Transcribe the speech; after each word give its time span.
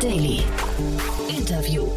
Daily. 0.00 0.44
Interview. 1.28 1.88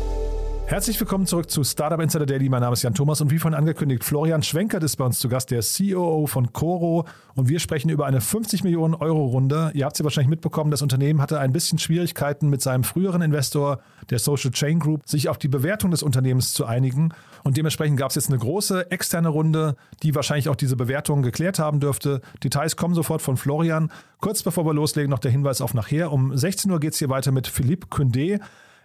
Herzlich 0.66 1.00
willkommen 1.00 1.28
zurück 1.28 1.52
zu 1.52 1.64
Startup 1.64 2.00
Insider 2.00 2.26
Daily. 2.26 2.50
Mein 2.50 2.62
Name 2.62 2.74
ist 2.74 2.82
Jan 2.82 2.96
Thomas 2.96 3.22
und 3.22 3.30
wie 3.30 3.38
vorhin 3.38 3.58
angekündigt, 3.58 4.04
Florian 4.04 4.42
Schwenkert 4.42 4.82
ist 4.82 4.96
bei 4.96 5.06
uns 5.06 5.20
zu 5.20 5.30
Gast, 5.30 5.52
der 5.52 5.62
COO 5.62 6.26
von 6.26 6.52
Coro. 6.52 7.06
Und 7.36 7.48
wir 7.48 7.60
sprechen 7.60 7.90
über 7.90 8.08
eine 8.08 8.20
50 8.20 8.64
Millionen 8.64 8.96
Euro 8.96 9.26
Runde. 9.26 9.70
Ihr 9.76 9.86
habt 9.86 9.98
sie 9.98 10.04
wahrscheinlich 10.04 10.30
mitbekommen, 10.30 10.72
das 10.72 10.82
Unternehmen 10.82 11.22
hatte 11.22 11.40
ein 11.40 11.52
bisschen 11.52 11.78
Schwierigkeiten 11.78 12.50
mit 12.50 12.62
seinem 12.62 12.84
früheren 12.84 13.22
Investor, 13.22 13.82
der 14.10 14.18
Social 14.18 14.52
Chain 14.52 14.80
Group, 14.80 15.08
sich 15.08 15.30
auf 15.30 15.38
die 15.38 15.50
Bewertung 15.50 15.92
des 15.92 16.02
Unternehmens 16.02 16.54
zu 16.54 16.66
einigen. 16.66 17.14
Und 17.44 17.58
dementsprechend 17.58 17.98
gab 17.98 18.10
es 18.10 18.16
jetzt 18.16 18.30
eine 18.30 18.40
große 18.40 18.92
externe 18.92 19.30
Runde, 19.30 19.76
die 20.04 20.16
wahrscheinlich 20.16 20.50
auch 20.50 20.56
diese 20.56 20.76
Bewertung 20.76 21.22
geklärt 21.22 21.60
haben 21.60 21.80
dürfte. 21.80 22.22
Details 22.44 22.76
kommen 22.76 22.96
sofort 22.96 23.22
von 23.22 23.38
Florian. 23.38 23.92
Kurz 24.20 24.44
bevor 24.44 24.66
wir 24.66 24.74
loslegen, 24.74 25.10
noch 25.10 25.20
der 25.20 25.32
Hinweis 25.32 25.62
auf 25.62 25.74
nachher. 25.74 26.12
Um 26.12 26.36
16 26.36 26.70
Uhr 26.72 26.80
geht 26.80 26.94
es 26.94 27.00
hier 27.00 27.10
weiter 27.10 27.32
mit 27.32 27.48
Philippe 27.48 27.88
Kündé. 27.88 28.40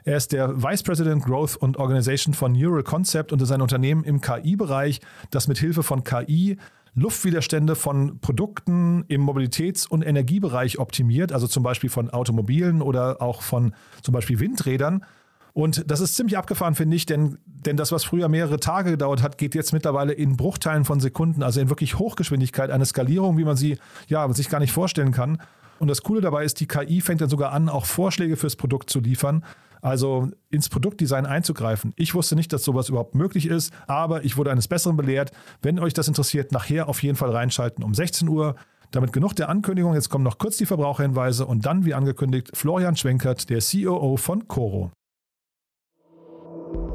Er 0.05 0.17
ist 0.17 0.33
der 0.33 0.63
Vice 0.63 0.85
President 0.85 1.25
Growth 1.25 1.57
und 1.57 1.79
Organization 1.79 2.33
von 2.33 2.53
Neural 2.53 2.85
Concept 2.85 3.33
und 3.33 3.43
ist 3.43 3.51
ein 3.51 3.61
Unternehmen 3.61 4.05
im 4.05 4.21
KI-Bereich, 4.21 5.01
das 5.31 5.49
mit 5.49 5.59
Hilfe 5.59 5.83
von 5.83 6.05
KI 6.05 6.59
Luftwiderstände 6.95 7.75
von 7.75 8.21
Produkten 8.21 9.05
im 9.09 9.21
Mobilitäts- 9.21 9.87
und 9.87 10.03
Energiebereich 10.03 10.79
optimiert, 10.79 11.31
also 11.31 11.47
zum 11.47 11.63
Beispiel 11.63 11.91
von 11.91 12.09
Automobilen 12.09 12.81
oder 12.81 13.21
auch 13.21 13.43
von 13.43 13.75
zum 14.03 14.15
Beispiel 14.15 14.41
Windrädern. 14.41 15.05
Und 15.57 15.91
das 15.91 16.01
ist 16.01 16.17
ziemlich 16.17 16.37
abgefahren, 16.37 16.75
finde 16.75 16.97
ich, 16.97 17.07
denn, 17.07 17.39
denn 17.47 17.79
das, 17.79 17.91
was 17.91 18.05
früher 18.05 18.29
mehrere 18.29 18.61
Tage 18.61 18.91
gedauert 18.91 19.23
hat, 19.23 19.39
geht 19.39 19.55
jetzt 19.55 19.73
mittlerweile 19.73 20.13
in 20.13 20.37
Bruchteilen 20.37 20.85
von 20.85 21.01
Sekunden, 21.01 21.43
also 21.43 21.63
in 21.63 21.71
wirklich 21.71 21.99
Hochgeschwindigkeit, 21.99 22.71
eine 22.71 22.85
Skalierung, 22.85 23.39
wie 23.39 23.45
man 23.45 23.57
sie 23.57 23.79
ja, 24.07 24.31
sich 24.35 24.51
gar 24.51 24.61
nicht 24.61 24.73
vorstellen 24.73 25.13
kann. 25.13 25.41
Und 25.79 25.89
das 25.89 26.03
Coole 26.03 26.21
dabei 26.21 26.45
ist, 26.45 26.61
die 26.61 26.67
KI 26.67 27.01
fängt 27.01 27.23
dann 27.23 27.31
sogar 27.31 27.53
an, 27.53 27.71
auch 27.71 27.87
Vorschläge 27.87 28.37
fürs 28.37 28.55
Produkt 28.55 28.91
zu 28.91 29.01
liefern. 29.01 29.45
Also 29.81 30.29
ins 30.51 30.69
Produktdesign 30.69 31.25
einzugreifen. 31.25 31.95
Ich 31.97 32.15
wusste 32.15 32.37
nicht, 32.37 32.53
dass 32.53 32.63
sowas 32.63 32.91
überhaupt 32.91 33.15
möglich 33.15 33.47
ist, 33.47 33.73
aber 33.87 34.27
ich 34.27 34.37
wurde 34.37 34.51
eines 34.51 34.69
Besseren 34.69 34.99
belehrt. 34.99 35.33
Wenn 35.63 35.79
euch 35.79 35.95
das 35.95 36.07
interessiert, 36.07 36.53
nachher 36.53 36.87
auf 36.87 37.03
jeden 37.03 37.17
Fall 37.17 37.31
reinschalten 37.31 37.83
um 37.83 37.95
16 37.95 38.29
Uhr. 38.29 38.57
Damit 38.91 39.15
genug 39.15 39.33
der 39.33 39.49
Ankündigung. 39.49 39.95
Jetzt 39.95 40.11
kommen 40.11 40.25
noch 40.25 40.37
kurz 40.37 40.59
die 40.59 40.67
Verbraucherhinweise 40.67 41.47
und 41.47 41.65
dann, 41.65 41.87
wie 41.87 41.95
angekündigt, 41.95 42.51
Florian 42.53 42.95
Schwenkert, 42.95 43.49
der 43.49 43.61
COO 43.61 44.19
von 44.19 44.49
Coro. 44.49 44.91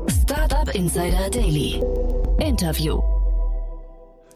Startup 0.07 0.73
Insider 0.73 1.29
Daily. 1.29 1.81
Interview. 2.39 3.01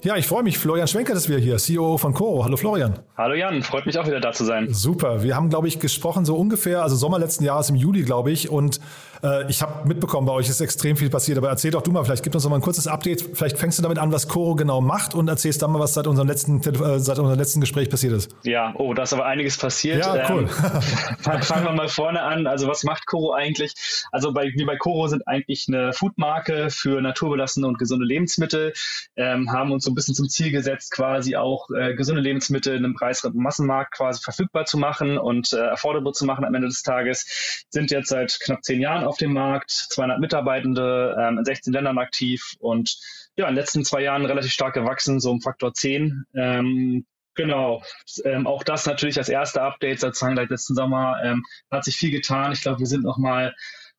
Ja, 0.04 0.16
ich 0.18 0.28
freue 0.28 0.44
mich. 0.44 0.60
Florian 0.60 0.88
Schwenker 0.88 1.14
dass 1.14 1.30
wir 1.30 1.40
hier, 1.40 1.58
CEO 1.58 1.98
von 1.98 2.14
Coro. 2.14 2.44
Hallo 2.44 2.58
Florian. 2.58 3.00
Hallo 3.18 3.34
Jan, 3.34 3.64
freut 3.64 3.88
mich 3.88 3.98
auch 3.98 4.06
wieder 4.06 4.20
da 4.20 4.34
zu 4.34 4.46
sein. 4.46 4.72
Super. 4.72 5.24
Wir 5.24 5.36
haben, 5.36 5.50
glaube 5.50 5.68
ich, 5.68 5.80
gesprochen 5.80 6.26
so 6.26 6.36
ungefähr, 6.36 6.84
also 6.84 6.96
Sommer 6.96 7.18
letzten 7.18 7.44
Jahres 7.44 7.70
im 7.70 7.76
Juli, 7.76 8.04
glaube 8.04 8.32
ich. 8.32 8.50
Und 8.50 8.80
äh, 9.26 9.50
ich 9.50 9.62
habe 9.62 9.88
mitbekommen, 9.88 10.28
bei 10.28 10.34
euch 10.34 10.50
ist 10.50 10.62
extrem 10.62 10.96
viel 10.96 11.10
passiert. 11.10 11.38
Aber 11.38 11.50
erzähl 11.50 11.72
doch 11.72 11.82
du 11.82 11.92
mal, 11.92 12.04
vielleicht 12.04 12.24
gib 12.24 12.36
uns 12.36 12.44
noch 12.44 12.52
mal 12.52 12.58
ein 12.58 12.62
kurzes 12.62 12.88
Update. 12.88 13.22
Vielleicht 13.34 13.58
fängst 13.58 13.80
du 13.80 13.84
damit 13.84 13.98
an, 13.98 14.12
was 14.12 14.28
Coro 14.28 14.56
genau 14.56 14.82
macht 14.82 15.16
und 15.16 15.28
erzählst 15.28 15.62
dann 15.62 15.72
mal, 15.72 15.80
was 15.80 15.94
seit 15.94 16.08
unserem 16.08 16.28
letzten, 16.28 16.62
äh, 16.62 17.00
seit 17.00 17.18
unserem 17.20 17.38
letzten 17.38 17.60
Gespräch 17.62 17.90
passiert 17.90 18.14
ist. 18.14 18.36
Ja, 18.44 18.74
oh, 18.78 18.94
da 18.94 19.04
ist 19.04 19.14
aber 19.14 19.26
einiges 19.26 19.58
passiert. 19.58 20.06
Ja, 20.06 20.30
cool. 20.30 20.44
Ähm, 20.44 21.42
fangen 21.42 21.66
wir 21.66 21.74
mal 21.74 21.88
vorne 21.88 22.22
an. 22.22 22.48
Also 22.48 22.68
was 22.68 22.84
macht 22.84 23.06
Coro 23.08 23.34
eigentlich? 23.34 23.74
Also 24.12 24.32
bei, 24.34 24.52
wir 24.56 24.66
bei 24.66 24.78
Coro 24.78 25.08
sind 25.08 25.28
eigentlich 25.28 25.66
eine 25.68 25.94
Foodmarke 25.94 26.70
für 26.70 27.02
naturbelassene 27.02 27.68
und 27.68 27.80
gesunde 27.80 28.06
Lebensmittel, 28.06 28.74
ähm, 29.16 29.52
haben 29.52 29.72
uns 29.72 29.86
so 29.86 29.92
ein 29.92 29.96
bisschen 29.96 30.16
zum 30.16 30.30
Ziel 30.30 30.52
gesetzt, 30.52 30.92
quasi 30.92 31.36
auch 31.36 31.70
äh, 31.72 31.96
gesunde 31.96 32.22
Lebensmittel 32.22 32.76
in 32.76 32.86
einem 32.86 32.96
preiswerten 32.96 33.42
Massenmarkt 33.42 33.94
quasi 33.94 34.22
verfügbar 34.22 34.66
zu 34.66 34.78
machen 34.78 35.18
und 35.18 35.54
äh, 35.54 35.60
affordable 35.60 36.12
zu 36.14 36.26
machen 36.26 36.46
am 36.46 36.54
Ende 36.54 36.68
des 36.68 36.84
Tages. 36.84 37.66
Sind 37.70 37.92
jetzt 37.92 38.10
seit 38.10 38.40
knapp 38.40 38.64
zehn 38.64 38.82
Jahren 38.82 39.04
auf 39.04 39.15
dem 39.18 39.34
Markt, 39.34 39.72
200 39.72 40.20
Mitarbeitende, 40.20 41.16
ähm, 41.20 41.40
in 41.40 41.46
16 41.46 41.74
Ländern 41.74 41.98
aktiv 41.98 42.56
und 42.60 42.98
ja, 43.38 43.48
in 43.48 43.56
den 43.56 43.62
letzten 43.62 43.84
zwei 43.84 44.02
Jahren 44.02 44.26
relativ 44.26 44.52
stark 44.52 44.74
gewachsen, 44.74 45.20
so 45.20 45.32
um 45.32 45.42
Faktor 45.42 45.74
10. 45.74 46.26
Ähm, 46.36 47.06
Genau, 47.36 47.84
ähm, 48.24 48.48
auch 48.48 48.64
das 48.64 48.86
natürlich 48.86 49.18
als 49.18 49.28
erste 49.28 49.62
Update 49.62 50.00
sozusagen 50.00 50.38
seit 50.38 50.50
letzten 50.50 50.74
Sommer 50.74 51.18
ähm, 51.22 51.44
hat 51.70 51.84
sich 51.84 51.98
viel 51.98 52.10
getan. 52.10 52.54
Ich 52.54 52.62
glaube, 52.62 52.80
wir 52.80 52.86
sind 52.88 53.04
noch 53.04 53.18
mal 53.18 53.54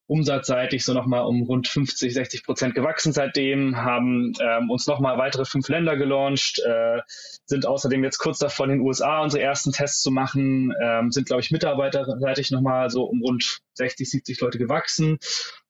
umsatzseitig 0.07 0.85
so 0.85 0.93
nochmal 0.95 1.27
um 1.27 1.43
rund 1.43 1.69
50, 1.69 2.15
60 2.15 2.45
Prozent 2.45 2.75
gewachsen 2.75 3.13
seitdem, 3.13 3.77
haben 3.77 4.33
ähm, 4.41 4.71
uns 4.71 4.87
nochmal 4.87 5.19
weitere 5.19 5.45
fünf 5.45 5.69
Länder 5.69 5.97
gelauncht, 5.97 6.61
äh, 6.61 7.01
sind 7.45 7.67
außerdem 7.67 8.05
jetzt 8.05 8.19
kurz 8.19 8.39
davor 8.39 8.67
in 8.67 8.79
den 8.79 8.81
USA 8.81 9.23
unsere 9.23 9.43
ersten 9.43 9.73
Tests 9.73 10.03
zu 10.03 10.11
machen, 10.11 10.73
ähm, 10.81 11.11
sind, 11.11 11.27
glaube 11.27 11.43
ich, 11.43 11.51
mitarbeiterseitig 11.51 12.51
nochmal 12.51 12.91
so 12.91 13.05
um 13.05 13.21
rund 13.23 13.59
60, 13.75 14.09
70 14.09 14.41
Leute 14.41 14.59
gewachsen 14.59 15.19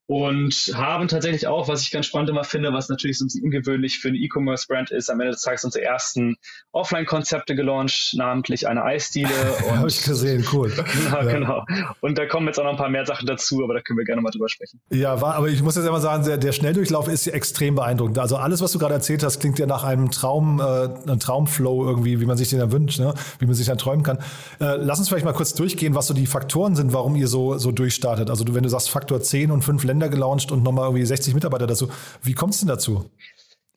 und 0.06 0.54
haben 0.74 1.08
tatsächlich 1.08 1.46
auch, 1.46 1.68
was 1.68 1.82
ich 1.82 1.90
ganz 1.90 2.06
spannend 2.06 2.30
immer 2.30 2.44
finde, 2.44 2.72
was 2.72 2.88
natürlich 2.88 3.18
so 3.18 3.24
ein 3.24 3.26
bisschen 3.26 3.44
ungewöhnlich 3.44 3.98
für 3.98 4.08
eine 4.08 4.18
E-Commerce-Brand 4.18 4.90
ist, 4.90 5.10
am 5.10 5.20
Ende 5.20 5.32
des 5.32 5.42
Tages 5.42 5.64
unsere 5.64 5.84
ersten 5.84 6.36
Offline-Konzepte 6.72 7.56
gelauncht, 7.56 8.14
namentlich 8.16 8.68
eine 8.68 8.84
Eisdiele. 8.84 9.30
Habe 9.70 9.88
ich 9.88 10.02
gesehen, 10.02 10.46
cool. 10.52 10.70
genau, 11.04 11.16
ja. 11.16 11.22
genau. 11.24 11.64
Und 12.00 12.18
da 12.18 12.26
kommen 12.26 12.46
jetzt 12.46 12.58
auch 12.58 12.64
noch 12.64 12.72
ein 12.72 12.76
paar 12.76 12.88
mehr 12.88 13.04
Sachen 13.04 13.26
dazu, 13.26 13.64
aber 13.64 13.74
da 13.74 13.80
können 13.80 13.98
wir 13.98 14.04
gerne 14.04 14.22
mal 14.22 14.30
drüber 14.30 14.48
sprechen. 14.48 14.80
Ja, 14.90 15.20
war, 15.20 15.34
aber 15.34 15.48
ich 15.48 15.62
muss 15.62 15.74
jetzt 15.74 15.86
einmal 15.86 16.00
sagen, 16.00 16.24
der, 16.24 16.38
der 16.38 16.52
Schnelldurchlauf 16.52 17.08
ist 17.08 17.26
extrem 17.26 17.74
beeindruckend. 17.74 18.18
Also 18.18 18.36
alles, 18.36 18.60
was 18.60 18.72
du 18.72 18.78
gerade 18.78 18.94
erzählt 18.94 19.24
hast, 19.24 19.40
klingt 19.40 19.58
ja 19.58 19.66
nach 19.66 19.82
einem 19.82 20.12
Traum, 20.12 20.60
äh, 20.60 20.62
einem 20.62 21.18
Traumflow 21.18 21.84
irgendwie, 21.84 22.20
wie 22.20 22.26
man 22.26 22.36
sich 22.36 22.50
den 22.50 22.60
da 22.60 22.70
wünscht, 22.70 23.00
ne? 23.00 23.14
wie 23.40 23.46
man 23.46 23.54
sich 23.54 23.66
dann 23.66 23.78
träumen 23.78 24.04
kann. 24.04 24.18
Äh, 24.60 24.76
lass 24.76 25.00
uns 25.00 25.08
vielleicht 25.08 25.24
mal 25.24 25.32
kurz 25.32 25.54
durchgehen, 25.54 25.96
was 25.96 26.06
so 26.06 26.14
die 26.14 26.26
Faktoren 26.26 26.76
sind, 26.76 26.92
warum 26.92 27.16
ihr 27.16 27.26
so, 27.26 27.58
so 27.58 27.72
durchstartet. 27.72 28.30
Also 28.30 28.44
du, 28.44 28.54
wenn 28.54 28.62
du 28.62 28.68
sagst 28.68 28.90
Faktor 28.90 29.20
10 29.20 29.50
und 29.50 29.62
5 29.62 29.82
Länder, 29.82 29.95
Länder 29.96 30.08
gelauncht 30.10 30.52
und 30.52 30.62
nochmal 30.62 30.84
irgendwie 30.84 31.06
60 31.06 31.34
Mitarbeiter 31.34 31.66
dazu. 31.66 31.88
Wie 32.22 32.34
kommt 32.34 32.54
es 32.54 32.60
denn 32.60 32.68
dazu? 32.68 33.10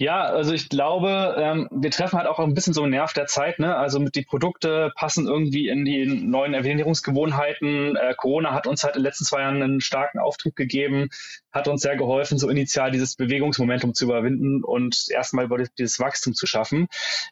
Ja, 0.01 0.21
also 0.21 0.53
ich 0.53 0.69
glaube, 0.69 1.35
ähm, 1.37 1.67
wir 1.71 1.91
treffen 1.91 2.17
halt 2.17 2.27
auch 2.27 2.39
ein 2.39 2.53
bisschen 2.53 2.73
so 2.73 2.83
einen 2.83 2.91
Nerv 2.91 3.11
der 3.11 3.25
Zeit. 3.25 3.59
Ne? 3.59 3.75
Also 3.75 3.99
mit 3.99 4.15
die 4.15 4.23
Produkte 4.23 4.93
passen 4.95 5.27
irgendwie 5.27 5.67
in 5.67 5.83
die 5.83 6.05
neuen 6.05 6.53
Ernährungsgewohnheiten. 6.53 7.97
Äh, 7.97 8.13
Corona 8.15 8.53
hat 8.53 8.65
uns 8.65 8.85
halt 8.85 8.95
in 8.95 9.01
den 9.01 9.07
letzten 9.07 9.25
zwei 9.25 9.41
Jahren 9.41 9.61
einen 9.61 9.81
starken 9.81 10.19
Auftrieb 10.19 10.55
gegeben, 10.55 11.09
hat 11.51 11.67
uns 11.67 11.81
sehr 11.81 11.97
geholfen, 11.97 12.37
so 12.37 12.49
initial 12.49 12.91
dieses 12.91 13.15
Bewegungsmomentum 13.15 13.93
zu 13.93 14.05
überwinden 14.05 14.63
und 14.63 15.07
erstmal 15.09 15.45
über 15.45 15.57
dieses 15.57 15.99
Wachstum 15.99 16.33
zu 16.33 16.45
schaffen. 16.45 16.87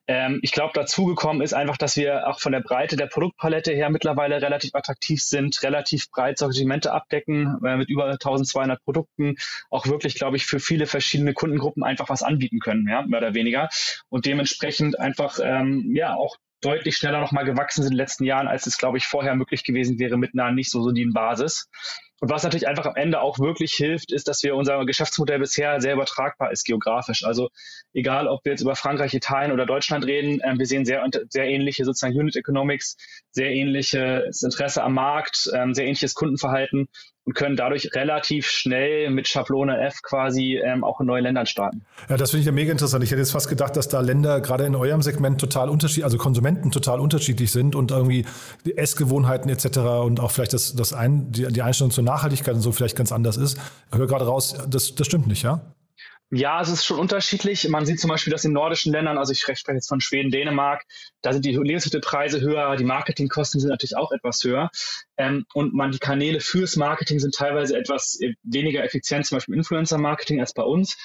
Ähm, 0.07 0.39
ich 0.41 0.51
glaube, 0.51 0.73
dazugekommen 0.73 1.41
ist 1.41 1.53
einfach, 1.53 1.77
dass 1.77 1.95
wir 1.95 2.27
auch 2.27 2.39
von 2.39 2.51
der 2.51 2.61
Breite 2.61 2.95
der 2.95 3.07
Produktpalette 3.07 3.71
her 3.71 3.89
mittlerweile 3.89 4.41
relativ 4.41 4.73
attraktiv 4.73 5.21
sind, 5.21 5.61
relativ 5.63 6.09
breit 6.09 6.37
Sortimente 6.37 6.91
abdecken, 6.91 7.59
äh, 7.63 7.77
mit 7.77 7.89
über 7.89 8.09
1200 8.09 8.83
Produkten, 8.83 9.35
auch 9.69 9.85
wirklich, 9.85 10.15
glaube 10.15 10.37
ich, 10.37 10.45
für 10.45 10.59
viele 10.59 10.87
verschiedene 10.87 11.33
Kundengruppen 11.33 11.83
einfach 11.83 12.09
was 12.09 12.23
anbieten 12.23 12.47
bieten 12.47 12.59
können, 12.59 12.87
ja, 12.87 13.03
mehr 13.03 13.19
oder 13.19 13.33
weniger. 13.33 13.69
Und 14.09 14.25
dementsprechend 14.25 14.99
einfach 14.99 15.39
ähm, 15.41 15.91
ja 15.95 16.15
auch 16.15 16.37
deutlich 16.61 16.97
schneller 16.97 17.19
nochmal 17.19 17.45
gewachsen 17.45 17.83
sind 17.83 17.91
in 17.91 17.97
den 17.97 18.03
letzten 18.03 18.23
Jahren, 18.23 18.47
als 18.47 18.65
es, 18.65 18.77
glaube 18.77 18.97
ich, 18.97 19.05
vorher 19.05 19.35
möglich 19.35 19.63
gewesen 19.63 19.99
wäre 19.99 20.17
mit 20.17 20.33
einer 20.33 20.51
nicht 20.51 20.71
so 20.71 20.81
soliden 20.81 21.13
Basis. 21.13 21.69
Und 22.19 22.29
was 22.29 22.43
natürlich 22.43 22.67
einfach 22.67 22.85
am 22.85 22.95
Ende 22.95 23.21
auch 23.21 23.39
wirklich 23.39 23.73
hilft, 23.73 24.11
ist, 24.11 24.27
dass 24.27 24.41
wir 24.41 24.55
unser 24.55 24.85
Geschäftsmodell 24.85 25.39
bisher 25.39 25.79
sehr 25.81 25.93
übertragbar 25.93 26.51
ist 26.51 26.63
geografisch. 26.63 27.23
Also 27.23 27.49
egal, 27.93 28.27
ob 28.27 28.43
wir 28.43 28.53
jetzt 28.53 28.61
über 28.61 28.75
Frankreich, 28.75 29.13
Italien 29.13 29.51
oder 29.51 29.65
Deutschland 29.65 30.05
reden, 30.05 30.41
äh, 30.41 30.57
wir 30.57 30.65
sehen 30.65 30.85
sehr, 30.85 31.07
sehr 31.29 31.45
ähnliche 31.45 31.85
sozusagen 31.85 32.17
Unit 32.17 32.35
Economics, 32.35 32.97
sehr 33.31 33.51
ähnliches 33.51 34.41
Interesse 34.41 34.83
am 34.83 34.95
Markt, 34.95 35.49
ähm, 35.53 35.73
sehr 35.73 35.85
ähnliches 35.85 36.15
Kundenverhalten 36.15 36.87
und 37.27 37.33
können 37.33 37.57
dadurch 37.57 37.93
relativ 37.93 38.47
schnell 38.47 39.09
mit 39.09 39.27
Schablone 39.27 39.81
F 39.81 40.01
quasi 40.01 40.61
ähm, 40.63 40.85
auch 40.85 41.01
in 41.01 41.07
neue 41.07 41.21
Ländern 41.21 41.45
starten. 41.45 41.81
Ja, 42.07 42.15
das 42.15 42.31
finde 42.31 42.41
ich 42.41 42.45
ja 42.45 42.53
mega 42.53 42.71
interessant. 42.71 43.03
Ich 43.03 43.11
hätte 43.11 43.19
jetzt 43.19 43.33
fast 43.33 43.49
gedacht, 43.49 43.75
dass 43.75 43.89
da 43.89 43.99
Länder 43.99 44.39
gerade 44.39 44.65
in 44.65 44.75
eurem 44.75 45.01
Segment 45.01 45.39
total 45.41 45.69
unterschiedlich, 45.69 46.05
also 46.05 46.17
Konsumenten 46.17 46.71
total 46.71 47.01
unterschiedlich 47.01 47.51
sind 47.51 47.75
und 47.75 47.91
irgendwie 47.91 48.25
Essgewohnheiten 48.77 49.51
etc. 49.51 49.77
und 50.05 50.21
auch 50.21 50.31
vielleicht 50.31 50.53
das, 50.53 50.73
das 50.73 50.93
ein, 50.93 51.29
die, 51.33 51.51
die 51.51 51.61
Einstellung 51.61 51.91
zur 51.91 52.05
Nachhaltigkeit 52.05 52.55
und 52.55 52.61
so 52.61 52.71
vielleicht 52.71 52.95
ganz 52.95 53.11
anders 53.11 53.35
ist. 53.35 53.59
Ich 53.91 53.97
höre 53.97 54.07
gerade 54.07 54.25
raus, 54.25 54.57
das, 54.69 54.95
das 54.95 55.05
stimmt 55.05 55.27
nicht, 55.27 55.43
ja? 55.43 55.61
Ja, 56.29 56.59
es 56.61 56.67
ist 56.67 56.83
schon 56.83 56.99
unterschiedlich. 56.99 57.69
Man 57.69 57.85
sieht 57.85 58.01
zum 58.01 58.09
Beispiel, 58.09 58.31
dass 58.31 58.43
in 58.43 58.51
nordischen 58.51 58.91
Ländern, 58.91 59.17
also 59.17 59.31
ich 59.31 59.39
spreche 59.39 59.63
jetzt 59.71 59.87
von 59.87 60.01
Schweden, 60.01 60.29
Dänemark, 60.29 60.83
da 61.21 61.31
sind 61.31 61.45
die 61.45 61.55
Lebensmittelpreise 61.55 62.41
höher, 62.41 62.75
die 62.75 62.83
Marketingkosten 62.83 63.61
sind 63.61 63.69
natürlich 63.69 63.95
auch 63.95 64.11
etwas 64.11 64.43
höher. 64.43 64.69
Ähm, 65.15 65.45
und 65.53 65.73
man, 65.73 65.91
die 65.91 65.99
Kanäle 65.99 66.41
fürs 66.41 66.75
Marketing 66.75 67.19
sind 67.19 67.33
teilweise 67.33 67.77
etwas 67.77 68.19
äh, 68.19 68.33
weniger 68.43 68.83
effizient, 68.83 69.25
zum 69.25 69.37
Beispiel 69.37 69.55
Influencer-Marketing 69.55 70.41
als 70.41 70.53
bei 70.53 70.63
uns. 70.63 70.97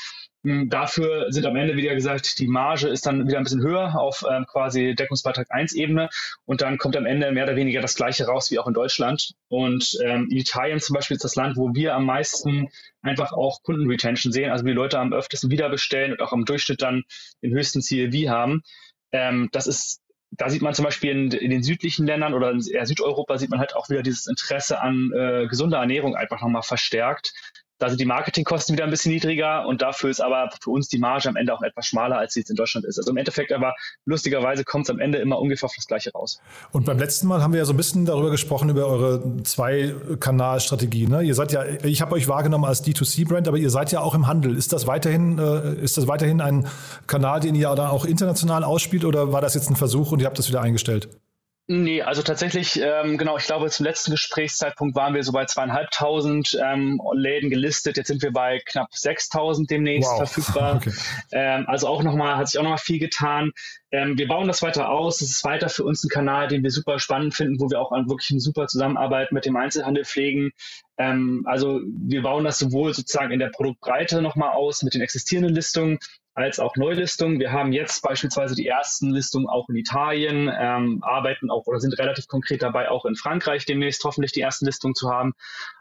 Hm, 0.44 0.68
dafür 0.68 1.26
sind 1.30 1.46
am 1.46 1.54
Ende, 1.54 1.76
wieder 1.76 1.94
gesagt, 1.94 2.38
die 2.40 2.48
Marge 2.48 2.88
ist 2.88 3.06
dann 3.06 3.28
wieder 3.28 3.38
ein 3.38 3.44
bisschen 3.44 3.62
höher 3.62 3.98
auf 3.98 4.24
ähm, 4.28 4.44
quasi 4.46 4.94
Deckungsbeitrag 4.94 5.46
1 5.50 5.72
Ebene 5.74 6.08
und 6.44 6.62
dann 6.62 6.78
kommt 6.78 6.96
am 6.96 7.06
Ende 7.06 7.30
mehr 7.30 7.44
oder 7.44 7.54
weniger 7.54 7.80
das 7.80 7.94
gleiche 7.94 8.26
raus 8.26 8.50
wie 8.50 8.58
auch 8.58 8.66
in 8.66 8.74
Deutschland. 8.74 9.34
Und 9.48 9.96
ähm, 10.04 10.26
Italien 10.30 10.80
zum 10.80 10.94
Beispiel 10.94 11.16
ist 11.16 11.24
das 11.24 11.36
Land, 11.36 11.56
wo 11.56 11.74
wir 11.74 11.94
am 11.94 12.06
meisten 12.06 12.68
einfach 13.02 13.32
auch 13.32 13.62
Kundenretention 13.62 14.32
sehen, 14.32 14.50
also 14.50 14.64
die 14.64 14.72
Leute 14.72 14.98
am 14.98 15.12
öftesten 15.12 15.50
wieder 15.50 15.68
bestellen 15.68 16.12
und 16.12 16.20
auch 16.20 16.32
im 16.32 16.44
Durchschnitt 16.44 16.82
dann 16.82 17.04
den 17.42 17.52
höchsten 17.52 17.80
CLV 17.80 18.28
haben. 18.28 18.62
Ähm, 19.12 19.48
das 19.52 19.68
ist 19.68 20.02
da 20.34 20.48
sieht 20.48 20.62
man 20.62 20.72
zum 20.72 20.86
Beispiel 20.86 21.10
in, 21.10 21.30
in, 21.30 21.50
den 21.50 21.62
südlichen 21.62 22.06
Ländern 22.06 22.32
oder 22.32 22.52
in 22.52 22.60
Südeuropa 22.60 23.36
sieht 23.36 23.50
man 23.50 23.60
halt 23.60 23.76
auch 23.76 23.90
wieder 23.90 24.02
dieses 24.02 24.26
Interesse 24.26 24.80
an 24.80 25.12
äh, 25.14 25.46
gesunder 25.46 25.78
Ernährung 25.78 26.16
einfach 26.16 26.40
nochmal 26.40 26.62
verstärkt. 26.62 27.34
Da 27.82 27.88
sind 27.88 28.00
die 28.00 28.06
Marketingkosten 28.06 28.74
wieder 28.74 28.84
ein 28.84 28.90
bisschen 28.90 29.10
niedriger 29.10 29.66
und 29.66 29.82
dafür 29.82 30.08
ist 30.08 30.20
aber 30.20 30.50
für 30.62 30.70
uns 30.70 30.88
die 30.88 30.98
Marge 30.98 31.28
am 31.28 31.34
Ende 31.34 31.52
auch 31.52 31.62
etwas 31.62 31.86
schmaler, 31.86 32.16
als 32.16 32.34
sie 32.34 32.40
jetzt 32.40 32.48
in 32.48 32.54
Deutschland 32.54 32.86
ist. 32.86 32.96
Also 32.96 33.10
im 33.10 33.16
Endeffekt 33.16 33.50
aber 33.50 33.74
lustigerweise 34.04 34.62
kommt 34.62 34.84
es 34.84 34.90
am 34.90 35.00
Ende 35.00 35.18
immer 35.18 35.40
ungefähr 35.40 35.66
auf 35.66 35.74
das 35.74 35.88
Gleiche 35.88 36.12
raus. 36.12 36.40
Und 36.70 36.86
beim 36.86 36.96
letzten 36.96 37.26
Mal 37.26 37.42
haben 37.42 37.52
wir 37.52 37.58
ja 37.58 37.64
so 37.64 37.72
ein 37.72 37.76
bisschen 37.76 38.04
darüber 38.04 38.30
gesprochen, 38.30 38.68
über 38.68 38.86
eure 38.86 39.42
Zwei-Kanal-Strategie. 39.42 41.08
Ne? 41.08 41.22
Ihr 41.22 41.34
seid 41.34 41.50
ja, 41.50 41.64
ich 41.82 42.00
habe 42.02 42.14
euch 42.14 42.28
wahrgenommen 42.28 42.66
als 42.66 42.84
D2C-Brand, 42.86 43.48
aber 43.48 43.56
ihr 43.56 43.70
seid 43.70 43.90
ja 43.90 43.98
auch 43.98 44.14
im 44.14 44.28
Handel. 44.28 44.56
Ist 44.56 44.72
das 44.72 44.86
weiterhin, 44.86 45.40
äh, 45.40 45.74
ist 45.82 45.96
das 45.96 46.06
weiterhin 46.06 46.40
ein 46.40 46.68
Kanal, 47.08 47.40
den 47.40 47.56
ihr 47.56 47.74
dann 47.74 47.90
auch 47.90 48.04
international 48.04 48.62
ausspielt 48.62 49.04
oder 49.04 49.32
war 49.32 49.40
das 49.40 49.54
jetzt 49.54 49.68
ein 49.70 49.74
Versuch 49.74 50.12
und 50.12 50.20
ihr 50.20 50.26
habt 50.26 50.38
das 50.38 50.48
wieder 50.48 50.60
eingestellt? 50.60 51.08
Nee, 51.74 52.02
also 52.02 52.20
tatsächlich, 52.20 52.78
ähm, 52.82 53.16
genau, 53.16 53.38
ich 53.38 53.46
glaube, 53.46 53.70
zum 53.70 53.86
letzten 53.86 54.10
Gesprächszeitpunkt 54.10 54.94
waren 54.94 55.14
wir 55.14 55.22
so 55.22 55.32
bei 55.32 55.46
zweieinhalbtausend 55.46 56.58
ähm, 56.62 57.00
Läden 57.14 57.48
gelistet. 57.48 57.96
Jetzt 57.96 58.08
sind 58.08 58.20
wir 58.20 58.30
bei 58.30 58.60
knapp 58.66 58.94
6000 58.94 59.70
demnächst 59.70 60.10
wow. 60.10 60.18
verfügbar. 60.18 60.72
Okay. 60.82 60.92
Ähm, 61.32 61.64
also 61.68 61.86
auch 61.88 62.02
nochmal, 62.02 62.36
hat 62.36 62.48
sich 62.48 62.58
auch 62.58 62.62
nochmal 62.62 62.78
viel 62.78 62.98
getan. 62.98 63.52
Ähm, 63.90 64.18
wir 64.18 64.28
bauen 64.28 64.48
das 64.48 64.62
weiter 64.62 64.90
aus. 64.90 65.20
Es 65.20 65.30
ist 65.30 65.44
weiter 65.44 65.68
für 65.68 65.84
uns 65.84 66.04
ein 66.04 66.08
Kanal, 66.08 66.48
den 66.48 66.62
wir 66.62 66.70
super 66.70 66.98
spannend 66.98 67.34
finden, 67.34 67.60
wo 67.60 67.70
wir 67.70 67.80
auch 67.80 67.90
wirklich 67.92 68.30
eine 68.30 68.40
super 68.40 68.66
Zusammenarbeit 68.66 69.32
mit 69.32 69.44
dem 69.44 69.56
Einzelhandel 69.56 70.04
pflegen. 70.04 70.50
Ähm, 70.98 71.44
also 71.46 71.80
wir 71.84 72.22
bauen 72.22 72.44
das 72.44 72.58
sowohl 72.58 72.92
sozusagen 72.92 73.32
in 73.32 73.38
der 73.38 73.48
Produktbreite 73.48 74.20
nochmal 74.20 74.50
aus 74.50 74.82
mit 74.82 74.94
den 74.94 75.00
existierenden 75.00 75.54
Listungen, 75.54 75.98
als 76.34 76.58
auch 76.58 76.76
Neulistungen. 76.76 77.38
Wir 77.40 77.52
haben 77.52 77.72
jetzt 77.72 78.02
beispielsweise 78.02 78.54
die 78.54 78.66
ersten 78.66 79.10
Listungen 79.10 79.48
auch 79.48 79.68
in 79.68 79.76
Italien, 79.76 80.50
ähm, 80.52 81.00
arbeiten 81.02 81.50
auch 81.50 81.66
oder 81.66 81.80
sind 81.80 81.98
relativ 81.98 82.26
konkret 82.26 82.62
dabei, 82.62 82.90
auch 82.90 83.04
in 83.04 83.16
Frankreich 83.16 83.66
demnächst 83.66 84.02
hoffentlich 84.04 84.32
die 84.32 84.40
ersten 84.40 84.66
Listungen 84.66 84.94
zu 84.94 85.10
haben. 85.10 85.34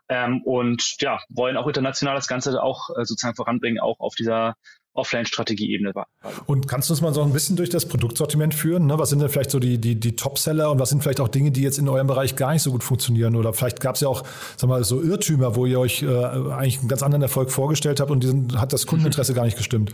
Ähm, 0.09 0.41
und 0.43 0.95
ja, 0.99 1.19
wollen 1.29 1.55
auch 1.55 1.67
international 1.67 2.15
das 2.15 2.27
Ganze 2.27 2.61
auch 2.61 2.89
äh, 2.89 3.05
sozusagen 3.05 3.35
voranbringen, 3.35 3.79
auch 3.79 3.99
auf 3.99 4.15
dieser 4.15 4.55
Offline-Strategie-Ebene. 4.93 5.93
Und 6.47 6.67
kannst 6.67 6.89
du 6.89 6.93
uns 6.93 7.01
mal 7.01 7.13
so 7.13 7.21
ein 7.21 7.31
bisschen 7.31 7.55
durch 7.55 7.69
das 7.69 7.87
Produktsortiment 7.87 8.53
führen? 8.53 8.87
Ne? 8.87 8.99
Was 8.99 9.09
sind 9.09 9.19
denn 9.19 9.29
vielleicht 9.29 9.51
so 9.51 9.59
die, 9.59 9.77
die, 9.77 9.97
die 9.97 10.17
Top-Seller 10.17 10.69
und 10.69 10.79
was 10.79 10.89
sind 10.89 11.01
vielleicht 11.01 11.21
auch 11.21 11.29
Dinge, 11.29 11.51
die 11.51 11.61
jetzt 11.61 11.77
in 11.79 11.87
eurem 11.87 12.07
Bereich 12.07 12.35
gar 12.35 12.51
nicht 12.51 12.61
so 12.61 12.71
gut 12.71 12.83
funktionieren? 12.83 13.37
Oder 13.37 13.53
vielleicht 13.53 13.79
gab 13.79 13.95
es 13.95 14.01
ja 14.01 14.09
auch 14.09 14.23
sag 14.57 14.69
mal, 14.69 14.83
so 14.83 15.01
Irrtümer, 15.01 15.55
wo 15.55 15.65
ihr 15.65 15.79
euch 15.79 16.03
äh, 16.03 16.07
eigentlich 16.07 16.79
einen 16.79 16.89
ganz 16.89 17.03
anderen 17.03 17.21
Erfolg 17.21 17.51
vorgestellt 17.51 18.01
habt 18.01 18.11
und 18.11 18.21
diesen, 18.21 18.59
hat 18.59 18.73
das 18.73 18.85
Kundeninteresse 18.85 19.33
gar 19.33 19.45
nicht 19.45 19.55
gestimmt. 19.55 19.93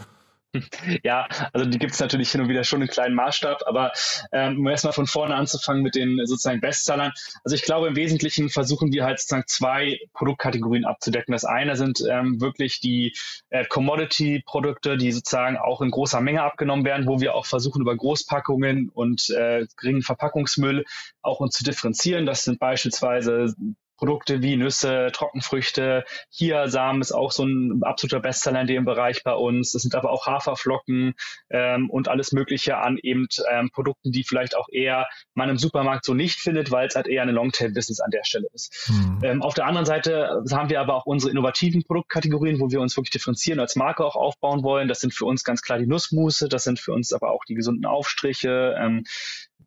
Ja, 1.04 1.28
also 1.54 1.70
die 1.70 1.78
gibt 1.78 1.94
es 1.94 2.00
natürlich 2.00 2.32
hin 2.32 2.42
und 2.42 2.50
wieder 2.50 2.64
schon 2.64 2.82
in 2.82 2.88
kleinen 2.88 3.16
Maßstab, 3.16 3.64
aber 3.66 3.92
ähm, 4.32 4.60
um 4.60 4.68
erstmal 4.68 4.94
von 4.94 5.08
vorne 5.08 5.36
anzufangen 5.36 5.84
mit 5.84 5.96
den 5.96 6.20
sozusagen 6.26 6.62
Bestsellern. 6.62 7.12
Also 7.44 7.56
ich 7.56 7.64
glaube, 7.64 7.88
im 7.88 7.96
Wesentlichen 7.96 8.50
versuchen 8.50 8.92
wir 8.92 9.06
halt 9.06 9.20
sozusagen 9.20 9.48
zwei 9.48 10.00
Produktkategorien 10.14 10.86
abzudecken. 10.86 11.32
Das 11.32 11.46
eine 11.46 11.76
sind 11.76 12.04
ähm, 12.10 12.42
wirklich 12.42 12.80
die 12.80 13.16
äh, 13.50 13.66
Commodity-Produkte, 13.66 14.98
die 14.98 15.12
sozusagen 15.12 15.58
auch 15.58 15.82
in 15.82 15.92
großer 15.92 16.22
Menge 16.22 16.44
abgenommen 16.44 16.86
werden, 16.86 17.08
wo 17.08 17.20
wir 17.20 17.36
auch 17.36 17.46
versuchen, 17.46 17.82
über 17.82 17.96
Großpackungen 17.96 18.90
und 18.90 19.30
äh, 19.30 19.66
geringen 19.78 20.02
Verpackungsmüll 20.02 20.86
auch 21.22 21.40
uns 21.40 21.56
zu 21.56 21.64
differenzieren. 21.64 22.26
Das 22.26 22.44
sind 22.44 22.60
beispielsweise 22.60 23.54
Produkte 23.98 24.42
wie 24.42 24.56
Nüsse, 24.56 25.10
Trockenfrüchte. 25.12 26.06
Hier 26.30 26.70
Samen 26.70 27.02
ist 27.02 27.12
auch 27.12 27.32
so 27.32 27.44
ein 27.44 27.82
absoluter 27.84 28.20
Bestseller 28.20 28.62
in 28.62 28.68
dem 28.68 28.86
Bereich 28.86 29.24
bei 29.24 29.34
uns. 29.34 29.72
Das 29.72 29.82
sind 29.82 29.96
aber 29.96 30.12
auch 30.12 30.26
Haferflocken 30.28 31.16
ähm, 31.50 31.90
und 31.90 32.08
alles 32.08 32.32
Mögliche 32.32 32.78
an 32.78 32.98
eben 33.02 33.28
ähm, 33.52 33.70
Produkten, 33.72 34.12
die 34.12 34.24
vielleicht 34.24 34.56
auch 34.56 34.68
eher 34.72 35.08
man 35.34 35.50
im 35.50 35.58
Supermarkt 35.58 36.06
so 36.06 36.14
nicht 36.14 36.40
findet, 36.40 36.72
weil 36.72 36.88
es 36.88 36.96
halt 36.96 37.08
eher 37.08 37.24
eine 37.24 37.32
Longtail-Business 37.32 38.00
an 38.00 38.12
der 38.12 38.24
Stelle 38.24 38.48
ist. 38.54 38.90
Mhm. 38.90 39.20
Ähm, 39.24 39.42
auf 39.42 39.54
der 39.54 39.66
anderen 39.66 39.86
Seite 39.86 40.44
haben 40.52 40.70
wir 40.70 40.80
aber 40.80 40.96
auch 40.96 41.06
unsere 41.06 41.32
innovativen 41.32 41.84
Produktkategorien, 41.84 42.60
wo 42.60 42.70
wir 42.70 42.82
uns 42.82 42.96
wirklich 42.96 43.12
differenzieren, 43.12 43.60
als 43.60 43.76
Marke 43.76 44.06
auch 44.06 44.16
aufbauen 44.16 44.64
wollen. 44.64 44.88
Das 44.88 45.00
sind 45.00 45.14
für 45.14 45.26
uns 45.26 45.44
ganz 45.44 45.62
klar 45.62 45.80
die 45.80 45.88
Nussmusse, 45.88 46.48
das 46.50 46.64
sind 46.64 46.80
für 46.80 46.94
uns 46.94 47.14
aber 47.14 47.32
auch 47.32 47.44
die 47.46 47.56
gesunden 47.56 47.86
Aufstriche. 47.86 48.76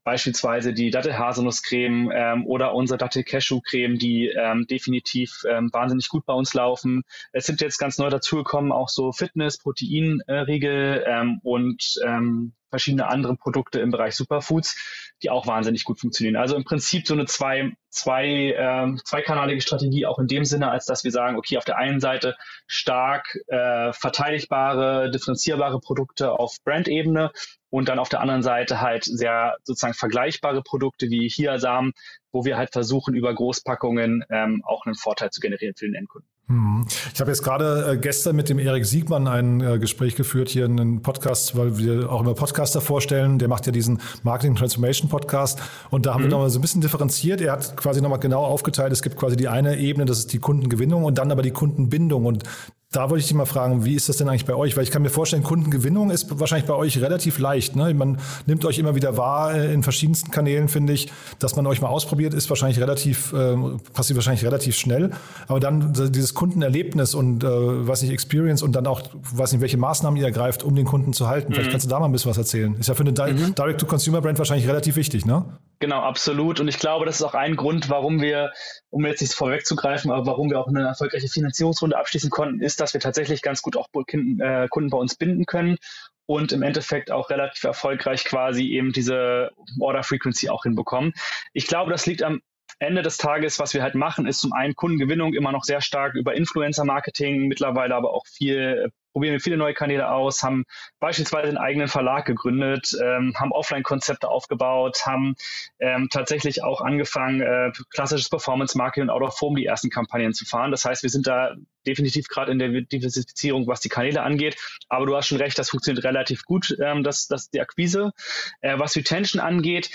Beispielsweise 0.03 0.73
die 0.73 0.91
Dattel-Haselnuss-Creme 0.91 2.11
ähm, 2.15 2.47
oder 2.47 2.75
unsere 2.75 2.99
Dattel-Cashew-Creme, 2.99 3.99
die 3.99 4.29
ähm, 4.29 4.67
definitiv 4.67 5.43
ähm, 5.49 5.71
wahnsinnig 5.73 6.09
gut 6.09 6.25
bei 6.25 6.33
uns 6.33 6.55
laufen. 6.55 7.03
Es 7.33 7.47
sind 7.47 7.61
jetzt 7.61 7.79
ganz 7.79 7.99
neu 7.99 8.09
dazugekommen 8.09 8.73
auch 8.73 8.89
so 8.89 9.13
Fitness, 9.13 9.59
Proteinriegel 9.59 11.05
ähm, 11.07 11.41
und 11.43 12.01
ähm, 12.07 12.55
verschiedene 12.71 13.09
andere 13.09 13.37
Produkte 13.37 13.81
im 13.81 13.91
Bereich 13.91 14.15
Superfoods, 14.15 15.13
die 15.23 15.31
auch 15.31 15.47
wahnsinnig 15.47 15.85
gut 15.85 16.01
funktionieren. 16.01 16.37
Also 16.37 16.57
im 16.57 16.65
Prinzip 16.65 17.07
so 17.07 17.15
eine 17.15 17.27
zwei, 17.27 17.73
zwei, 17.91 18.55
ähm, 18.57 19.01
zweikanalige 19.05 19.61
Strategie 19.61 20.07
auch 20.07 20.19
in 20.19 20.29
dem 20.29 20.45
Sinne, 20.45 20.71
als 20.71 20.87
dass 20.87 21.05
wir 21.05 21.11
sagen, 21.11 21.37
okay, 21.37 21.59
auf 21.59 21.65
der 21.65 21.77
einen 21.77 22.01
Seite 22.01 22.37
stark 22.67 23.37
äh, 23.49 23.93
verteidigbare, 23.93 25.11
differenzierbare 25.11 25.81
Produkte 25.81 26.33
auf 26.33 26.57
Brandebene 26.65 27.33
und 27.71 27.89
dann 27.89 27.99
auf 27.99 28.09
der 28.09 28.21
anderen 28.21 28.43
Seite 28.43 28.81
halt 28.81 29.05
sehr 29.05 29.57
sozusagen 29.63 29.95
vergleichbare 29.95 30.63
Produkte 30.63 31.09
wie 31.09 31.29
Hiasam, 31.29 31.93
wo 32.33 32.45
wir 32.45 32.57
halt 32.57 32.73
versuchen, 32.73 33.15
über 33.15 33.33
Großpackungen 33.35 34.25
ähm, 34.31 34.63
auch 34.65 34.85
einen 34.87 34.95
Vorteil 34.95 35.31
zu 35.31 35.41
generieren 35.41 35.75
für 35.77 35.87
den 35.87 35.95
Endkunden. 35.95 36.29
Hm. 36.47 36.85
Ich 37.15 37.21
habe 37.21 37.31
jetzt 37.31 37.45
gerade 37.45 37.93
äh, 37.93 37.97
gestern 37.97 38.35
mit 38.35 38.49
dem 38.49 38.59
Erik 38.59 38.85
Siegmann 38.85 39.29
ein 39.29 39.61
äh, 39.61 39.79
Gespräch 39.79 40.17
geführt 40.17 40.49
hier 40.49 40.65
in 40.65 40.81
einem 40.81 41.03
Podcast, 41.03 41.57
weil 41.57 41.79
wir 41.79 42.11
auch 42.11 42.21
immer 42.21 42.35
Podcaster 42.35 42.81
vorstellen. 42.81 43.39
Der 43.39 43.47
macht 43.47 43.67
ja 43.67 43.73
diesen 43.73 44.01
Marketing 44.25 44.57
Transformation 44.57 45.09
Podcast 45.09 45.61
und 45.91 46.07
da 46.07 46.15
haben 46.15 46.23
mhm. 46.23 46.27
wir 46.27 46.31
nochmal 46.31 46.51
so 46.51 46.59
ein 46.59 46.63
bisschen 46.63 46.81
differenziert. 46.81 47.41
Er 47.41 47.53
hat 47.53 47.77
quasi 47.77 48.01
nochmal 48.01 48.19
genau 48.19 48.45
aufgeteilt. 48.45 48.93
Es 48.93 49.03
gibt 49.03 49.17
quasi 49.17 49.37
die 49.37 49.47
eine 49.47 49.79
Ebene, 49.79 50.07
das 50.07 50.19
ist 50.19 50.33
die 50.33 50.41
Kundengewinnung 50.41 51.05
und 51.05 51.19
dann 51.19 51.31
aber 51.31 51.43
die 51.43 51.53
Kundenbindung 51.53 52.27
und 52.27 52.43
da 52.93 53.09
wollte 53.09 53.21
ich 53.21 53.29
dich 53.29 53.37
mal 53.37 53.45
fragen, 53.45 53.85
wie 53.85 53.95
ist 53.95 54.09
das 54.09 54.17
denn 54.17 54.29
eigentlich 54.29 54.47
bei 54.47 54.55
euch? 54.55 54.77
Weil 54.77 54.83
ich 54.83 54.91
kann 54.91 55.03
mir 55.03 55.11
vorstellen, 55.11 55.45
Kundengewinnung 55.45 56.11
ist 56.11 56.41
wahrscheinlich 56.41 56.67
bei 56.67 56.75
euch 56.75 57.01
relativ 57.01 57.39
leicht. 57.39 57.77
Ne? 57.77 57.95
Man 57.95 58.19
nimmt 58.47 58.65
euch 58.65 58.81
immer 58.81 58.97
wieder 58.97 59.17
wahr 59.17 59.55
äh, 59.55 59.73
in 59.73 59.85
verschiedensten 59.85 60.33
Kanälen, 60.33 60.69
finde 60.69 60.93
ich. 60.93 61.09
Dass 61.39 61.55
man 61.55 61.69
euch 61.69 61.81
mal 61.81 61.87
ausprobiert, 61.87 62.35
ist 62.35 62.51
wahrscheinlich 62.51 62.81
relativ, 62.81 63.33
äh, 63.33 63.55
passiert 63.93 64.17
wahrscheinlich 64.17 64.45
relativ 64.45 64.75
schnell. 64.75 65.13
Aber 65.47 65.61
dann 65.61 65.93
dieses 66.11 66.35
Kundenerlebnis 66.35 67.15
und, 67.15 67.45
äh, 67.45 67.49
weiß 67.49 68.03
nicht, 68.03 68.11
Experience 68.11 68.61
und 68.61 68.73
dann 68.73 68.89
auch, 68.89 69.03
weiß 69.35 69.53
nicht, 69.53 69.61
welche 69.61 69.77
Maßnahmen 69.77 70.19
ihr 70.19 70.27
ergreift, 70.27 70.65
um 70.65 70.75
den 70.75 70.85
Kunden 70.85 71.13
zu 71.13 71.29
halten. 71.29 71.51
Mhm. 71.51 71.55
Vielleicht 71.55 71.71
kannst 71.71 71.87
du 71.87 71.91
da 71.91 72.01
mal 72.01 72.07
ein 72.07 72.13
bisschen 72.13 72.33
was 72.33 72.39
erzählen. 72.39 72.75
Ist 72.75 72.89
ja 72.89 72.95
für 72.95 73.05
eine 73.05 73.13
mhm. 73.13 73.55
Direct-to-Consumer-Brand 73.55 74.37
wahrscheinlich 74.39 74.67
relativ 74.67 74.97
wichtig, 74.97 75.25
ne? 75.25 75.45
Genau, 75.83 76.03
absolut. 76.03 76.61
Und 76.61 76.69
ich 76.69 76.79
glaube, 76.79 77.07
das 77.07 77.17
ist 77.17 77.23
auch 77.23 77.35
ein 77.35 77.57
Grund, 77.57 77.89
warum 77.89 78.21
wir, 78.21 78.53
um 78.91 79.07
jetzt 79.07 79.23
nicht 79.23 79.33
vorwegzugreifen, 79.33 80.11
aber 80.11 80.27
warum 80.27 80.51
wir 80.51 80.61
auch 80.61 80.69
eine 80.69 80.83
erfolgreiche 80.87 81.29
Finanzierungsrunde 81.29 81.97
abschließen 81.97 82.29
konnten, 82.29 82.61
ist, 82.61 82.81
dass 82.81 82.93
wir 82.93 83.01
tatsächlich 83.01 83.41
ganz 83.41 83.63
gut 83.63 83.79
auch 83.79 83.89
äh, 83.95 84.69
Kunden 84.69 84.91
bei 84.91 84.99
uns 84.99 85.15
binden 85.15 85.47
können 85.47 85.79
und 86.27 86.53
im 86.53 86.63
Endeffekt 86.63 87.11
auch 87.11 87.31
relativ 87.31 87.65
erfolgreich 87.65 88.27
quasi 88.27 88.69
eben 88.69 88.93
diese 88.93 89.53
Order 89.81 90.03
Frequency 90.03 90.51
auch 90.51 90.65
hinbekommen. 90.65 91.15
Ich 91.55 91.67
glaube, 91.67 91.91
das 91.91 92.05
liegt 92.05 92.23
am 92.23 92.43
Ende 92.79 93.01
des 93.01 93.17
Tages, 93.17 93.59
was 93.59 93.73
wir 93.73 93.83
halt 93.83 93.95
machen, 93.95 94.27
ist 94.27 94.41
zum 94.41 94.53
einen 94.53 94.75
Kundengewinnung 94.75 95.33
immer 95.33 95.51
noch 95.51 95.65
sehr 95.65 95.81
stark 95.81 96.15
über 96.15 96.35
Influencer-Marketing, 96.35 97.49
mittlerweile 97.49 97.95
aber 97.95 98.13
auch 98.13 98.27
viel 98.27 98.93
probieren 99.13 99.33
wir 99.33 99.41
viele 99.41 99.57
neue 99.57 99.75
Kanäle 99.75 100.11
aus, 100.11 100.43
haben 100.43 100.65
beispielsweise 100.99 101.49
einen 101.49 101.59
eigenen 101.59 101.89
Verlag 101.89 102.27
gegründet, 102.27 102.97
ähm, 103.03 103.35
haben 103.37 103.53
Offline-Konzepte 103.53 104.29
aufgebaut, 104.29 105.07
haben 105.07 105.35
ähm, 105.79 106.09
tatsächlich 106.11 106.63
auch 106.63 106.81
angefangen, 106.81 107.41
äh, 107.41 107.73
klassisches 107.91 108.29
Performance-Marketing 108.29 109.05
und 109.05 109.11
Out-of-Form 109.11 109.57
die 109.57 109.67
ersten 109.67 109.91
Kampagnen 109.91 110.33
zu 110.33 110.45
fahren. 110.45 110.71
Das 110.71 110.85
heißt, 110.85 111.03
wir 111.03 111.11
sind 111.11 111.27
da 111.27 111.55
definitiv 111.87 112.29
gerade 112.29 112.53
in 112.53 112.59
der 112.59 112.69
Diversifizierung, 112.83 113.67
was 113.67 113.81
die 113.81 113.89
Kanäle 113.89 114.23
angeht. 114.23 114.57
Aber 114.89 115.07
du 115.07 115.17
hast 115.17 115.29
schon 115.29 115.39
recht, 115.39 115.59
das 115.59 115.71
funktioniert 115.71 116.05
relativ 116.05 116.45
gut, 116.45 116.77
ähm, 116.83 117.03
das, 117.03 117.27
das 117.27 117.51
die 117.51 117.61
Akquise. 117.61 118.13
Äh, 118.61 118.79
was 118.79 118.97
Retention 118.97 119.41
angeht, 119.41 119.91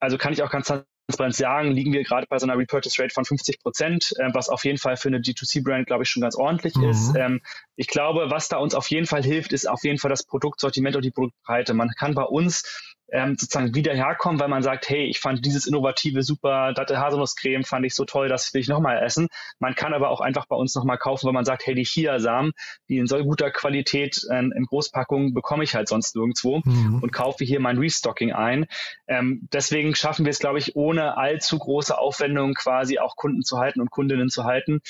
also 0.00 0.18
kann 0.18 0.32
ich 0.32 0.42
auch 0.42 0.50
ganz 0.50 0.72
Transparenz 1.08 1.38
sagen, 1.38 1.70
liegen 1.70 1.92
wir 1.94 2.02
gerade 2.02 2.26
bei 2.28 2.38
so 2.38 2.44
einer 2.44 2.58
Repurchase 2.58 3.02
Rate 3.02 3.14
von 3.14 3.24
50 3.24 3.60
Prozent, 3.60 4.12
äh, 4.18 4.28
was 4.34 4.50
auf 4.50 4.64
jeden 4.66 4.76
Fall 4.76 4.98
für 4.98 5.08
eine 5.08 5.18
G2C-Brand, 5.18 5.86
glaube 5.86 6.02
ich, 6.02 6.10
schon 6.10 6.20
ganz 6.20 6.36
ordentlich 6.36 6.74
mhm. 6.74 6.90
ist. 6.90 7.14
Ähm, 7.16 7.40
ich 7.76 7.86
glaube, 7.86 8.26
was 8.28 8.48
da 8.48 8.58
uns 8.58 8.74
auf 8.74 8.90
jeden 8.90 9.06
Fall 9.06 9.22
hilft, 9.22 9.54
ist 9.54 9.66
auf 9.66 9.82
jeden 9.84 9.98
Fall 9.98 10.10
das 10.10 10.24
Produktsortiment 10.24 10.96
und 10.96 11.04
die 11.04 11.10
Produktbreite. 11.10 11.72
Man 11.72 11.88
kann 11.98 12.14
bei 12.14 12.24
uns 12.24 12.96
ähm, 13.10 13.36
sozusagen 13.38 13.74
wieder 13.74 13.94
herkommen, 13.94 14.40
weil 14.40 14.48
man 14.48 14.62
sagt, 14.62 14.88
hey, 14.88 15.04
ich 15.04 15.20
fand 15.20 15.44
dieses 15.44 15.66
innovative, 15.66 16.22
super 16.22 16.72
Datte 16.72 16.98
Haselnusscreme 16.98 17.64
fand 17.64 17.86
ich 17.86 17.94
so 17.94 18.04
toll, 18.04 18.28
das 18.28 18.52
will 18.52 18.60
ich 18.60 18.68
nochmal 18.68 19.02
essen. 19.02 19.28
Man 19.58 19.74
kann 19.74 19.94
aber 19.94 20.10
auch 20.10 20.20
einfach 20.20 20.46
bei 20.46 20.56
uns 20.56 20.74
nochmal 20.74 20.98
kaufen, 20.98 21.26
weil 21.26 21.32
man 21.32 21.44
sagt, 21.44 21.66
hey, 21.66 21.74
die 21.74 21.84
Chiasamen, 21.84 22.52
die 22.88 22.98
in 22.98 23.06
so 23.06 23.18
guter 23.22 23.50
Qualität 23.50 24.20
äh, 24.30 24.38
in 24.38 24.66
Großpackungen 24.66 25.34
bekomme 25.34 25.64
ich 25.64 25.74
halt 25.74 25.88
sonst 25.88 26.14
nirgendwo 26.14 26.60
mhm. 26.64 27.00
und 27.02 27.12
kaufe 27.12 27.44
hier 27.44 27.60
mein 27.60 27.78
Restocking 27.78 28.32
ein. 28.32 28.66
Ähm, 29.06 29.48
deswegen 29.52 29.94
schaffen 29.94 30.24
wir 30.24 30.30
es, 30.30 30.38
glaube 30.38 30.58
ich, 30.58 30.76
ohne 30.76 31.16
allzu 31.16 31.58
große 31.58 31.96
Aufwendungen 31.96 32.54
quasi 32.54 32.98
auch 32.98 33.16
Kunden 33.16 33.42
zu 33.42 33.58
halten 33.58 33.80
und 33.80 33.90
Kundinnen 33.90 34.28
zu 34.28 34.44
halten. 34.44 34.80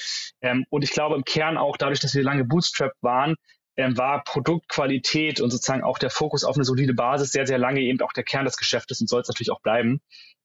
Ähm, 0.40 0.64
und 0.70 0.82
ich 0.82 0.90
glaube 0.90 1.14
im 1.14 1.24
Kern 1.24 1.56
auch 1.56 1.76
dadurch, 1.76 2.00
dass 2.00 2.14
wir 2.14 2.22
lange 2.22 2.44
Bootstrap 2.44 2.92
waren, 3.00 3.36
ähm, 3.78 3.96
war 3.96 4.24
Produktqualität 4.24 5.40
und 5.40 5.50
sozusagen 5.50 5.84
auch 5.84 5.98
der 5.98 6.10
Fokus 6.10 6.44
auf 6.44 6.56
eine 6.56 6.64
solide 6.64 6.94
Basis 6.94 7.30
sehr, 7.30 7.46
sehr 7.46 7.58
lange 7.58 7.80
eben 7.80 8.00
auch 8.02 8.12
der 8.12 8.24
Kern 8.24 8.44
des 8.44 8.56
Geschäftes 8.56 9.00
und 9.00 9.08
soll 9.08 9.22
es 9.22 9.28
natürlich 9.28 9.52
auch 9.52 9.62
bleiben. 9.62 10.02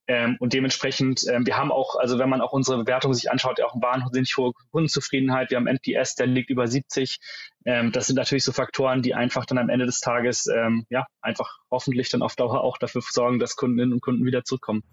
Ähm, 0.07 0.35
und 0.39 0.53
dementsprechend, 0.53 1.23
ähm, 1.31 1.45
wir 1.45 1.57
haben 1.57 1.71
auch, 1.71 1.95
also 1.95 2.19
wenn 2.19 2.29
man 2.29 2.41
auch 2.41 2.51
unsere 2.51 2.83
Bewertung 2.83 3.13
sich 3.13 3.31
anschaut, 3.31 3.59
ja 3.59 3.65
auch 3.65 3.75
wahnsinnig 3.81 4.35
hohe 4.37 4.51
Kundenzufriedenheit. 4.71 5.49
Wir 5.49 5.57
haben 5.57 5.67
NPS, 5.67 6.15
der 6.15 6.27
liegt 6.27 6.49
über 6.49 6.67
70. 6.67 7.19
Ähm, 7.65 7.93
das 7.93 8.07
sind 8.07 8.17
natürlich 8.17 8.43
so 8.43 8.51
Faktoren, 8.51 9.01
die 9.01 9.13
einfach 9.13 9.45
dann 9.45 9.57
am 9.57 9.69
Ende 9.69 9.85
des 9.85 10.01
Tages, 10.01 10.47
ähm, 10.47 10.85
ja, 10.89 11.05
einfach 11.21 11.59
hoffentlich 11.71 12.09
dann 12.09 12.21
auf 12.21 12.35
Dauer 12.35 12.61
auch 12.61 12.77
dafür 12.77 13.01
sorgen, 13.09 13.39
dass 13.39 13.55
Kundinnen 13.55 13.93
und 13.93 14.01
Kunden 14.01 14.25
wieder 14.25 14.43
zurückkommen. 14.43 14.83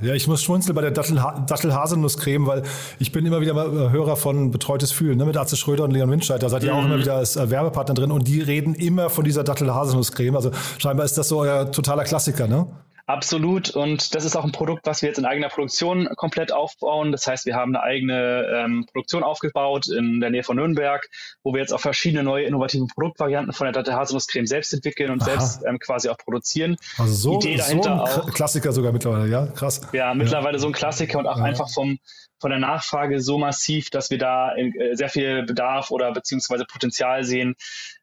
Ja, 0.00 0.14
ich 0.14 0.26
muss 0.26 0.42
schmunzeln 0.42 0.74
bei 0.74 0.80
der 0.80 0.92
Dattel-Haselnuss-Creme, 0.92 2.46
weil 2.46 2.62
ich 2.98 3.12
bin 3.12 3.26
immer 3.26 3.42
wieder 3.42 3.52
mal 3.52 3.66
äh, 3.66 3.90
Hörer 3.90 4.16
von 4.16 4.50
Betreutes 4.50 4.92
Fühlen, 4.92 5.18
ne, 5.18 5.26
mit 5.26 5.36
Atze 5.36 5.56
Schröder 5.56 5.84
und 5.84 5.90
Leon 5.90 6.10
Windscheid. 6.10 6.42
Da 6.42 6.48
seid 6.48 6.64
ihr 6.64 6.72
mhm. 6.72 6.78
auch 6.78 6.84
immer 6.86 6.98
wieder 6.98 7.16
als 7.16 7.36
äh, 7.36 7.50
Werbepartner 7.50 7.94
drin 7.94 8.10
und 8.10 8.26
die 8.26 8.40
reden 8.40 8.74
immer 8.74 9.10
von 9.10 9.24
dieser 9.24 9.44
Dattel-Haselnuss-Creme. 9.44 10.36
Also 10.36 10.52
scheinbar 10.78 11.04
ist 11.04 11.18
das 11.18 11.28
so 11.28 11.40
euer 11.40 11.70
totaler 11.70 12.04
Klassiker, 12.04 12.48
ne? 12.48 12.66
Absolut. 13.06 13.70
Und 13.70 14.14
das 14.14 14.24
ist 14.24 14.34
auch 14.34 14.44
ein 14.44 14.52
Produkt, 14.52 14.86
was 14.86 15.02
wir 15.02 15.08
jetzt 15.08 15.18
in 15.18 15.26
eigener 15.26 15.48
Produktion 15.48 16.08
komplett 16.16 16.52
aufbauen. 16.52 17.12
Das 17.12 17.26
heißt, 17.26 17.44
wir 17.44 17.54
haben 17.54 17.76
eine 17.76 17.84
eigene 17.84 18.46
ähm, 18.54 18.86
Produktion 18.90 19.22
aufgebaut 19.22 19.88
in 19.88 20.20
der 20.20 20.30
Nähe 20.30 20.42
von 20.42 20.56
Nürnberg, 20.56 21.06
wo 21.42 21.52
wir 21.52 21.60
jetzt 21.60 21.72
auch 21.72 21.80
verschiedene 21.80 22.22
neue 22.22 22.44
innovative 22.44 22.86
Produktvarianten 22.86 23.52
von 23.52 23.66
der 23.66 23.72
Datte 23.72 23.94
Haselnusscreme 23.94 24.46
selbst 24.46 24.72
entwickeln 24.72 25.10
und 25.10 25.22
Aha. 25.22 25.30
selbst 25.30 25.62
ähm, 25.66 25.78
quasi 25.78 26.08
auch 26.08 26.16
produzieren. 26.16 26.76
Also 26.96 27.14
so, 27.14 27.38
Idee 27.38 27.56
dahinter 27.56 28.06
so 28.06 28.20
ein 28.22 28.28
auch, 28.28 28.32
Klassiker 28.32 28.72
sogar 28.72 28.92
mittlerweile, 28.92 29.28
ja? 29.28 29.46
Krass. 29.48 29.82
Ja, 29.92 30.14
mittlerweile 30.14 30.56
ja. 30.56 30.60
so 30.60 30.68
ein 30.68 30.72
Klassiker 30.72 31.18
und 31.18 31.26
auch 31.26 31.38
ja. 31.38 31.44
einfach 31.44 31.68
vom, 31.70 31.98
von 32.44 32.50
der 32.50 32.60
Nachfrage 32.60 33.22
so 33.22 33.38
massiv, 33.38 33.88
dass 33.88 34.10
wir 34.10 34.18
da 34.18 34.54
äh, 34.54 34.94
sehr 34.94 35.08
viel 35.08 35.44
Bedarf 35.44 35.90
oder 35.90 36.12
beziehungsweise 36.12 36.66
Potenzial 36.66 37.24
sehen, 37.24 37.54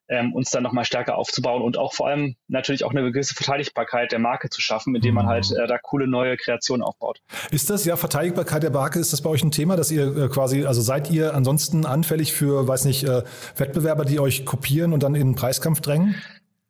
ähm, 0.09 0.33
uns 0.33 0.49
dann 0.49 0.63
nochmal 0.63 0.83
stärker 0.83 1.15
aufzubauen 1.15 1.61
und 1.61 1.77
auch 1.77 1.93
vor 1.93 2.07
allem 2.07 2.35
natürlich 2.47 2.83
auch 2.83 2.89
eine 2.89 3.11
gewisse 3.11 3.35
Verteidigbarkeit 3.35 4.11
der 4.11 4.17
Marke 4.17 4.49
zu 4.49 4.59
schaffen, 4.59 4.95
indem 4.95 5.13
man 5.13 5.27
halt 5.27 5.51
äh, 5.51 5.67
da 5.67 5.77
coole 5.77 6.07
neue 6.07 6.37
Kreationen 6.37 6.81
aufbaut. 6.81 7.19
Ist 7.51 7.69
das 7.69 7.85
ja 7.85 7.95
Verteidigbarkeit 7.97 8.63
der 8.63 8.71
Marke, 8.71 8.97
ist 8.97 9.13
das 9.13 9.21
bei 9.21 9.29
euch 9.29 9.43
ein 9.43 9.51
Thema, 9.51 9.75
dass 9.75 9.91
ihr 9.91 10.17
äh, 10.17 10.27
quasi, 10.27 10.65
also 10.65 10.81
seid 10.81 11.11
ihr 11.11 11.35
ansonsten 11.35 11.85
anfällig 11.85 12.33
für, 12.33 12.67
weiß 12.67 12.85
nicht, 12.85 13.03
äh, 13.03 13.21
Wettbewerber, 13.57 14.05
die 14.05 14.19
euch 14.19 14.43
kopieren 14.43 14.91
und 14.91 15.03
dann 15.03 15.13
in 15.13 15.27
den 15.27 15.35
Preiskampf 15.35 15.81
drängen? 15.81 16.15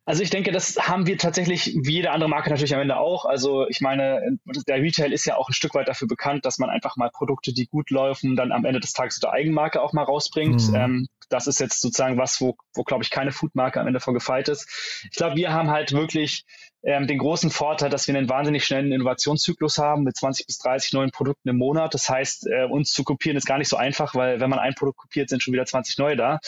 Also 0.04 0.22
ich 0.22 0.30
denke, 0.30 0.50
das 0.50 0.76
haben 0.76 1.06
wir 1.06 1.16
tatsächlich 1.16 1.76
wie 1.82 1.92
jede 1.92 2.10
andere 2.10 2.28
Marke 2.28 2.50
natürlich 2.50 2.74
am 2.74 2.80
Ende 2.80 2.96
auch. 2.96 3.24
Also 3.24 3.68
ich 3.68 3.80
meine, 3.80 4.20
der 4.66 4.82
Retail 4.82 5.12
ist 5.12 5.24
ja 5.26 5.36
auch 5.36 5.48
ein 5.48 5.52
Stück 5.52 5.74
weit 5.74 5.86
dafür 5.86 6.08
bekannt, 6.08 6.44
dass 6.44 6.58
man 6.58 6.70
einfach 6.70 6.96
mal 6.96 7.08
Produkte, 7.10 7.52
die 7.52 7.66
gut 7.66 7.90
laufen, 7.90 8.34
dann 8.34 8.50
am 8.50 8.64
Ende 8.64 8.80
des 8.80 8.94
Tages 8.94 9.20
der 9.20 9.32
Eigenmarke 9.32 9.80
auch 9.80 9.92
mal 9.92 10.02
rausbringt. 10.02 10.68
Mhm. 10.68 10.74
Ähm, 10.74 11.08
das 11.28 11.46
ist 11.46 11.60
jetzt 11.60 11.80
sozusagen 11.80 12.18
was, 12.18 12.40
wo, 12.40 12.56
wo 12.74 12.82
glaube 12.82 13.04
ich, 13.04 13.10
keine 13.10 13.30
Foodmarke 13.30 13.80
am 13.80 13.86
Ende 13.86 14.00
vor 14.00 14.12
gefeit 14.12 14.48
ist. 14.48 14.68
Ich 15.10 15.16
glaube, 15.16 15.36
wir 15.36 15.52
haben 15.52 15.70
halt 15.70 15.92
wirklich 15.92 16.44
ähm, 16.82 17.06
den 17.06 17.18
großen 17.18 17.50
Vorteil, 17.50 17.90
dass 17.90 18.08
wir 18.08 18.16
einen 18.16 18.28
wahnsinnig 18.28 18.64
schnellen 18.64 18.92
Innovationszyklus 18.92 19.78
haben 19.78 20.02
mit 20.02 20.16
20 20.16 20.46
bis 20.46 20.58
30 20.58 20.92
neuen 20.92 21.10
Produkten 21.10 21.48
im 21.48 21.56
Monat. 21.56 21.94
Das 21.94 22.08
heißt, 22.08 22.48
äh, 22.48 22.64
uns 22.64 22.92
zu 22.92 23.04
kopieren 23.04 23.36
ist 23.36 23.46
gar 23.46 23.58
nicht 23.58 23.68
so 23.68 23.76
einfach, 23.76 24.14
weil 24.14 24.40
wenn 24.40 24.50
man 24.50 24.58
ein 24.58 24.74
Produkt 24.74 24.98
kopiert, 24.98 25.28
sind 25.28 25.42
schon 25.42 25.54
wieder 25.54 25.66
20 25.66 25.98
neue 25.98 26.16
da. 26.16 26.40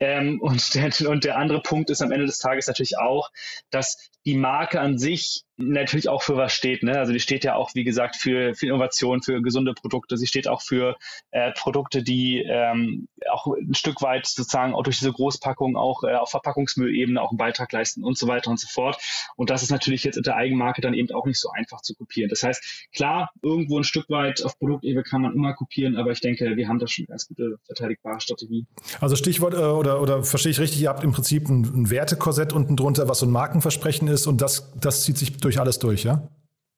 Ähm, 0.00 0.40
und, 0.40 0.74
der, 1.00 1.08
und 1.08 1.24
der 1.24 1.38
andere 1.38 1.62
Punkt 1.62 1.90
ist 1.90 2.02
am 2.02 2.12
Ende 2.12 2.26
des 2.26 2.38
Tages 2.38 2.66
natürlich 2.66 2.98
auch, 2.98 3.30
dass 3.70 4.10
die 4.24 4.36
Marke 4.36 4.80
an 4.80 4.98
sich 4.98 5.45
natürlich 5.56 6.08
auch 6.08 6.22
für 6.22 6.36
was 6.36 6.52
steht. 6.52 6.82
Ne? 6.82 6.98
Also 6.98 7.12
die 7.12 7.20
steht 7.20 7.44
ja 7.44 7.54
auch, 7.54 7.74
wie 7.74 7.84
gesagt, 7.84 8.16
für, 8.16 8.54
für 8.54 8.66
Innovation, 8.66 9.22
für 9.22 9.40
gesunde 9.40 9.74
Produkte. 9.74 10.16
Sie 10.16 10.26
steht 10.26 10.48
auch 10.48 10.62
für 10.62 10.96
äh, 11.30 11.52
Produkte, 11.52 12.02
die 12.02 12.42
ähm, 12.42 13.08
auch 13.30 13.46
ein 13.46 13.74
Stück 13.74 14.02
weit 14.02 14.26
sozusagen 14.26 14.74
auch 14.74 14.82
durch 14.82 14.98
diese 14.98 15.12
Großpackung 15.12 15.76
auch 15.76 16.04
äh, 16.04 16.14
auf 16.14 16.30
Verpackungsmüllebene 16.30 17.20
auch 17.20 17.30
einen 17.30 17.38
Beitrag 17.38 17.72
leisten 17.72 18.04
und 18.04 18.18
so 18.18 18.28
weiter 18.28 18.50
und 18.50 18.60
so 18.60 18.68
fort. 18.68 18.98
Und 19.36 19.50
das 19.50 19.62
ist 19.62 19.70
natürlich 19.70 20.04
jetzt 20.04 20.16
in 20.16 20.22
der 20.22 20.36
Eigenmarke 20.36 20.82
dann 20.82 20.94
eben 20.94 21.14
auch 21.14 21.26
nicht 21.26 21.40
so 21.40 21.50
einfach 21.50 21.80
zu 21.80 21.94
kopieren. 21.94 22.28
Das 22.28 22.42
heißt, 22.42 22.88
klar, 22.94 23.30
irgendwo 23.42 23.78
ein 23.78 23.84
Stück 23.84 24.10
weit 24.10 24.44
auf 24.44 24.58
Produktebene 24.58 25.02
kann 25.02 25.22
man 25.22 25.34
immer 25.34 25.54
kopieren, 25.54 25.96
aber 25.96 26.10
ich 26.10 26.20
denke, 26.20 26.56
wir 26.56 26.68
haben 26.68 26.78
da 26.78 26.86
schon 26.86 27.04
eine 27.04 27.14
ganz 27.14 27.28
gute 27.28 27.56
verteidigbare 27.64 28.20
Strategie. 28.20 28.66
Also 29.00 29.16
Stichwort, 29.16 29.54
äh, 29.54 29.58
oder, 29.58 30.02
oder 30.02 30.22
verstehe 30.22 30.52
ich 30.52 30.60
richtig, 30.60 30.82
ihr 30.82 30.90
habt 30.90 31.02
im 31.02 31.12
Prinzip 31.12 31.48
ein, 31.48 31.62
ein 31.62 31.90
Wertekorsett 31.90 32.52
unten 32.52 32.76
drunter, 32.76 33.08
was 33.08 33.20
so 33.20 33.26
ein 33.26 33.32
Markenversprechen 33.32 34.08
ist 34.08 34.26
und 34.26 34.40
das, 34.40 34.72
das 34.78 35.02
zieht 35.02 35.16
sich 35.16 35.36
durch 35.36 35.45
alles 35.58 35.78
durch, 35.78 36.04
ja? 36.04 36.28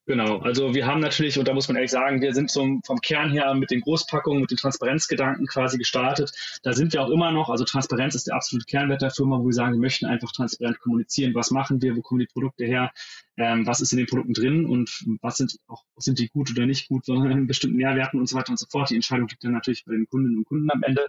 Genau, 0.08 0.38
also 0.38 0.74
wir 0.74 0.86
haben 0.86 1.00
natürlich, 1.00 1.38
und 1.38 1.46
da 1.46 1.52
muss 1.52 1.68
man 1.68 1.76
ehrlich 1.76 1.90
sagen, 1.90 2.22
wir 2.22 2.32
sind 2.32 2.50
so 2.50 2.66
vom 2.86 2.98
Kern 3.02 3.30
her 3.30 3.52
mit 3.52 3.70
den 3.70 3.82
Großpackungen, 3.82 4.40
mit 4.40 4.50
den 4.50 4.56
Transparenzgedanken 4.56 5.46
quasi 5.46 5.76
gestartet. 5.76 6.32
Da 6.62 6.72
sind 6.72 6.94
wir 6.94 7.02
auch 7.02 7.10
immer 7.10 7.30
noch. 7.30 7.50
Also 7.50 7.64
Transparenz 7.64 8.14
ist 8.14 8.26
der 8.26 8.34
absolute 8.34 8.64
Kernwert 8.64 9.02
der 9.02 9.10
Firma, 9.10 9.38
wo 9.38 9.44
wir 9.44 9.52
sagen, 9.52 9.74
wir 9.74 9.80
möchten 9.80 10.06
einfach 10.06 10.32
transparent 10.32 10.80
kommunizieren. 10.80 11.34
Was 11.34 11.50
machen 11.50 11.82
wir? 11.82 11.94
Wo 11.94 12.00
kommen 12.00 12.20
die 12.20 12.26
Produkte 12.26 12.64
her? 12.64 12.90
Ähm, 13.38 13.66
was 13.66 13.80
ist 13.80 13.92
in 13.92 13.98
den 13.98 14.06
Produkten 14.06 14.34
drin? 14.34 14.66
Und 14.66 15.04
was 15.22 15.36
sind 15.36 15.56
auch, 15.68 15.84
sind 15.96 16.18
die 16.18 16.28
gut 16.28 16.50
oder 16.50 16.66
nicht 16.66 16.88
gut? 16.88 17.04
Sondern 17.04 17.46
bestimmten 17.46 17.78
Nährwerten 17.78 18.18
und 18.18 18.28
so 18.28 18.36
weiter 18.36 18.50
und 18.50 18.58
so 18.58 18.66
fort. 18.70 18.90
Die 18.90 18.96
Entscheidung 18.96 19.28
liegt 19.28 19.44
dann 19.44 19.52
natürlich 19.52 19.84
bei 19.84 19.92
den 19.92 20.06
Kundinnen 20.06 20.38
und 20.38 20.44
Kunden 20.44 20.70
am 20.70 20.82
Ende. 20.82 21.06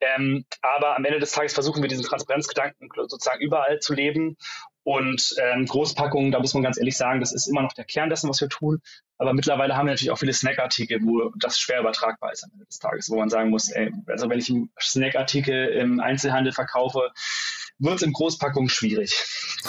Ähm, 0.00 0.44
aber 0.62 0.96
am 0.96 1.04
Ende 1.04 1.20
des 1.20 1.32
Tages 1.32 1.54
versuchen 1.54 1.82
wir 1.82 1.88
diesen 1.88 2.04
Transparenzgedanken 2.04 2.88
sozusagen 3.08 3.40
überall 3.40 3.78
zu 3.78 3.94
leben 3.94 4.36
und 4.82 5.34
ähm, 5.40 5.66
Großpackungen, 5.66 6.32
da 6.32 6.40
muss 6.40 6.54
man 6.54 6.62
ganz 6.62 6.78
ehrlich 6.78 6.96
sagen, 6.96 7.20
das 7.20 7.32
ist 7.32 7.46
immer 7.46 7.62
noch 7.62 7.74
der 7.74 7.84
Kern 7.84 8.08
dessen, 8.08 8.30
was 8.30 8.40
wir 8.40 8.48
tun. 8.48 8.80
Aber 9.18 9.34
mittlerweile 9.34 9.76
haben 9.76 9.86
wir 9.86 9.92
natürlich 9.92 10.10
auch 10.10 10.18
viele 10.18 10.32
Snackartikel, 10.32 11.00
wo 11.02 11.30
das 11.38 11.58
schwer 11.58 11.80
übertragbar 11.80 12.32
ist 12.32 12.44
am 12.44 12.50
Ende 12.54 12.64
des 12.64 12.78
Tages, 12.78 13.10
wo 13.10 13.16
man 13.16 13.28
sagen 13.28 13.50
muss, 13.50 13.70
ey, 13.70 13.92
also 14.06 14.30
wenn 14.30 14.38
ich 14.38 14.48
einen 14.48 14.70
Snackartikel 14.80 15.68
im 15.68 16.00
Einzelhandel 16.00 16.52
verkaufe, 16.52 17.12
wird 17.80 17.96
es 17.96 18.02
in 18.02 18.12
Großpackungen 18.12 18.68
schwierig. 18.68 19.24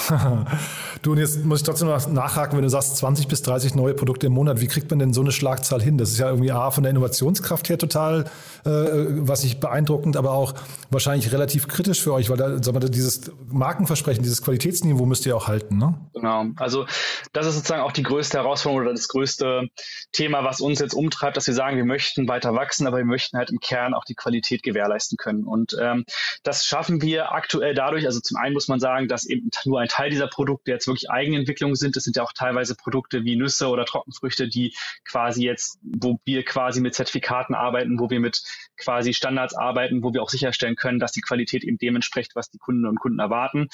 du, 1.02 1.12
und 1.12 1.18
jetzt 1.18 1.44
muss 1.44 1.62
ich 1.62 1.66
trotzdem 1.66 1.88
noch 1.88 2.08
nachhaken, 2.08 2.58
wenn 2.58 2.64
du 2.64 2.70
sagst 2.70 2.98
20 2.98 3.28
bis 3.28 3.42
30 3.42 3.76
neue 3.76 3.94
Produkte 3.94 4.28
im 4.28 4.34
Monat, 4.34 4.62
wie 4.62 4.68
kriegt 4.68 4.90
man 4.90 5.00
denn 5.00 5.14
so 5.14 5.22
eine 5.22 5.32
Schlagzahl 5.32 5.82
hin? 5.82 5.98
Das 5.98 6.12
ist 6.12 6.20
ja 6.20 6.30
irgendwie 6.30 6.52
A, 6.52 6.72
von 6.72 6.84
der 6.84 6.92
Innovationskraft 6.92 7.70
her 7.70 7.78
total, 7.78 8.26
äh, 8.66 8.70
was 8.70 9.44
ich 9.44 9.60
beeindruckend, 9.60 10.18
aber 10.18 10.32
auch 10.32 10.54
wahrscheinlich 10.90 11.32
relativ 11.32 11.68
kritisch 11.68 12.02
für 12.02 12.14
euch, 12.14 12.30
weil 12.30 12.38
da, 12.38 12.62
sag 12.62 12.74
mal, 12.74 12.82
dieses 12.82 13.32
Markenversprechen, 13.48 14.24
dieses 14.24 14.42
Qualitätsniveau 14.42 15.06
müsst 15.06 15.26
ihr 15.26 15.36
auch 15.36 15.48
halten, 15.48 15.78
ne? 15.78 15.96
Genau. 16.14 16.46
Also, 16.58 16.86
das 17.34 17.48
ist 17.48 17.56
sozusagen 17.56 17.82
auch 17.82 17.94
die 17.94 18.04
größte 18.04 18.38
Herausforderung 18.38 18.84
oder 18.84 18.94
das 18.94 19.08
größte 19.08 19.68
Thema, 20.12 20.44
was 20.44 20.62
uns 20.62 20.80
jetzt 20.80 20.94
umtreibt, 20.94 21.38
dass 21.38 21.48
wir 21.48 21.54
sagen, 21.54 21.78
wir 21.78 21.86
möchten 21.86 22.28
weiter 22.28 22.54
wachsen, 22.54 22.88
aber 22.88 22.98
wir 22.98 23.06
möchten 23.06 23.38
halt 23.38 23.50
im 23.50 23.60
Kern 23.60 23.94
auch 23.94 24.06
die 24.06 24.16
Qualität 24.16 24.64
gewährleisten 24.64 25.18
können. 25.18 25.46
Und 25.46 25.76
ähm, 25.80 26.06
das 26.44 26.66
schaffen 26.66 27.02
wir 27.02 27.32
aktuell 27.32 27.74
dadurch, 27.74 28.01
dadurch. 28.02 28.06
Also 28.08 28.20
zum 28.20 28.38
einen 28.38 28.54
muss 28.54 28.68
man 28.68 28.80
sagen, 28.80 29.08
dass 29.08 29.26
eben 29.26 29.50
nur 29.66 29.80
ein 29.80 29.88
Teil 29.88 30.10
dieser 30.10 30.28
Produkte 30.28 30.72
jetzt 30.72 30.88
wirklich 30.88 31.10
Eigenentwicklungen 31.10 31.76
sind. 31.76 31.96
Das 31.96 32.04
sind 32.04 32.16
ja 32.16 32.24
auch 32.24 32.34
teilweise 32.34 32.76
Produkte 32.76 33.24
wie 33.24 33.36
Nüsse 33.36 33.68
oder 33.68 33.86
Trockenfrüchte, 33.86 34.48
die 34.48 34.76
quasi 35.06 35.44
jetzt, 35.44 35.80
wo 35.82 36.20
wir 36.26 36.44
quasi 36.44 36.82
mit 36.82 36.96
Zertifikaten 36.96 37.56
arbeiten, 37.56 38.00
wo 38.00 38.10
wir 38.10 38.20
mit 38.20 38.42
quasi 38.78 39.14
Standards 39.14 39.56
arbeiten, 39.56 40.04
wo 40.04 40.14
wir 40.14 40.22
auch 40.22 40.30
sicherstellen 40.30 40.76
können, 40.76 41.00
dass 41.00 41.12
die 41.12 41.22
Qualität 41.22 41.64
eben 41.64 41.78
dem 41.78 41.96
entspricht, 41.96 42.36
was 42.36 42.50
die 42.50 42.58
Kunden 42.58 42.86
und 42.86 43.00
Kunden 43.00 43.20
erwarten. 43.20 43.70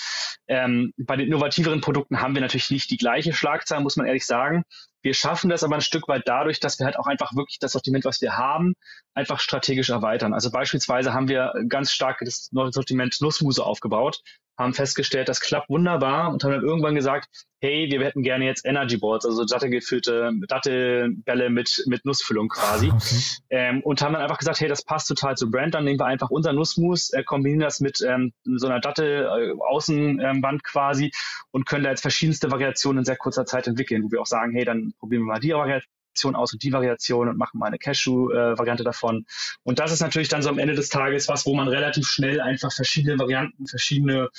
Ähm, 0.48 0.93
bei 0.98 1.15
den 1.15 1.27
innovativeren 1.27 1.81
Produkten 1.81 2.22
haben 2.22 2.34
wir 2.34 2.41
natürlich 2.41 2.72
nicht 2.72 2.91
die 2.91 2.98
gleiche 2.98 3.34
Schlagzahl, 3.34 3.81
muss 3.81 3.96
man 3.96 4.05
ehrlich 4.05 4.25
sagen. 4.25 4.63
Wir 5.01 5.13
schaffen 5.13 5.50
das 5.50 5.63
aber 5.63 5.75
ein 5.75 5.82
Stück 5.82 6.08
weit 6.08 6.24
dadurch, 6.25 6.60
dass 6.60 6.80
wir 6.80 6.86
halt 6.86 6.98
auch 6.98 7.08
einfach 7.08 7.36
wirklich 7.36 7.60
das 7.60 7.72
Sortiment, 7.72 8.06
was 8.06 8.22
wir 8.22 8.38
haben, 8.38 8.74
einfach 9.13 9.39
strategisch 9.39 9.89
erweitern. 9.89 10.34
Also 10.34 10.51
beispielsweise 10.51 11.13
haben 11.13 11.27
wir 11.27 11.54
ganz 11.70 11.92
stark 11.92 12.20
das 12.22 12.50
Sortiment 12.51 13.16
Nussmuse 13.22 13.63
aufgebaut, 13.63 14.22
haben 14.58 14.74
festgestellt, 14.74 15.30
das 15.30 15.40
klappt 15.40 15.70
wunderbar 15.70 16.32
und 16.32 16.44
haben 16.44 16.52
dann 16.52 16.64
irgendwann 16.64 16.96
gesagt, 16.96 17.30
hey, 17.60 17.88
wir 17.90 18.04
hätten 18.04 18.22
gerne 18.22 18.46
jetzt 18.46 18.66
Energy 18.66 18.98
Balls, 18.98 19.26
also 19.26 19.46
dattelgefüllte 19.46 20.32
Dattelbälle 20.48 21.50
mit, 21.50 21.84
mit 21.88 22.06
Nussfüllung 22.06 22.50
quasi. 22.50 22.92
Okay. 22.92 23.16
Ähm, 23.50 23.82
und 23.82 24.02
haben 24.02 24.14
dann 24.14 24.22
einfach 24.22 24.38
gesagt, 24.38 24.60
hey, 24.60 24.68
das 24.68 24.84
passt 24.84 25.08
total 25.08 25.36
zur 25.36 25.52
Brand, 25.52 25.74
dann 25.74 25.84
nehmen 25.84 26.00
wir 26.00 26.06
einfach 26.06 26.30
unser 26.30 26.54
Nussmus, 26.54 27.12
äh, 27.14 27.24
kombinieren 27.24 27.62
das 27.62 27.80
mit 27.80 28.02
ähm, 28.02 28.34
so 28.44 28.68
einer 28.68 28.80
Dattel-Außenwand 28.80 30.62
äh, 30.62 30.64
quasi 30.64 31.12
und 31.52 31.66
können 31.66 31.84
da 31.84 31.92
jetzt 31.92 32.02
verschiedenste 32.02 32.52
Variationen 32.52 33.00
in 33.00 33.06
sehr 33.06 33.18
kurzer 33.18 33.46
Zeit 33.46 33.68
entwickeln, 33.68 34.04
wo 34.04 34.12
wir 34.12 34.22
auch 34.22 34.28
sagen, 34.28 34.54
hey, 34.54 34.66
dann 34.66 34.94
probieren 35.00 35.24
wir 35.24 35.34
mal 35.34 35.40
die 35.40 35.54
Variation 35.54 35.97
aus 36.26 36.54
und 36.54 36.64
die 36.64 36.72
Variation 36.72 37.30
und 37.30 37.38
machen 37.38 37.60
mal 37.60 37.68
eine 37.68 37.78
Cashew-Variante 37.78 38.84
davon. 38.84 39.26
Und 39.64 39.80
das 39.80 39.92
ist 39.92 40.02
natürlich 40.02 40.30
dann 40.30 40.42
so 40.42 40.50
am 40.50 40.60
Ende 40.60 40.76
des 40.76 40.90
Tages 40.90 41.28
was, 41.28 41.46
wo 41.46 41.56
man 41.56 41.68
relativ 41.68 42.08
schnell 42.08 42.42
einfach 42.42 42.72
verschiedene 42.72 43.20
Varianten, 43.20 43.68
verschiedene 43.68 44.30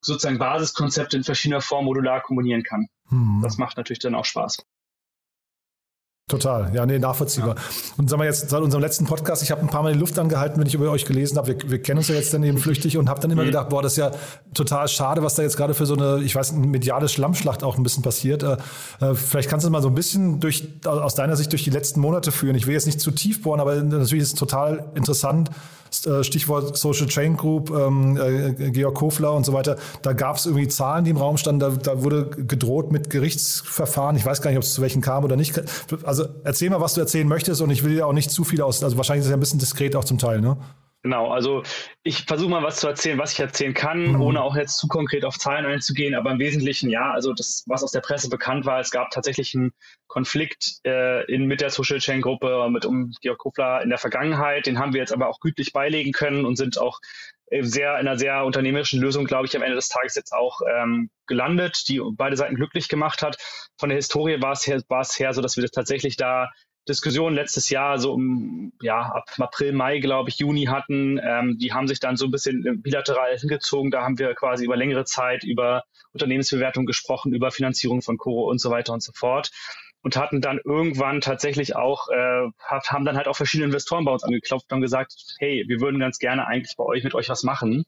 sozusagen 0.00 0.38
Basiskonzepte 0.38 1.16
in 1.16 1.24
verschiedener 1.24 1.60
Form 1.60 1.84
modular 1.84 2.22
kombinieren 2.22 2.62
kann. 2.62 2.88
Hm. 3.08 3.40
Das 3.42 3.58
macht 3.58 3.76
natürlich 3.76 3.98
dann 3.98 4.14
auch 4.14 4.24
Spaß. 4.24 4.58
Total, 6.28 6.70
ja, 6.74 6.84
nee, 6.84 6.98
nachvollziehbar. 6.98 7.56
Ja. 7.56 7.62
Und 7.96 8.10
sagen 8.10 8.20
wir 8.20 8.26
jetzt 8.26 8.50
seit 8.50 8.60
unserem 8.60 8.82
letzten 8.82 9.06
Podcast, 9.06 9.42
ich 9.42 9.50
habe 9.50 9.62
ein 9.62 9.68
paar 9.68 9.82
Mal 9.82 9.94
die 9.94 9.98
Luft 9.98 10.18
angehalten, 10.18 10.60
wenn 10.60 10.66
ich 10.66 10.74
über 10.74 10.90
euch 10.90 11.06
gelesen 11.06 11.38
habe. 11.38 11.48
Wir, 11.48 11.70
wir 11.70 11.82
kennen 11.82 11.98
uns 11.98 12.08
ja 12.08 12.16
jetzt 12.16 12.34
dann 12.34 12.42
eben 12.42 12.58
flüchtig 12.58 12.98
und 12.98 13.08
habe 13.08 13.18
dann 13.20 13.30
immer 13.30 13.42
mhm. 13.42 13.46
gedacht, 13.46 13.70
boah, 13.70 13.80
das 13.82 13.92
ist 13.92 13.96
ja 13.96 14.10
total 14.52 14.88
schade, 14.88 15.22
was 15.22 15.36
da 15.36 15.42
jetzt 15.42 15.56
gerade 15.56 15.72
für 15.72 15.86
so 15.86 15.94
eine, 15.94 16.22
ich 16.22 16.34
weiß, 16.34 16.52
eine 16.52 16.66
mediale 16.66 17.08
Schlammschlacht 17.08 17.64
auch 17.64 17.78
ein 17.78 17.82
bisschen 17.82 18.02
passiert. 18.02 18.42
Äh, 18.42 18.58
äh, 19.00 19.14
vielleicht 19.14 19.48
kannst 19.48 19.64
du 19.64 19.70
mal 19.70 19.80
so 19.80 19.88
ein 19.88 19.94
bisschen 19.94 20.38
durch, 20.38 20.68
aus 20.84 21.14
deiner 21.14 21.34
Sicht 21.34 21.50
durch 21.50 21.64
die 21.64 21.70
letzten 21.70 22.00
Monate 22.00 22.30
führen. 22.30 22.56
Ich 22.56 22.66
will 22.66 22.74
jetzt 22.74 22.86
nicht 22.86 23.00
zu 23.00 23.10
tief 23.10 23.40
bohren, 23.40 23.60
aber 23.60 23.76
natürlich 23.76 24.24
ist 24.24 24.34
es 24.34 24.38
total 24.38 24.84
interessant, 24.94 25.50
Stichwort 25.90 26.76
Social 26.76 27.06
Chain 27.06 27.36
Group, 27.36 27.70
ähm, 27.70 28.16
äh, 28.16 28.70
Georg 28.70 28.94
Kofler 28.94 29.32
und 29.32 29.44
so 29.44 29.52
weiter. 29.52 29.76
Da 30.02 30.12
gab 30.12 30.36
es 30.36 30.46
irgendwie 30.46 30.68
Zahlen, 30.68 31.04
die 31.04 31.10
im 31.10 31.16
Raum 31.16 31.36
standen. 31.36 31.60
Da, 31.60 31.70
da 31.70 32.02
wurde 32.02 32.26
gedroht 32.26 32.92
mit 32.92 33.10
Gerichtsverfahren. 33.10 34.16
Ich 34.16 34.24
weiß 34.24 34.42
gar 34.42 34.50
nicht, 34.50 34.58
ob 34.58 34.64
es 34.64 34.74
zu 34.74 34.82
welchen 34.82 35.02
kam 35.02 35.24
oder 35.24 35.36
nicht. 35.36 35.60
Also 36.04 36.26
erzähl 36.44 36.70
mal, 36.70 36.80
was 36.80 36.94
du 36.94 37.00
erzählen 37.00 37.28
möchtest 37.28 37.60
und 37.60 37.70
ich 37.70 37.84
will 37.84 37.94
dir 37.94 38.06
auch 38.06 38.12
nicht 38.12 38.30
zu 38.30 38.44
viel 38.44 38.62
aus. 38.62 38.82
Also 38.82 38.96
wahrscheinlich 38.96 39.20
ist 39.20 39.26
es 39.26 39.30
ja 39.30 39.36
ein 39.36 39.40
bisschen 39.40 39.58
diskret 39.58 39.96
auch 39.96 40.04
zum 40.04 40.18
Teil, 40.18 40.40
ne? 40.40 40.56
Genau, 41.02 41.30
also 41.30 41.62
ich 42.02 42.24
versuche 42.24 42.50
mal 42.50 42.62
was 42.64 42.80
zu 42.80 42.88
erzählen, 42.88 43.18
was 43.18 43.32
ich 43.32 43.38
erzählen 43.38 43.72
kann, 43.72 44.14
mhm. 44.14 44.20
ohne 44.20 44.42
auch 44.42 44.56
jetzt 44.56 44.78
zu 44.78 44.88
konkret 44.88 45.24
auf 45.24 45.38
Zahlen 45.38 45.64
einzugehen, 45.64 46.14
aber 46.14 46.32
im 46.32 46.40
Wesentlichen 46.40 46.90
ja, 46.90 47.12
also 47.12 47.32
das, 47.32 47.62
was 47.66 47.84
aus 47.84 47.92
der 47.92 48.00
Presse 48.00 48.28
bekannt 48.28 48.66
war, 48.66 48.80
es 48.80 48.90
gab 48.90 49.10
tatsächlich 49.10 49.54
einen 49.54 49.72
Konflikt 50.08 50.80
äh, 50.84 51.24
in, 51.32 51.46
mit 51.46 51.60
der 51.60 51.70
Social 51.70 51.98
Chain 51.98 52.20
Gruppe, 52.20 52.68
mit 52.70 52.84
um 52.84 53.12
Georg 53.20 53.38
Kofler 53.38 53.80
in 53.82 53.90
der 53.90 53.98
Vergangenheit, 53.98 54.66
den 54.66 54.80
haben 54.80 54.92
wir 54.92 55.00
jetzt 55.00 55.12
aber 55.12 55.28
auch 55.28 55.38
gütlich 55.38 55.72
beilegen 55.72 56.10
können 56.10 56.44
und 56.44 56.56
sind 56.56 56.78
auch 56.78 56.98
sehr 57.60 57.98
in 57.98 58.06
einer 58.06 58.18
sehr 58.18 58.44
unternehmerischen 58.44 59.00
Lösung, 59.00 59.24
glaube 59.24 59.46
ich, 59.46 59.56
am 59.56 59.62
Ende 59.62 59.76
des 59.76 59.88
Tages 59.88 60.14
jetzt 60.14 60.32
auch 60.32 60.60
ähm, 60.70 61.10
gelandet, 61.26 61.88
die 61.88 62.00
beide 62.12 62.36
Seiten 62.36 62.56
glücklich 62.56 62.88
gemacht 62.88 63.22
hat. 63.22 63.38
Von 63.78 63.88
der 63.88 63.96
Historie 63.96 64.40
war 64.42 64.52
es 64.52 64.66
her, 64.66 64.82
war 64.88 65.00
es 65.00 65.18
her 65.18 65.32
so, 65.32 65.40
dass 65.40 65.56
wir 65.56 65.62
das 65.62 65.70
tatsächlich 65.70 66.16
da 66.16 66.50
Diskussion 66.88 67.34
letztes 67.34 67.70
Jahr 67.70 67.98
so 67.98 68.12
um, 68.12 68.72
ja, 68.80 69.00
ab 69.00 69.30
April, 69.38 69.72
Mai, 69.72 69.98
glaube 69.98 70.30
ich, 70.30 70.38
Juni 70.38 70.64
hatten. 70.64 71.20
Ähm, 71.22 71.58
die 71.58 71.72
haben 71.72 71.86
sich 71.86 72.00
dann 72.00 72.16
so 72.16 72.26
ein 72.26 72.30
bisschen 72.30 72.82
bilateral 72.82 73.36
hingezogen. 73.38 73.90
Da 73.90 74.02
haben 74.02 74.18
wir 74.18 74.34
quasi 74.34 74.64
über 74.64 74.76
längere 74.76 75.04
Zeit 75.04 75.44
über 75.44 75.84
Unternehmensbewertung 76.12 76.86
gesprochen, 76.86 77.34
über 77.34 77.50
Finanzierung 77.50 78.02
von 78.02 78.16
Coro 78.16 78.48
und 78.48 78.60
so 78.60 78.70
weiter 78.70 78.92
und 78.92 79.02
so 79.02 79.12
fort. 79.12 79.50
Und 80.02 80.16
hatten 80.16 80.40
dann 80.40 80.60
irgendwann 80.64 81.20
tatsächlich 81.20 81.76
auch, 81.76 82.08
äh, 82.08 82.48
haben 82.68 83.04
dann 83.04 83.16
halt 83.16 83.26
auch 83.26 83.36
verschiedene 83.36 83.66
Investoren 83.66 84.04
bei 84.04 84.12
uns 84.12 84.22
angeklopft 84.22 84.72
und 84.72 84.80
gesagt, 84.80 85.12
hey, 85.38 85.64
wir 85.66 85.80
würden 85.80 85.98
ganz 86.00 86.18
gerne 86.18 86.46
eigentlich 86.46 86.76
bei 86.76 86.84
euch 86.84 87.04
mit 87.04 87.14
euch 87.14 87.28
was 87.28 87.42
machen. 87.42 87.84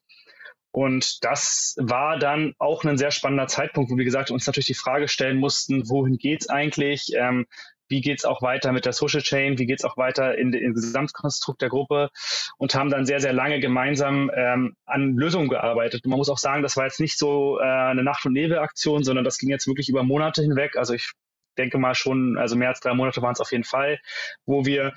Und 0.72 1.24
das 1.24 1.74
war 1.78 2.18
dann 2.18 2.54
auch 2.58 2.84
ein 2.84 2.98
sehr 2.98 3.10
spannender 3.10 3.48
Zeitpunkt, 3.48 3.90
wo 3.90 3.96
wir 3.96 4.04
gesagt 4.04 4.30
uns 4.30 4.46
natürlich 4.46 4.66
die 4.66 4.74
Frage 4.74 5.08
stellen 5.08 5.38
mussten, 5.38 5.88
wohin 5.88 6.16
geht's 6.16 6.48
eigentlich? 6.48 7.12
Ähm, 7.14 7.46
wie 7.90 8.00
geht 8.00 8.20
es 8.20 8.24
auch 8.24 8.40
weiter 8.40 8.72
mit 8.72 8.86
der 8.86 8.92
Social 8.92 9.20
Chain, 9.20 9.58
wie 9.58 9.66
geht 9.66 9.80
es 9.80 9.84
auch 9.84 9.96
weiter 9.96 10.38
in, 10.38 10.52
in, 10.52 10.74
Gesamtkonstrukt 10.74 11.60
der 11.60 11.68
Gruppe 11.68 12.10
und 12.56 12.74
haben 12.74 12.88
dann 12.88 13.04
sehr, 13.04 13.20
sehr 13.20 13.32
lange 13.32 13.60
gemeinsam 13.60 14.30
ähm, 14.34 14.76
an 14.86 15.16
Lösungen 15.16 15.48
gearbeitet. 15.48 16.04
Und 16.04 16.10
man 16.10 16.18
muss 16.18 16.30
auch 16.30 16.38
sagen, 16.38 16.62
das 16.62 16.76
war 16.76 16.84
jetzt 16.84 17.00
nicht 17.00 17.18
so 17.18 17.58
äh, 17.58 17.64
eine 17.64 18.04
Nacht- 18.04 18.24
und 18.24 18.32
Nebelaktion, 18.32 19.04
sondern 19.04 19.24
das 19.24 19.38
ging 19.38 19.50
jetzt 19.50 19.66
wirklich 19.66 19.88
über 19.88 20.04
Monate 20.04 20.42
hinweg. 20.42 20.76
Also 20.76 20.94
ich 20.94 21.12
denke 21.58 21.78
mal 21.78 21.94
schon, 21.94 22.38
also 22.38 22.56
mehr 22.56 22.68
als 22.68 22.80
drei 22.80 22.94
Monate 22.94 23.20
waren 23.22 23.32
es 23.32 23.40
auf 23.40 23.52
jeden 23.52 23.64
Fall, 23.64 23.98
wo 24.46 24.64
wir 24.64 24.94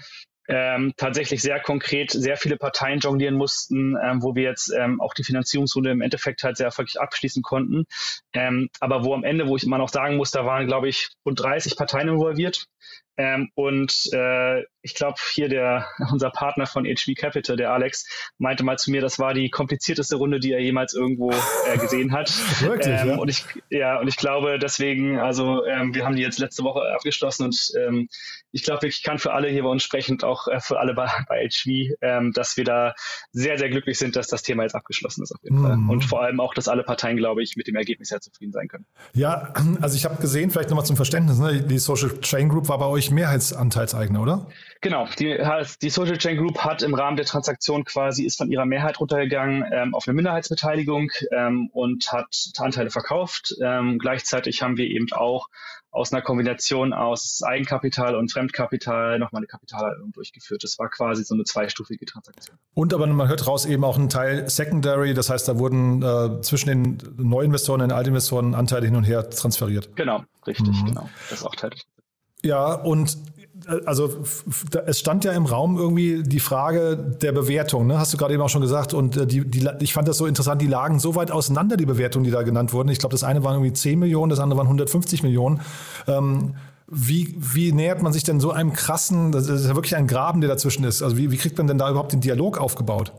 ähm, 0.47 0.93
tatsächlich 0.97 1.41
sehr 1.41 1.59
konkret 1.59 2.11
sehr 2.11 2.37
viele 2.37 2.57
Parteien 2.57 2.99
jonglieren 2.99 3.35
mussten, 3.35 3.95
ähm, 4.03 4.21
wo 4.21 4.35
wir 4.35 4.43
jetzt 4.43 4.73
ähm, 4.77 4.99
auch 4.99 5.13
die 5.13 5.23
Finanzierungsrunde 5.23 5.91
im 5.91 6.01
Endeffekt 6.01 6.43
halt 6.43 6.57
sehr 6.57 6.67
erfolgreich 6.67 6.99
abschließen 6.99 7.43
konnten. 7.43 7.85
Ähm, 8.33 8.69
aber 8.79 9.03
wo 9.03 9.13
am 9.13 9.23
Ende, 9.23 9.47
wo 9.47 9.55
ich 9.55 9.63
immer 9.63 9.77
noch 9.77 9.89
sagen 9.89 10.17
muss, 10.17 10.31
da 10.31 10.45
waren, 10.45 10.67
glaube 10.67 10.89
ich, 10.89 11.09
rund 11.25 11.39
30 11.39 11.77
Parteien 11.77 12.09
involviert. 12.09 12.65
Ähm, 13.17 13.49
und 13.55 14.09
äh, 14.13 14.63
ich 14.81 14.95
glaube, 14.95 15.17
hier 15.33 15.49
der 15.49 15.87
unser 16.11 16.29
Partner 16.29 16.65
von 16.65 16.85
HV 16.85 17.15
Capital, 17.15 17.55
der 17.55 17.71
Alex, 17.71 18.05
meinte 18.37 18.63
mal 18.63 18.77
zu 18.77 18.91
mir, 18.91 19.01
das 19.01 19.19
war 19.19 19.33
die 19.33 19.49
komplizierteste 19.49 20.15
Runde, 20.15 20.39
die 20.39 20.51
er 20.51 20.59
jemals 20.59 20.93
irgendwo 20.93 21.31
äh, 21.31 21.77
gesehen 21.81 22.11
hat. 22.11 22.31
Wirklich, 22.61 23.01
ähm, 23.01 23.09
ja? 23.09 23.15
Und 23.17 23.29
ich, 23.29 23.45
ja, 23.69 23.99
und 23.99 24.07
ich 24.07 24.17
glaube 24.17 24.59
deswegen, 24.59 25.19
also 25.19 25.65
ähm, 25.65 25.93
wir 25.93 26.05
haben 26.05 26.15
die 26.15 26.21
jetzt 26.21 26.39
letzte 26.39 26.63
Woche 26.63 26.81
abgeschlossen 26.93 27.45
und 27.45 27.71
ähm, 27.79 28.07
ich 28.51 28.63
glaube, 28.63 28.87
ich 28.87 29.03
kann 29.03 29.17
für 29.17 29.33
alle 29.33 29.49
hier 29.49 29.63
bei 29.63 29.69
uns 29.69 29.83
sprechen, 29.83 30.21
auch 30.23 30.47
äh, 30.47 30.59
für 30.59 30.79
alle 30.79 30.93
bei, 30.93 31.09
bei 31.27 31.47
HV, 31.49 31.95
ähm, 32.01 32.31
dass 32.33 32.57
wir 32.57 32.63
da 32.63 32.93
sehr, 33.31 33.57
sehr 33.57 33.69
glücklich 33.69 33.97
sind, 33.97 34.15
dass 34.15 34.27
das 34.27 34.43
Thema 34.43 34.63
jetzt 34.63 34.75
abgeschlossen 34.75 35.23
ist 35.23 35.31
auf 35.31 35.43
jeden 35.43 35.59
mhm. 35.59 35.63
Fall. 35.63 35.73
Und 35.89 36.03
vor 36.03 36.21
allem 36.21 36.39
auch, 36.39 36.53
dass 36.53 36.67
alle 36.67 36.83
Parteien, 36.83 37.17
glaube 37.17 37.41
ich, 37.41 37.55
mit 37.55 37.67
dem 37.67 37.75
Ergebnis 37.75 38.09
sehr 38.09 38.21
zufrieden 38.21 38.51
sein 38.51 38.67
können. 38.67 38.85
Ja, 39.13 39.53
also 39.81 39.95
ich 39.95 40.05
habe 40.05 40.21
gesehen, 40.21 40.51
vielleicht 40.51 40.69
nochmal 40.69 40.85
zum 40.85 40.95
Verständnis, 40.95 41.39
ne? 41.39 41.61
die 41.63 41.79
Social 41.79 42.19
Chain 42.21 42.49
Group 42.49 42.69
war 42.69 42.77
bei 42.77 42.85
euch 42.85 43.02
Mehrheitsanteilseigner, 43.11 44.21
oder? 44.21 44.47
Genau, 44.81 45.07
die, 45.17 45.37
die 45.81 45.89
Social 45.89 46.17
Chain 46.17 46.37
Group 46.37 46.59
hat 46.59 46.81
im 46.81 46.93
Rahmen 46.93 47.15
der 47.15 47.25
Transaktion 47.25 47.85
quasi, 47.85 48.25
ist 48.25 48.37
von 48.37 48.51
ihrer 48.51 48.65
Mehrheit 48.65 48.99
runtergegangen 48.99 49.63
ähm, 49.71 49.93
auf 49.93 50.07
eine 50.07 50.15
Minderheitsbeteiligung 50.15 51.09
ähm, 51.31 51.69
und 51.71 52.11
hat 52.11 52.51
Anteile 52.57 52.89
verkauft. 52.89 53.55
Ähm, 53.61 53.97
gleichzeitig 53.97 54.61
haben 54.61 54.77
wir 54.77 54.87
eben 54.87 55.07
auch 55.13 55.47
aus 55.93 56.11
einer 56.11 56.23
Kombination 56.23 56.91
aus 56.91 57.41
Eigenkapital 57.43 58.15
und 58.15 58.31
Fremdkapital 58.31 59.19
nochmal 59.19 59.41
eine 59.41 59.47
Kapitalerhöhung 59.47 60.11
durchgeführt. 60.11 60.63
Das 60.63 60.79
war 60.79 60.89
quasi 60.89 61.23
so 61.23 61.35
eine 61.35 61.43
zweistufige 61.43 62.05
Transaktion. 62.05 62.57
Und 62.73 62.93
aber 62.93 63.05
man 63.05 63.27
hört 63.27 63.45
raus 63.47 63.65
eben 63.65 63.83
auch 63.83 63.97
ein 63.97 64.09
Teil 64.09 64.49
Secondary, 64.49 65.13
das 65.13 65.29
heißt, 65.29 65.47
da 65.47 65.59
wurden 65.59 66.01
äh, 66.01 66.41
zwischen 66.41 66.67
den 66.67 66.97
Neuinvestoren 67.17 67.81
und 67.81 67.89
den 67.89 67.95
Altinvestoren 67.95 68.55
Anteile 68.55 68.87
hin 68.87 68.95
und 68.95 69.03
her 69.03 69.29
transferiert. 69.29 69.95
Genau, 69.95 70.23
richtig, 70.47 70.81
mhm. 70.81 70.85
genau. 70.87 71.09
Das 71.29 71.39
ist 71.39 71.45
auch 71.45 71.55
Teil. 71.55 71.71
Ja, 72.43 72.73
und 72.73 73.17
also 73.85 74.23
es 74.85 74.99
stand 74.99 75.23
ja 75.23 75.31
im 75.31 75.45
Raum 75.45 75.77
irgendwie 75.77 76.23
die 76.23 76.39
Frage 76.39 76.97
der 77.21 77.31
Bewertung, 77.31 77.87
ne? 77.87 77.97
hast 77.97 78.13
du 78.13 78.17
gerade 78.17 78.33
eben 78.33 78.43
auch 78.43 78.49
schon 78.49 78.61
gesagt. 78.61 78.93
Und 78.93 79.15
äh, 79.15 79.25
die, 79.25 79.49
die, 79.49 79.67
ich 79.79 79.93
fand 79.93 80.07
das 80.07 80.17
so 80.17 80.25
interessant, 80.25 80.61
die 80.61 80.67
lagen 80.67 80.99
so 80.99 81.15
weit 81.15 81.31
auseinander, 81.31 81.77
die 81.77 81.85
Bewertungen, 81.85 82.25
die 82.25 82.31
da 82.31 82.41
genannt 82.43 82.73
wurden. 82.73 82.89
Ich 82.89 82.99
glaube, 82.99 83.13
das 83.13 83.23
eine 83.23 83.43
waren 83.43 83.55
irgendwie 83.55 83.73
10 83.73 83.99
Millionen, 83.99 84.29
das 84.29 84.39
andere 84.39 84.57
waren 84.57 84.67
150 84.67 85.23
Millionen. 85.23 85.61
Ähm, 86.07 86.55
wie, 86.87 87.35
wie 87.37 87.71
nähert 87.71 88.01
man 88.01 88.13
sich 88.13 88.23
denn 88.23 88.39
so 88.39 88.51
einem 88.51 88.73
krassen, 88.73 89.31
das 89.31 89.47
ist 89.47 89.65
ja 89.65 89.75
wirklich 89.75 89.95
ein 89.95 90.07
Graben, 90.07 90.41
der 90.41 90.49
dazwischen 90.49 90.83
ist. 90.83 91.01
Also 91.01 91.17
wie, 91.17 91.31
wie 91.31 91.37
kriegt 91.37 91.57
man 91.57 91.67
denn 91.67 91.77
da 91.77 91.89
überhaupt 91.89 92.11
den 92.11 92.21
Dialog 92.21 92.57
aufgebaut? 92.57 93.13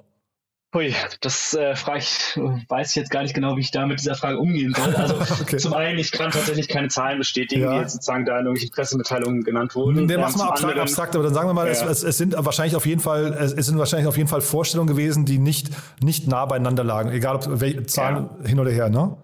Hui, 0.75 0.93
das 1.21 1.55
äh, 1.55 1.77
frage 1.77 2.01
ich, 2.01 2.37
weiß 2.69 2.91
ich 2.91 2.97
jetzt 2.97 3.11
gar 3.11 3.23
nicht 3.23 3.33
genau, 3.33 3.57
wie 3.57 3.61
ich 3.61 3.71
da 3.71 3.87
mit 3.87 4.01
dieser 4.01 4.17
Frage 4.17 4.39
umgehen 4.39 4.75
soll. 4.75 4.95
Also 5.05 5.15
okay. 5.43 5.57
zum 5.59 5.75
einen, 5.75 5.99
ich 5.99 6.11
kann 6.11 6.31
tatsächlich 6.31 6.69
keine 6.69 6.89
Zahlen 6.89 7.19
bestätigen, 7.19 7.63
ja. 7.63 7.73
die 7.73 7.79
jetzt 7.79 7.93
sozusagen 7.93 8.25
da 8.25 8.33
in 8.33 8.47
irgendwelchen 8.47 8.75
Pressemitteilungen 8.75 9.45
genannt 9.45 9.75
wurden. 9.75 10.07
Nee, 10.07 10.17
mach 10.17 10.35
mal 10.37 10.49
abstrakt, 10.49 10.79
abstrakt, 10.79 11.15
aber 11.15 11.25
dann 11.25 11.35
sagen 11.35 11.49
wir 11.49 11.55
mal, 11.55 11.67
ja. 11.67 11.73
es, 11.73 11.83
es, 11.83 12.03
es, 12.03 12.19
sind 12.19 12.35
wahrscheinlich 12.37 12.75
auf 12.75 12.87
jeden 12.87 13.01
Fall, 13.01 13.27
es, 13.39 13.53
es, 13.53 13.67
sind 13.67 13.79
wahrscheinlich 13.79 14.09
auf 14.09 14.17
jeden 14.17 14.29
Fall 14.29 14.41
Vorstellungen 14.41 14.89
gewesen, 14.89 15.25
die 15.25 15.39
nicht, 15.39 15.71
nicht 16.03 16.27
nah 16.27 16.47
beieinander 16.47 16.83
lagen, 16.83 17.11
egal 17.11 17.37
ob 17.37 17.61
welche 17.61 17.85
Zahlen 17.87 18.31
ja. 18.43 18.49
hin 18.49 18.59
oder 18.59 18.71
her, 18.71 18.89
ne? 18.89 19.17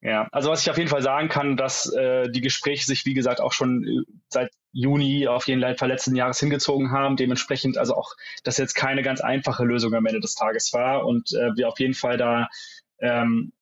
Ja, 0.00 0.28
also 0.30 0.50
was 0.50 0.62
ich 0.62 0.70
auf 0.70 0.78
jeden 0.78 0.90
Fall 0.90 1.02
sagen 1.02 1.28
kann, 1.28 1.56
dass 1.56 1.92
äh, 1.92 2.30
die 2.30 2.40
Gespräche 2.40 2.84
sich, 2.84 3.04
wie 3.04 3.14
gesagt, 3.14 3.40
auch 3.40 3.52
schon 3.52 3.84
äh, 3.84 4.12
seit 4.28 4.50
Juni 4.72 5.26
auf 5.26 5.46
jeden 5.46 5.76
Fall 5.76 5.88
letzten 5.88 6.14
Jahres 6.14 6.40
hingezogen 6.40 6.90
haben. 6.90 7.16
Dementsprechend 7.16 7.78
also 7.78 7.94
auch, 7.94 8.14
dass 8.44 8.58
jetzt 8.58 8.74
keine 8.74 9.02
ganz 9.02 9.20
einfache 9.20 9.64
Lösung 9.64 9.94
am 9.94 10.06
Ende 10.06 10.20
des 10.20 10.34
Tages 10.34 10.72
war 10.72 11.06
und 11.06 11.32
äh, 11.32 11.56
wir 11.56 11.68
auf 11.68 11.80
jeden 11.80 11.94
Fall 11.94 12.16
da 12.16 12.48
ähm, 13.00 13.52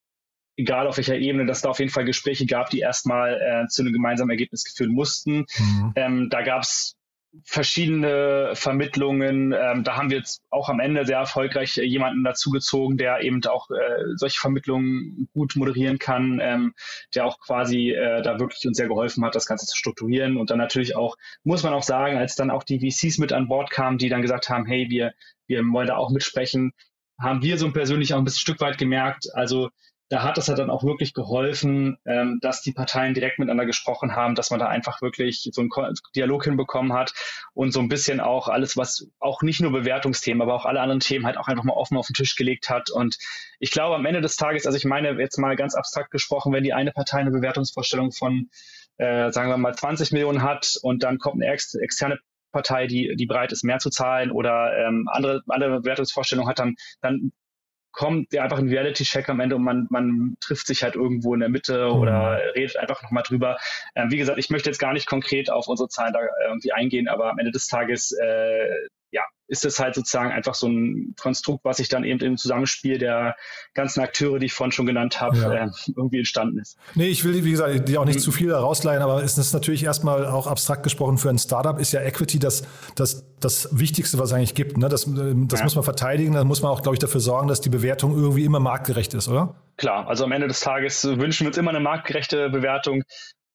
egal 0.56 0.86
auf 0.86 0.96
welcher 0.96 1.16
Ebene, 1.16 1.46
dass 1.46 1.60
da 1.60 1.68
auf 1.68 1.78
jeden 1.78 1.90
Fall 1.90 2.04
Gespräche 2.04 2.46
gab, 2.46 2.70
die 2.70 2.80
erstmal 2.80 3.40
äh, 3.40 3.68
zu 3.68 3.82
einem 3.82 3.92
gemeinsamen 3.92 4.30
Ergebnis 4.30 4.64
führen 4.74 4.92
mussten. 4.92 5.46
Mhm. 5.58 5.92
Ähm, 5.96 6.28
da 6.30 6.42
gab 6.42 6.62
es 6.62 6.96
verschiedene 7.44 8.52
Vermittlungen. 8.54 9.52
Ähm, 9.52 9.84
da 9.84 9.96
haben 9.96 10.10
wir 10.10 10.18
jetzt 10.18 10.42
auch 10.50 10.68
am 10.68 10.80
Ende 10.80 11.04
sehr 11.06 11.18
erfolgreich 11.18 11.76
jemanden 11.76 12.24
dazugezogen, 12.24 12.96
der 12.96 13.20
eben 13.20 13.44
auch 13.46 13.70
äh, 13.70 13.74
solche 14.16 14.40
Vermittlungen 14.40 15.28
gut 15.32 15.56
moderieren 15.56 15.98
kann, 15.98 16.40
ähm, 16.42 16.74
der 17.14 17.26
auch 17.26 17.38
quasi 17.40 17.90
äh, 17.90 18.22
da 18.22 18.38
wirklich 18.38 18.66
uns 18.66 18.76
sehr 18.76 18.88
geholfen 18.88 19.24
hat, 19.24 19.34
das 19.34 19.46
Ganze 19.46 19.66
zu 19.66 19.76
strukturieren. 19.76 20.36
Und 20.36 20.50
dann 20.50 20.58
natürlich 20.58 20.96
auch, 20.96 21.16
muss 21.44 21.62
man 21.62 21.72
auch 21.72 21.82
sagen, 21.82 22.16
als 22.16 22.34
dann 22.34 22.50
auch 22.50 22.64
die 22.64 22.78
VCs 22.78 23.18
mit 23.18 23.32
an 23.32 23.48
Bord 23.48 23.70
kamen, 23.70 23.98
die 23.98 24.08
dann 24.08 24.22
gesagt 24.22 24.48
haben, 24.48 24.66
hey, 24.66 24.86
wir, 24.88 25.12
wir 25.46 25.62
wollen 25.64 25.88
da 25.88 25.96
auch 25.96 26.10
mitsprechen, 26.10 26.72
haben 27.18 27.42
wir 27.42 27.58
so 27.58 27.72
persönlich 27.72 28.14
auch 28.14 28.18
ein 28.18 28.24
bisschen 28.24 28.40
Stück 28.40 28.60
weit 28.60 28.78
gemerkt, 28.78 29.26
also 29.34 29.70
da 30.08 30.22
hat 30.22 30.38
es 30.38 30.46
ja 30.46 30.54
dann 30.54 30.70
auch 30.70 30.84
wirklich 30.84 31.14
geholfen, 31.14 31.98
ähm, 32.06 32.38
dass 32.40 32.62
die 32.62 32.72
Parteien 32.72 33.14
direkt 33.14 33.38
miteinander 33.38 33.66
gesprochen 33.66 34.14
haben, 34.14 34.36
dass 34.36 34.50
man 34.50 34.60
da 34.60 34.68
einfach 34.68 35.02
wirklich 35.02 35.48
so 35.52 35.60
einen 35.60 35.70
Dialog 36.14 36.44
hinbekommen 36.44 36.92
hat 36.92 37.12
und 37.54 37.72
so 37.72 37.80
ein 37.80 37.88
bisschen 37.88 38.20
auch 38.20 38.48
alles, 38.48 38.76
was 38.76 39.08
auch 39.18 39.42
nicht 39.42 39.60
nur 39.60 39.72
Bewertungsthemen, 39.72 40.42
aber 40.42 40.54
auch 40.54 40.64
alle 40.64 40.80
anderen 40.80 41.00
Themen 41.00 41.26
halt 41.26 41.36
auch 41.36 41.48
einfach 41.48 41.64
mal 41.64 41.72
offen 41.72 41.96
auf 41.96 42.06
den 42.06 42.14
Tisch 42.14 42.36
gelegt 42.36 42.70
hat. 42.70 42.90
Und 42.90 43.18
ich 43.58 43.72
glaube, 43.72 43.96
am 43.96 44.06
Ende 44.06 44.20
des 44.20 44.36
Tages, 44.36 44.66
also 44.66 44.78
ich 44.78 44.84
meine 44.84 45.20
jetzt 45.20 45.38
mal 45.38 45.56
ganz 45.56 45.74
abstrakt 45.74 46.12
gesprochen, 46.12 46.52
wenn 46.52 46.64
die 46.64 46.72
eine 46.72 46.92
Partei 46.92 47.18
eine 47.18 47.32
Bewertungsvorstellung 47.32 48.12
von, 48.12 48.48
äh, 48.98 49.32
sagen 49.32 49.50
wir 49.50 49.56
mal, 49.56 49.74
20 49.74 50.12
Millionen 50.12 50.42
hat 50.42 50.76
und 50.82 51.02
dann 51.02 51.18
kommt 51.18 51.42
eine 51.42 51.52
ex 51.52 51.74
externe 51.74 52.18
Partei, 52.52 52.86
die, 52.86 53.16
die 53.16 53.26
bereit 53.26 53.52
ist, 53.52 53.64
mehr 53.64 53.80
zu 53.80 53.90
zahlen 53.90 54.30
oder 54.30 54.72
ähm, 54.78 55.08
andere, 55.12 55.42
andere 55.48 55.80
Bewertungsvorstellungen 55.80 56.48
hat, 56.48 56.60
dann, 56.60 56.76
dann 57.02 57.32
kommt 57.96 58.32
ja 58.34 58.44
einfach 58.44 58.58
ein 58.58 58.68
Reality-Check 58.68 59.28
am 59.30 59.40
Ende 59.40 59.56
und 59.56 59.64
man, 59.64 59.86
man 59.90 60.36
trifft 60.40 60.66
sich 60.66 60.82
halt 60.82 60.94
irgendwo 60.94 61.32
in 61.32 61.40
der 61.40 61.48
Mitte 61.48 61.86
mhm. 61.86 62.00
oder 62.00 62.38
redet 62.54 62.76
einfach 62.76 63.02
nochmal 63.02 63.22
drüber. 63.22 63.56
Ähm, 63.94 64.10
wie 64.10 64.18
gesagt, 64.18 64.38
ich 64.38 64.50
möchte 64.50 64.68
jetzt 64.68 64.78
gar 64.78 64.92
nicht 64.92 65.08
konkret 65.08 65.50
auf 65.50 65.66
unsere 65.66 65.88
Zahlen 65.88 66.12
da 66.12 66.20
irgendwie 66.46 66.72
eingehen, 66.72 67.08
aber 67.08 67.30
am 67.30 67.38
Ende 67.38 67.52
des 67.52 67.66
Tages, 67.66 68.12
äh, 68.12 68.68
ja, 69.10 69.22
ist 69.48 69.64
es 69.64 69.78
halt 69.78 69.94
sozusagen 69.94 70.32
einfach 70.32 70.54
so 70.54 70.66
ein 70.66 71.14
Konstrukt, 71.20 71.64
was 71.64 71.76
sich 71.76 71.88
dann 71.88 72.04
eben 72.04 72.20
im 72.20 72.36
Zusammenspiel 72.36 72.98
der 72.98 73.36
ganzen 73.74 74.00
Akteure, 74.00 74.38
die 74.38 74.46
ich 74.46 74.52
vorhin 74.52 74.72
schon 74.72 74.86
genannt 74.86 75.20
habe, 75.20 75.38
ja. 75.38 75.52
äh, 75.52 75.68
irgendwie 75.94 76.18
entstanden 76.18 76.58
ist. 76.58 76.76
Nee, 76.94 77.06
ich 77.06 77.24
will, 77.24 77.44
wie 77.44 77.52
gesagt, 77.52 77.88
dir 77.88 78.00
auch 78.00 78.04
nicht 78.04 78.16
mhm. 78.16 78.22
zu 78.22 78.32
viel 78.32 78.52
rausleihen, 78.52 79.02
aber 79.02 79.22
es 79.22 79.38
ist 79.38 79.52
natürlich 79.52 79.84
erstmal 79.84 80.26
auch 80.26 80.46
abstrakt 80.46 80.82
gesprochen 80.82 81.18
für 81.18 81.30
ein 81.30 81.38
Startup 81.38 81.78
ist 81.78 81.92
ja 81.92 82.00
Equity 82.00 82.38
das, 82.38 82.64
das, 82.96 83.24
das 83.40 83.68
Wichtigste, 83.72 84.18
was 84.18 84.30
es 84.30 84.34
eigentlich 84.34 84.54
gibt. 84.54 84.78
Ne? 84.78 84.88
Das, 84.88 85.04
das 85.04 85.58
ja. 85.58 85.64
muss 85.64 85.74
man 85.74 85.84
verteidigen, 85.84 86.32
dann 86.32 86.46
muss 86.46 86.62
man 86.62 86.72
auch, 86.72 86.82
glaube 86.82 86.96
ich, 86.96 87.00
dafür 87.00 87.20
sorgen, 87.20 87.48
dass 87.48 87.60
die 87.60 87.70
Bewertung 87.70 88.16
irgendwie 88.16 88.44
immer 88.44 88.60
marktgerecht 88.60 89.14
ist, 89.14 89.28
oder? 89.28 89.54
Klar, 89.76 90.08
also 90.08 90.24
am 90.24 90.32
Ende 90.32 90.48
des 90.48 90.60
Tages 90.60 91.04
wünschen 91.04 91.44
wir 91.44 91.48
uns 91.48 91.58
immer 91.58 91.70
eine 91.70 91.80
marktgerechte 91.80 92.50
Bewertung. 92.50 93.02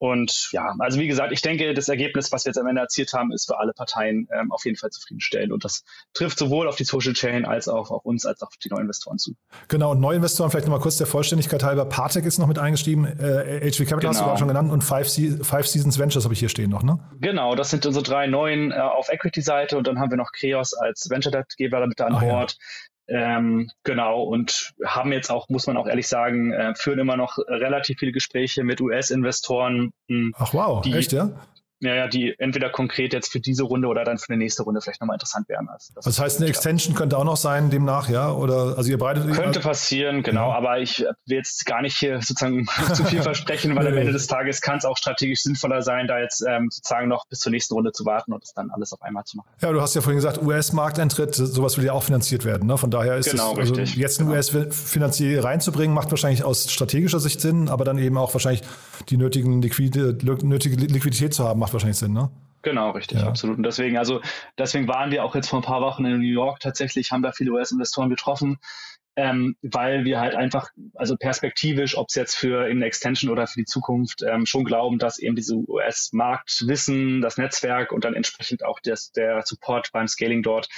Und 0.02 0.50
ja, 0.52 0.74
also 0.80 1.00
wie 1.00 1.06
gesagt, 1.06 1.32
ich 1.32 1.44
denke, 1.44 1.76
das 1.76 1.88
Ergebnis, 1.88 2.32
was 2.32 2.44
wir 2.44 2.50
jetzt 2.50 2.58
am 2.58 2.66
Ende 2.66 2.82
erzielt 2.82 3.14
haben, 3.14 3.32
ist 3.32 3.46
für 3.46 3.60
alle 3.60 3.72
Parteien 3.72 4.28
ähm, 4.34 4.52
auf 4.52 4.66
jeden 4.66 4.76
Fall 4.76 4.90
zufriedenstellend. 4.90 5.54
Und 5.54 5.64
das 5.64 5.84
trifft 6.14 6.40
sowohl 6.40 6.68
auf 6.68 6.76
die 6.76 6.86
Social 6.86 7.14
Chain 7.14 7.46
als 7.46 7.68
auch 7.68 7.92
auf 7.92 8.04
uns, 8.04 8.26
als 8.26 8.42
auch 8.42 8.48
auf 8.48 8.58
die 8.58 8.70
Neuinvestoren 8.70 9.20
zu. 9.20 9.36
Genau, 9.68 9.92
und 9.92 10.00
Neuinvestoren, 10.00 10.50
vielleicht 10.50 10.66
nochmal 10.66 10.82
kurz 10.82 10.98
der 10.98 11.06
Vollständigkeit 11.06 11.62
halber. 11.62 11.86
Partec 11.86 12.26
ist 12.26 12.40
noch 12.40 12.48
mit 12.48 12.58
eingestiegen, 12.58 13.06
äh, 13.06 13.70
HV 13.70 13.78
Capital 13.88 14.00
genau. 14.00 14.10
hast 14.10 14.18
du 14.18 14.24
genau. 14.24 14.26
gerade 14.26 14.40
schon 14.40 14.48
genannt 14.48 14.72
und 14.72 14.84
Five, 14.84 15.08
Se 15.08 15.44
Five 15.44 15.68
Seasons 15.68 16.00
Ventures 16.00 16.24
habe 16.24 16.34
ich 16.34 16.40
hier 16.40 16.50
stehen 16.50 16.72
noch, 16.72 16.82
ne? 16.82 16.98
Genau, 17.20 17.54
das 17.54 17.70
sind 17.70 17.86
unsere 17.86 18.04
drei 18.04 18.26
neuen 18.26 18.72
äh, 18.72 18.80
auf 18.80 19.08
Equity-Seite 19.10 19.78
und 19.78 19.86
dann 19.86 20.00
haben 20.00 20.10
wir 20.10 20.18
noch 20.18 20.32
Kreos 20.32 20.74
als 20.74 21.12
Venture-Debt-Geber 21.12 21.86
mit 21.86 22.02
an 22.02 22.20
Bord. 22.20 22.58
Ähm, 23.14 23.70
genau, 23.84 24.24
und 24.24 24.74
haben 24.86 25.12
jetzt 25.12 25.30
auch, 25.30 25.50
muss 25.50 25.68
man 25.68 25.76
auch 25.76 25.86
ehrlich 25.86 26.08
sagen, 26.08 26.54
äh, 26.54 26.74
führen 26.76 27.00
immer 27.00 27.18
noch 27.18 27.38
relativ 27.38 28.00
viele 28.00 28.14
Gespräche 28.14 28.64
mit 28.64 28.80
US-Investoren. 28.80 29.92
Hm, 30.08 30.34
Ach 30.38 30.54
wow, 30.54 30.82
die, 30.82 30.94
echt, 30.94 31.12
ja? 31.12 31.30
Ja, 31.82 31.96
ja, 31.96 32.08
die 32.08 32.36
entweder 32.38 32.70
konkret 32.70 33.12
jetzt 33.12 33.32
für 33.32 33.40
diese 33.40 33.64
Runde 33.64 33.88
oder 33.88 34.04
dann 34.04 34.20
für 34.20 34.30
eine 34.30 34.38
nächste 34.38 34.64
Runde 34.64 34.82
vielleicht 34.82 35.02
nochmal 35.02 35.16
interessant 35.16 35.50
wären. 35.50 35.68
Also 35.68 35.94
das, 35.96 36.06
das 36.06 36.20
heißt, 36.20 36.40
eine 36.40 36.50
Extension 36.50 36.94
könnte 36.94 37.18
auch 37.18 37.24
noch 37.24 37.38
sein 37.38 37.72
demnach, 37.72 38.08
ja? 38.08 38.32
Oder 38.32 38.78
also 38.78 38.90
ihr 38.90 39.00
breitet 39.00 39.32
könnte 39.34 39.60
passieren, 39.60 40.22
genau. 40.22 40.50
Ja. 40.50 40.58
Aber 40.58 40.80
ich 40.80 41.00
will 41.00 41.38
jetzt 41.38 41.66
gar 41.66 41.82
nicht 41.82 41.98
hier 41.98 42.22
sozusagen 42.22 42.68
zu 42.94 43.04
viel 43.06 43.24
versprechen, 43.24 43.76
weil 43.76 43.86
nee. 43.86 43.90
am 43.90 43.98
Ende 43.98 44.14
des 44.14 44.28
Tages 44.28 44.62
kann 44.62 44.78
es 44.78 44.86
auch 44.86 44.96
strategisch 44.96 45.42
sinnvoller 45.42 45.82
sein, 45.82 46.08
da 46.08 46.20
jetzt 46.20 46.46
ähm, 46.48 46.70
sozusagen 46.70 47.08
noch 47.08 47.26
bis 47.28 47.40
zur 47.40 47.52
nächsten 47.52 47.74
Runde 47.74 47.92
zu 47.92 48.06
warten 48.06 48.32
und 48.32 48.44
das 48.44 48.54
dann 48.54 48.70
alles 48.70 48.94
auf 48.94 49.02
einmal 49.02 49.24
zu 49.24 49.38
machen. 49.38 49.48
Ja, 49.62 49.72
du 49.72 49.82
hast 49.82 49.96
ja 49.96 50.02
vorhin 50.02 50.18
gesagt, 50.18 50.40
US-Markteintritt, 50.42 51.34
sowas 51.34 51.78
will 51.80 51.86
ja 51.86 51.94
auch 51.94 52.04
finanziert 52.04 52.46
werden. 52.46 52.68
Ne? 52.68 52.78
Von 52.78 52.92
daher 52.92 53.18
ist 53.18 53.32
genau, 53.32 53.54
es 53.54 53.72
also 53.72 53.76
jetzt 53.76 54.20
einen 54.20 54.30
genau. 54.30 54.38
US-Finanzier 54.38 55.44
reinzubringen, 55.44 55.96
macht 55.96 56.12
wahrscheinlich 56.12 56.44
aus 56.44 56.72
strategischer 56.72 57.20
Sicht 57.20 57.42
Sinn, 57.42 57.70
aber 57.70 57.86
dann 57.86 57.98
eben 57.98 58.18
auch 58.18 58.34
wahrscheinlich 58.36 58.62
die 59.10 59.18
nötigen 59.18 59.62
Liquide, 59.64 60.18
nötige 60.44 60.76
Liquidität 60.76 61.34
zu 61.34 61.44
haben, 61.44 61.60
macht 61.60 61.71
wahrscheinlich 61.74 61.98
Sinn, 61.98 62.14
ne? 62.14 62.30
Genau, 62.64 62.92
richtig, 62.92 63.20
ja. 63.20 63.28
absolut. 63.28 63.58
Und 63.58 63.64
deswegen, 63.64 63.98
also 63.98 64.22
deswegen 64.58 64.88
waren 64.88 65.12
wir 65.12 65.24
auch 65.24 65.34
jetzt 65.36 65.50
vor 65.50 65.60
ein 65.60 65.66
paar 65.66 65.82
Wochen 65.82 66.06
in 66.06 66.20
New 66.20 66.28
York 66.28 66.60
tatsächlich, 66.60 67.12
haben 67.12 67.24
da 67.24 67.32
viele 67.32 67.52
US-Investoren 67.52 68.10
getroffen, 68.10 68.60
ähm, 69.16 69.56
weil 69.62 70.06
wir 70.06 70.20
halt 70.20 70.36
einfach, 70.36 70.70
also 70.96 71.18
perspektivisch, 71.18 71.98
ob 71.98 72.08
es 72.10 72.16
jetzt 72.16 72.36
für 72.36 72.68
in 72.68 72.80
der 72.80 72.88
Extension 72.88 73.32
oder 73.32 73.46
für 73.46 73.60
die 73.60 73.66
Zukunft, 73.66 74.24
ähm, 74.24 74.46
schon 74.46 74.64
glauben, 74.64 75.00
dass 75.00 75.20
eben 75.20 75.36
diese 75.36 75.56
US-Marktwissen, 75.56 77.22
das 77.22 77.38
Netzwerk 77.38 77.92
und 77.92 78.06
dann 78.06 78.14
entsprechend 78.14 78.64
auch 78.64 78.80
das, 78.84 79.12
der 79.12 79.42
Support 79.46 79.92
beim 79.92 80.08
Scaling 80.08 80.44
dort 80.44 80.70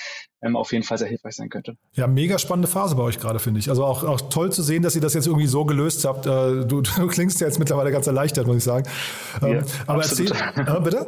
ähm, 0.42 0.56
auf 0.56 0.72
jeden 0.72 0.84
Fall 0.84 0.98
sehr 0.98 1.08
hilfreich 1.08 1.36
sein 1.36 1.50
könnte. 1.50 1.78
Ja, 1.94 2.08
mega 2.08 2.40
spannende 2.40 2.68
Phase 2.68 2.96
bei 2.96 3.04
euch 3.04 3.20
gerade, 3.20 3.40
finde 3.40 3.60
ich. 3.60 3.70
Also 3.70 3.86
auch, 3.86 4.04
auch 4.04 4.22
toll 4.30 4.52
zu 4.52 4.64
sehen, 4.64 4.82
dass 4.82 4.96
ihr 4.96 5.02
das 5.02 5.14
jetzt 5.14 5.28
irgendwie 5.28 5.48
so 5.48 5.66
gelöst 5.66 6.06
habt. 6.06 6.26
Äh, 6.26 6.66
du, 6.66 6.82
du 6.82 7.08
klingst 7.08 7.40
ja 7.40 7.48
jetzt 7.48 7.60
mittlerweile 7.60 7.92
ganz 7.92 8.08
erleichtert, 8.08 8.48
muss 8.48 8.58
ich 8.58 8.64
sagen. 8.64 8.88
Ähm, 9.42 9.54
ja, 9.54 9.64
aber 9.88 10.00
absolut. 10.02 10.32
erzähl, 10.32 10.76
äh, 10.76 10.82
bitte? 10.82 11.08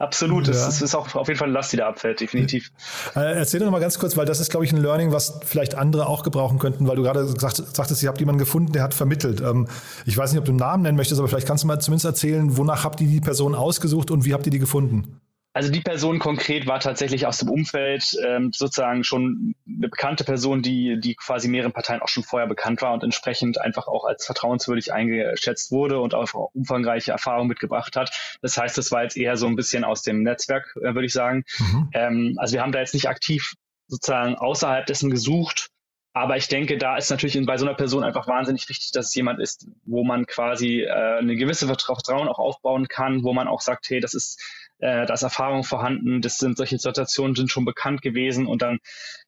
Absolut, 0.00 0.46
ja. 0.46 0.54
das 0.54 0.80
ist 0.80 0.94
auch 0.94 1.14
auf 1.14 1.28
jeden 1.28 1.38
Fall 1.38 1.48
eine 1.48 1.54
Last, 1.54 1.74
die 1.74 1.76
da 1.76 1.86
abfällt, 1.86 2.20
definitiv. 2.20 2.72
Äh, 3.14 3.34
erzähl 3.36 3.60
doch 3.60 3.66
noch 3.66 3.72
mal 3.72 3.80
ganz 3.80 3.98
kurz, 3.98 4.16
weil 4.16 4.24
das 4.24 4.40
ist, 4.40 4.50
glaube 4.50 4.64
ich, 4.64 4.72
ein 4.72 4.80
Learning, 4.80 5.12
was 5.12 5.40
vielleicht 5.44 5.74
andere 5.74 6.06
auch 6.06 6.22
gebrauchen 6.22 6.58
könnten, 6.58 6.88
weil 6.88 6.96
du 6.96 7.02
gerade 7.02 7.26
gesagt, 7.26 7.56
sagtest, 7.76 8.02
ihr 8.02 8.08
habt 8.08 8.18
jemanden 8.18 8.38
gefunden, 8.38 8.72
der 8.72 8.82
hat 8.82 8.94
vermittelt. 8.94 9.42
Ähm, 9.42 9.68
ich 10.06 10.16
weiß 10.16 10.32
nicht, 10.32 10.38
ob 10.38 10.46
du 10.46 10.52
einen 10.52 10.58
Namen 10.58 10.84
nennen 10.84 10.96
möchtest, 10.96 11.20
aber 11.20 11.28
vielleicht 11.28 11.46
kannst 11.46 11.64
du 11.64 11.68
mal 11.68 11.78
zumindest 11.80 12.06
erzählen, 12.06 12.56
wonach 12.56 12.82
habt 12.82 13.02
ihr 13.02 13.08
die 13.08 13.20
Person 13.20 13.54
ausgesucht 13.54 14.10
und 14.10 14.24
wie 14.24 14.32
habt 14.32 14.46
ihr 14.46 14.52
die 14.52 14.58
gefunden? 14.58 15.20
Also 15.52 15.72
die 15.72 15.80
Person 15.80 16.20
konkret 16.20 16.68
war 16.68 16.78
tatsächlich 16.78 17.26
aus 17.26 17.38
dem 17.38 17.50
Umfeld 17.50 18.16
ähm, 18.24 18.52
sozusagen 18.52 19.02
schon 19.02 19.56
eine 19.66 19.88
bekannte 19.88 20.22
Person, 20.22 20.62
die, 20.62 21.00
die 21.00 21.16
quasi 21.16 21.48
mehreren 21.48 21.72
Parteien 21.72 22.02
auch 22.02 22.08
schon 22.08 22.22
vorher 22.22 22.48
bekannt 22.48 22.82
war 22.82 22.94
und 22.94 23.02
entsprechend 23.02 23.60
einfach 23.60 23.88
auch 23.88 24.04
als 24.04 24.26
vertrauenswürdig 24.26 24.92
eingeschätzt 24.92 25.72
wurde 25.72 25.98
und 25.98 26.14
auch 26.14 26.32
umfangreiche 26.54 27.10
Erfahrungen 27.10 27.48
mitgebracht 27.48 27.96
hat. 27.96 28.38
Das 28.42 28.56
heißt, 28.56 28.78
das 28.78 28.92
war 28.92 29.02
jetzt 29.02 29.16
eher 29.16 29.36
so 29.36 29.48
ein 29.48 29.56
bisschen 29.56 29.82
aus 29.82 30.02
dem 30.02 30.22
Netzwerk, 30.22 30.72
äh, 30.76 30.94
würde 30.94 31.06
ich 31.06 31.12
sagen. 31.12 31.44
Mhm. 31.58 31.90
Ähm, 31.94 32.34
also 32.36 32.54
wir 32.54 32.62
haben 32.62 32.72
da 32.72 32.78
jetzt 32.78 32.94
nicht 32.94 33.08
aktiv 33.08 33.54
sozusagen 33.88 34.36
außerhalb 34.36 34.86
dessen 34.86 35.10
gesucht, 35.10 35.70
aber 36.12 36.36
ich 36.36 36.48
denke, 36.48 36.76
da 36.78 36.96
ist 36.96 37.10
natürlich 37.10 37.44
bei 37.44 37.56
so 37.56 37.66
einer 37.66 37.74
Person 37.74 38.04
einfach 38.04 38.26
wahnsinnig 38.26 38.68
wichtig, 38.68 38.90
dass 38.92 39.06
es 39.06 39.14
jemand 39.14 39.40
ist, 39.40 39.68
wo 39.84 40.04
man 40.04 40.26
quasi 40.26 40.82
äh, 40.82 41.18
eine 41.18 41.36
gewisse 41.36 41.66
Vertrauen 41.66 42.28
auch 42.28 42.38
aufbauen 42.38 42.86
kann, 42.88 43.24
wo 43.24 43.32
man 43.32 43.48
auch 43.48 43.60
sagt, 43.60 43.88
hey, 43.90 44.00
das 44.00 44.14
ist 44.14 44.40
äh, 44.80 45.06
da 45.06 45.14
ist 45.14 45.22
Erfahrung 45.22 45.64
vorhanden, 45.64 46.22
das 46.22 46.38
sind 46.38 46.56
solche 46.56 46.78
Situationen 46.78 47.36
sind 47.36 47.50
schon 47.50 47.64
bekannt 47.64 48.02
gewesen 48.02 48.46
und 48.46 48.62
dann, 48.62 48.78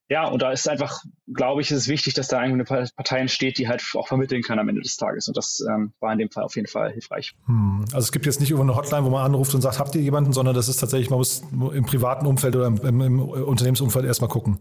ja, 0.08 0.26
und 0.26 0.42
da 0.42 0.50
ist 0.50 0.68
einfach, 0.68 1.02
glaube 1.32 1.62
ich, 1.62 1.70
ist 1.70 1.78
es 1.78 1.88
wichtig, 1.88 2.14
dass 2.14 2.28
da 2.28 2.38
eine 2.38 2.64
Partei 2.64 3.18
entsteht, 3.18 3.58
die 3.58 3.68
halt 3.68 3.82
auch 3.94 4.08
vermitteln 4.08 4.42
kann 4.42 4.58
am 4.58 4.68
Ende 4.68 4.82
des 4.82 4.96
Tages. 4.96 5.28
Und 5.28 5.36
das 5.36 5.64
ähm, 5.66 5.92
war 6.00 6.12
in 6.12 6.18
dem 6.18 6.30
Fall 6.30 6.44
auf 6.44 6.56
jeden 6.56 6.68
Fall 6.68 6.92
hilfreich. 6.92 7.34
Hm. 7.46 7.84
Also 7.92 7.98
es 7.98 8.12
gibt 8.12 8.26
jetzt 8.26 8.40
nicht 8.40 8.50
über 8.50 8.60
eine 8.60 8.76
Hotline, 8.76 9.04
wo 9.04 9.10
man 9.10 9.24
anruft 9.24 9.54
und 9.54 9.62
sagt, 9.62 9.78
habt 9.78 9.94
ihr 9.94 10.02
jemanden, 10.02 10.32
sondern 10.32 10.54
das 10.54 10.68
ist 10.68 10.78
tatsächlich, 10.78 11.08
man 11.08 11.18
muss 11.18 11.42
im 11.50 11.84
privaten 11.86 12.26
Umfeld 12.26 12.56
oder 12.56 12.66
im, 12.66 13.00
im 13.00 13.20
Unternehmensumfeld 13.20 14.04
erstmal 14.04 14.28
gucken. 14.28 14.58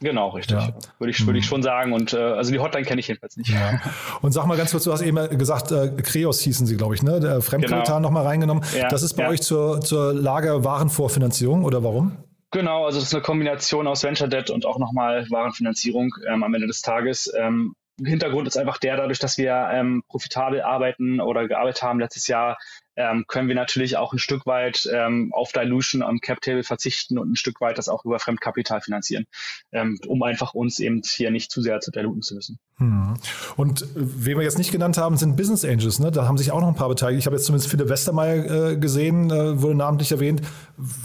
Genau, 0.00 0.28
richtig. 0.30 0.56
Ja. 0.56 0.74
Würde 0.98 1.10
ich, 1.10 1.26
würde 1.26 1.38
ich 1.38 1.44
mhm. 1.46 1.48
schon 1.48 1.62
sagen. 1.62 1.92
Und 1.92 2.12
äh, 2.12 2.18
also 2.18 2.52
die 2.52 2.58
Hotline 2.60 2.86
kenne 2.86 3.00
ich 3.00 3.08
jedenfalls 3.08 3.36
nicht. 3.36 3.50
Ja. 3.50 3.80
Und 4.22 4.32
sag 4.32 4.46
mal 4.46 4.56
ganz 4.56 4.70
kurz, 4.70 4.84
du 4.84 4.92
hast 4.92 5.02
eben 5.02 5.36
gesagt, 5.36 5.72
äh, 5.72 5.88
Kreos 6.02 6.40
hießen 6.40 6.66
sie, 6.66 6.76
glaube 6.76 6.94
ich, 6.94 7.02
ne? 7.02 7.18
Der 7.20 7.40
Fremdkapital 7.42 7.96
genau. 7.96 8.00
nochmal 8.00 8.24
reingenommen. 8.24 8.64
Ja. 8.76 8.88
Das 8.88 9.02
ist 9.02 9.14
bei 9.14 9.28
euch 9.28 9.42
zur, 9.42 9.80
zur 9.80 10.14
Lagerwarenvorfinanzierung 10.14 11.64
oder 11.64 11.82
warum? 11.82 12.16
Genau, 12.50 12.86
also 12.86 12.98
das 12.98 13.08
ist 13.08 13.14
eine 13.14 13.22
Kombination 13.22 13.86
aus 13.86 14.02
Venture 14.02 14.28
Debt 14.28 14.50
und 14.50 14.64
auch 14.64 14.78
nochmal 14.78 15.26
Warenfinanzierung 15.30 16.14
ähm, 16.26 16.42
am 16.42 16.54
Ende 16.54 16.66
des 16.66 16.80
Tages. 16.80 17.30
Ähm, 17.36 17.74
Hintergrund 18.02 18.46
ist 18.46 18.56
einfach 18.56 18.78
der, 18.78 18.96
dadurch, 18.96 19.18
dass 19.18 19.36
wir 19.38 19.68
ähm, 19.72 20.02
profitabel 20.08 20.62
arbeiten 20.62 21.20
oder 21.20 21.48
gearbeitet 21.48 21.82
haben 21.82 21.98
letztes 21.98 22.28
Jahr, 22.28 22.56
ähm, 22.98 23.24
können 23.28 23.46
wir 23.46 23.54
natürlich 23.54 23.96
auch 23.96 24.12
ein 24.12 24.18
Stück 24.18 24.44
weit 24.44 24.88
ähm, 24.92 25.32
auf 25.32 25.52
Dilution 25.52 26.02
am 26.02 26.18
Cap 26.18 26.40
Table 26.40 26.64
verzichten 26.64 27.16
und 27.16 27.30
ein 27.30 27.36
Stück 27.36 27.60
weit 27.60 27.78
das 27.78 27.88
auch 27.88 28.04
über 28.04 28.18
Fremdkapital 28.18 28.80
finanzieren, 28.80 29.26
ähm, 29.70 30.00
um 30.08 30.22
einfach 30.24 30.52
uns 30.52 30.80
eben 30.80 31.00
hier 31.04 31.30
nicht 31.30 31.52
zu 31.52 31.62
sehr 31.62 31.78
zu 31.78 31.92
diluten 31.92 32.22
zu 32.22 32.34
müssen. 32.34 32.58
Hm. 32.78 33.14
Und 33.56 33.82
äh, 33.82 33.86
wen 33.94 34.36
wir 34.36 34.44
jetzt 34.44 34.58
nicht 34.58 34.72
genannt 34.72 34.98
haben, 34.98 35.16
sind 35.16 35.36
Business 35.36 35.64
Angels. 35.64 36.00
Ne? 36.00 36.10
Da 36.10 36.26
haben 36.26 36.38
sich 36.38 36.50
auch 36.50 36.60
noch 36.60 36.68
ein 36.68 36.74
paar 36.74 36.88
beteiligt. 36.88 37.20
Ich 37.20 37.26
habe 37.26 37.36
jetzt 37.36 37.46
zumindest 37.46 37.70
Philipp 37.70 37.88
Westermeier 37.88 38.72
äh, 38.72 38.76
gesehen, 38.76 39.30
äh, 39.30 39.62
wurde 39.62 39.76
namentlich 39.76 40.10
erwähnt. 40.10 40.42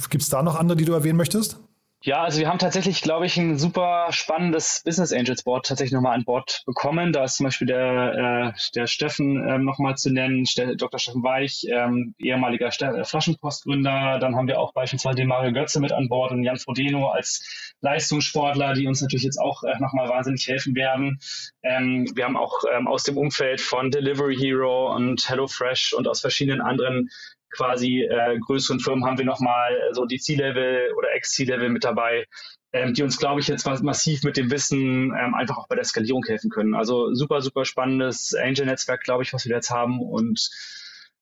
Gibt 0.10 0.24
es 0.24 0.30
da 0.30 0.42
noch 0.42 0.56
andere, 0.56 0.76
die 0.76 0.86
du 0.86 0.94
erwähnen 0.94 1.18
möchtest? 1.18 1.60
Ja, 2.06 2.22
also 2.22 2.42
wir 2.42 2.50
haben 2.50 2.60
tatsächlich, 2.60 3.02
glaube 3.02 3.26
ich, 3.26 3.38
ein 3.38 3.58
super 3.58 4.08
spannendes 4.10 4.82
Business 4.84 5.14
Angels 5.14 5.44
Board 5.44 5.66
tatsächlich 5.66 5.94
nochmal 5.94 6.16
an 6.16 6.26
Bord 6.26 6.62
bekommen. 6.66 7.14
Da 7.14 7.24
ist 7.24 7.38
zum 7.38 7.46
Beispiel 7.46 7.66
der, 7.66 8.54
äh, 8.54 8.60
der 8.76 8.88
Steffen 8.88 9.42
ähm, 9.48 9.64
nochmal 9.64 9.96
zu 9.96 10.12
nennen, 10.12 10.44
Dr. 10.76 11.00
Steffen 11.00 11.24
Weich, 11.24 11.66
ähm, 11.72 12.14
ehemaliger 12.20 12.68
äh, 12.68 13.06
Flaschenpostgründer. 13.06 14.20
Dann 14.20 14.36
haben 14.36 14.50
wir 14.50 14.60
auch 14.60 14.74
beispielsweise 14.74 15.16
den 15.16 15.30
Mario 15.30 15.54
Götze 15.54 15.80
mit 15.80 15.94
an 15.94 16.10
Bord 16.10 16.34
und 16.34 16.44
Jan 16.44 16.58
Frodeno 16.58 17.08
als 17.08 17.74
Leistungssportler, 17.80 18.74
die 18.74 18.86
uns 18.86 19.02
natürlich 19.02 19.24
jetzt 19.24 19.40
auch 19.40 19.64
äh, 19.64 19.80
nochmal 19.80 20.10
wahnsinnig 20.10 20.46
helfen 20.46 20.76
werden. 20.76 21.20
Ähm, 21.62 22.12
wir 22.16 22.26
haben 22.26 22.36
auch 22.36 22.64
ähm, 22.70 22.90
aus 22.90 23.04
dem 23.04 23.18
Umfeld 23.18 23.62
von 23.62 23.92
Delivery 23.92 24.36
Hero 24.36 24.94
und 24.94 25.30
HelloFresh 25.30 25.94
und 25.94 26.10
aus 26.10 26.20
verschiedenen 26.20 26.60
anderen 26.60 27.10
quasi 27.56 28.02
äh, 28.02 28.38
größeren 28.40 28.80
Firmen 28.80 29.06
haben 29.06 29.18
wir 29.18 29.26
nochmal 29.26 29.74
äh, 29.74 29.94
so 29.94 30.06
die 30.06 30.20
C-Level 30.20 30.94
oder 30.98 31.14
Ex-C-Level 31.14 31.70
mit 31.70 31.84
dabei, 31.84 32.26
ähm, 32.72 32.94
die 32.94 33.04
uns, 33.04 33.18
glaube 33.18 33.40
ich, 33.40 33.48
jetzt 33.48 33.66
massiv 33.66 34.24
mit 34.24 34.38
dem 34.38 34.52
Wissen 34.52 35.14
ähm, 35.18 35.36
einfach 35.36 35.58
auch 35.58 35.68
bei 35.68 35.76
der 35.76 35.84
Skalierung 35.86 36.24
helfen 36.26 36.50
können. 36.50 36.76
Also 36.76 37.14
super, 37.14 37.42
super 37.42 37.66
spannendes 37.66 38.34
Angel-Netzwerk, 38.34 39.04
glaube 39.04 39.24
ich, 39.24 39.34
was 39.34 39.46
wir 39.46 39.56
jetzt 39.56 39.70
haben 39.70 40.02
und 40.02 40.50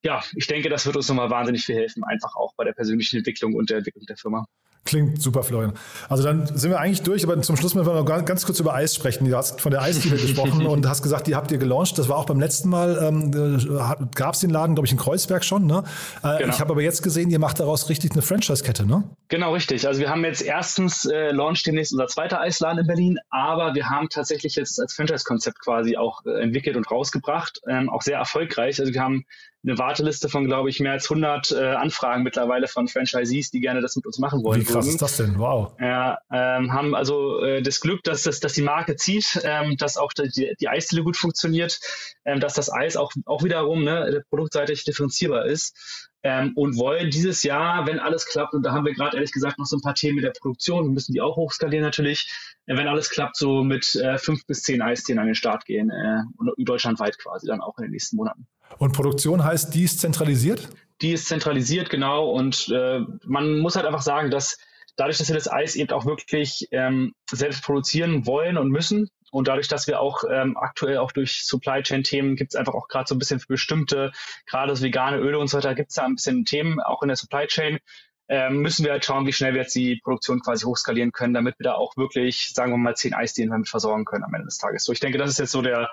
ja, 0.03 0.23
ich 0.35 0.47
denke, 0.47 0.69
das 0.69 0.85
wird 0.85 0.95
uns 0.95 1.07
nochmal 1.09 1.29
wahnsinnig 1.29 1.63
viel 1.63 1.75
helfen, 1.75 2.03
einfach 2.03 2.35
auch 2.35 2.55
bei 2.55 2.63
der 2.63 2.73
persönlichen 2.73 3.17
Entwicklung 3.17 3.53
und 3.53 3.69
der 3.69 3.77
Entwicklung 3.77 4.05
der 4.07 4.17
Firma. 4.17 4.47
Klingt 4.83 5.21
super, 5.21 5.43
Florian. 5.43 5.73
Also 6.09 6.23
dann 6.23 6.47
sind 6.57 6.71
wir 6.71 6.79
eigentlich 6.79 7.03
durch, 7.03 7.23
aber 7.23 7.39
zum 7.43 7.55
Schluss 7.55 7.75
müssen 7.75 7.85
wir 7.85 7.93
noch 7.93 8.25
ganz 8.25 8.45
kurz 8.47 8.59
über 8.59 8.73
Eis 8.73 8.95
sprechen. 8.95 9.29
Du 9.29 9.37
hast 9.37 9.61
von 9.61 9.71
der 9.71 9.83
Eisdiele 9.83 10.15
gesprochen 10.21 10.65
und 10.65 10.87
hast 10.87 11.03
gesagt, 11.03 11.27
die 11.27 11.35
habt 11.35 11.51
ihr 11.51 11.59
gelauncht. 11.59 11.99
Das 11.99 12.09
war 12.09 12.17
auch 12.17 12.25
beim 12.25 12.39
letzten 12.39 12.69
Mal, 12.69 12.97
ähm, 12.99 14.09
gab 14.15 14.33
es 14.33 14.39
den 14.39 14.49
Laden, 14.49 14.73
glaube 14.73 14.87
ich, 14.87 14.91
in 14.91 14.97
Kreuzberg 14.97 15.45
schon. 15.45 15.67
Ne? 15.67 15.83
Äh, 16.23 16.39
genau. 16.39 16.53
Ich 16.53 16.59
habe 16.59 16.71
aber 16.71 16.81
jetzt 16.81 17.03
gesehen, 17.03 17.29
ihr 17.29 17.37
macht 17.37 17.59
daraus 17.59 17.89
richtig 17.89 18.13
eine 18.13 18.23
Franchise-Kette, 18.23 18.87
ne? 18.87 19.03
Genau, 19.27 19.53
richtig. 19.53 19.87
Also 19.87 19.99
wir 19.99 20.09
haben 20.09 20.25
jetzt 20.25 20.41
erstens 20.41 21.05
äh, 21.05 21.31
launch 21.31 21.61
demnächst 21.61 21.93
unser 21.93 22.07
zweiter 22.07 22.41
Eisladen 22.41 22.79
in 22.79 22.87
Berlin, 22.87 23.19
aber 23.29 23.75
wir 23.75 23.87
haben 23.87 24.09
tatsächlich 24.09 24.55
jetzt 24.55 24.79
als 24.81 24.95
Franchise-Konzept 24.95 25.59
quasi 25.59 25.95
auch 25.95 26.25
äh, 26.25 26.41
entwickelt 26.41 26.75
und 26.75 26.89
rausgebracht, 26.89 27.61
ähm, 27.67 27.87
auch 27.87 28.01
sehr 28.01 28.17
erfolgreich. 28.17 28.79
Also 28.79 28.91
wir 28.93 29.01
haben 29.01 29.25
eine 29.63 29.77
Warteliste 29.77 30.27
von, 30.27 30.45
glaube 30.45 30.69
ich, 30.69 30.79
mehr 30.79 30.93
als 30.93 31.05
100 31.05 31.51
äh, 31.51 31.55
Anfragen 31.73 32.23
mittlerweile 32.23 32.67
von 32.67 32.87
Franchisees, 32.87 33.51
die 33.51 33.59
gerne 33.59 33.81
das 33.81 33.95
mit 33.95 34.05
uns 34.07 34.17
machen 34.17 34.43
wollen. 34.43 34.61
Wie 34.61 34.65
krass 34.65 34.87
ist 34.87 35.01
das 35.01 35.17
denn? 35.17 35.37
Wow. 35.37 35.73
Ja, 35.79 36.17
ähm, 36.31 36.73
haben 36.73 36.95
also 36.95 37.39
äh, 37.43 37.61
das 37.61 37.79
Glück, 37.79 38.03
dass, 38.03 38.23
dass, 38.23 38.39
dass 38.39 38.53
die 38.53 38.63
Marke 38.63 38.95
zieht, 38.95 39.39
ähm, 39.43 39.77
dass 39.77 39.97
auch 39.97 40.13
die, 40.13 40.55
die 40.59 40.67
Eisdiele 40.67 41.03
gut 41.03 41.15
funktioniert, 41.15 41.79
ähm, 42.25 42.39
dass 42.39 42.55
das 42.55 42.71
Eis 42.73 42.97
auch, 42.97 43.11
auch 43.25 43.43
wiederum 43.43 43.83
ne, 43.83 44.23
produktseitig 44.29 44.83
differenzierbar 44.83 45.45
ist 45.45 46.09
ähm, 46.23 46.53
und 46.55 46.77
wollen 46.77 47.09
dieses 47.09 47.43
Jahr, 47.43 47.85
wenn 47.85 47.99
alles 47.99 48.25
klappt, 48.25 48.53
und 48.53 48.63
da 48.63 48.71
haben 48.71 48.85
wir 48.85 48.93
gerade 48.93 49.17
ehrlich 49.17 49.31
gesagt 49.31 49.59
noch 49.59 49.65
so 49.65 49.77
ein 49.77 49.81
paar 49.81 49.95
Themen 49.95 50.15
mit 50.15 50.25
der 50.25 50.33
Produktion, 50.39 50.85
wir 50.85 50.91
müssen 50.91 51.13
die 51.13 51.21
auch 51.21 51.35
hochskalieren 51.35 51.83
natürlich, 51.83 52.31
äh, 52.65 52.75
wenn 52.77 52.87
alles 52.87 53.09
klappt, 53.09 53.37
so 53.37 53.63
mit 53.63 53.95
äh, 53.95 54.17
fünf 54.17 54.45
bis 54.45 54.63
zehn 54.63 54.81
Eisdielen 54.81 55.19
an 55.19 55.27
den 55.27 55.35
Start 55.35 55.65
gehen 55.65 55.89
äh, 55.89 56.21
und 56.37 56.51
deutschlandweit 56.57 57.19
quasi 57.19 57.47
dann 57.47 57.61
auch 57.61 57.77
in 57.77 57.83
den 57.83 57.91
nächsten 57.91 58.15
Monaten. 58.15 58.47
Und 58.77 58.93
Produktion 58.93 59.43
heißt, 59.43 59.73
die 59.73 59.83
ist 59.83 59.99
zentralisiert? 59.99 60.69
Die 61.01 61.13
ist 61.13 61.27
zentralisiert, 61.27 61.89
genau. 61.89 62.29
Und 62.29 62.69
äh, 62.69 63.01
man 63.25 63.59
muss 63.59 63.75
halt 63.75 63.85
einfach 63.85 64.01
sagen, 64.01 64.31
dass 64.31 64.57
dadurch, 64.95 65.17
dass 65.17 65.29
wir 65.29 65.35
das 65.35 65.51
Eis 65.51 65.75
eben 65.75 65.91
auch 65.91 66.05
wirklich 66.05 66.67
ähm, 66.71 67.13
selbst 67.29 67.63
produzieren 67.63 68.25
wollen 68.25 68.57
und 68.57 68.69
müssen, 68.69 69.09
und 69.31 69.47
dadurch, 69.47 69.69
dass 69.69 69.87
wir 69.87 69.99
auch 69.99 70.23
ähm, 70.29 70.57
aktuell 70.57 70.97
auch 70.97 71.13
durch 71.13 71.43
Supply 71.45 71.81
Chain 71.81 72.03
Themen 72.03 72.35
gibt 72.35 72.53
es 72.53 72.59
einfach 72.59 72.73
auch 72.73 72.89
gerade 72.89 73.07
so 73.07 73.15
ein 73.15 73.19
bisschen 73.19 73.39
für 73.39 73.47
bestimmte, 73.47 74.11
gerade 74.45 74.75
so 74.75 74.83
vegane 74.83 75.17
Öle 75.17 75.39
und 75.39 75.47
so 75.47 75.57
weiter, 75.57 75.73
gibt 75.73 75.89
es 75.89 75.95
da 75.95 76.03
ein 76.03 76.15
bisschen 76.15 76.43
Themen 76.43 76.81
auch 76.81 77.01
in 77.01 77.07
der 77.07 77.15
Supply 77.15 77.47
Chain. 77.47 77.79
Ähm, 78.27 78.57
müssen 78.57 78.85
wir 78.85 78.91
halt 78.91 79.05
schauen, 79.05 79.25
wie 79.25 79.33
schnell 79.33 79.53
wir 79.53 79.61
jetzt 79.61 79.75
die 79.75 79.99
Produktion 80.03 80.41
quasi 80.41 80.65
hochskalieren 80.65 81.11
können, 81.11 81.33
damit 81.33 81.57
wir 81.59 81.63
da 81.63 81.73
auch 81.75 81.95
wirklich, 81.97 82.51
sagen 82.53 82.71
wir 82.71 82.77
mal, 82.77 82.95
zehn 82.95 83.13
Eisdielen 83.13 83.51
damit 83.51 83.69
versorgen 83.69 84.05
können 84.05 84.23
am 84.23 84.33
Ende 84.33 84.45
des 84.45 84.57
Tages. 84.57 84.83
So, 84.83 84.91
ich 84.91 84.99
denke, 84.99 85.17
das 85.17 85.29
ist 85.29 85.39
jetzt 85.39 85.51
so 85.51 85.61
der, 85.61 85.89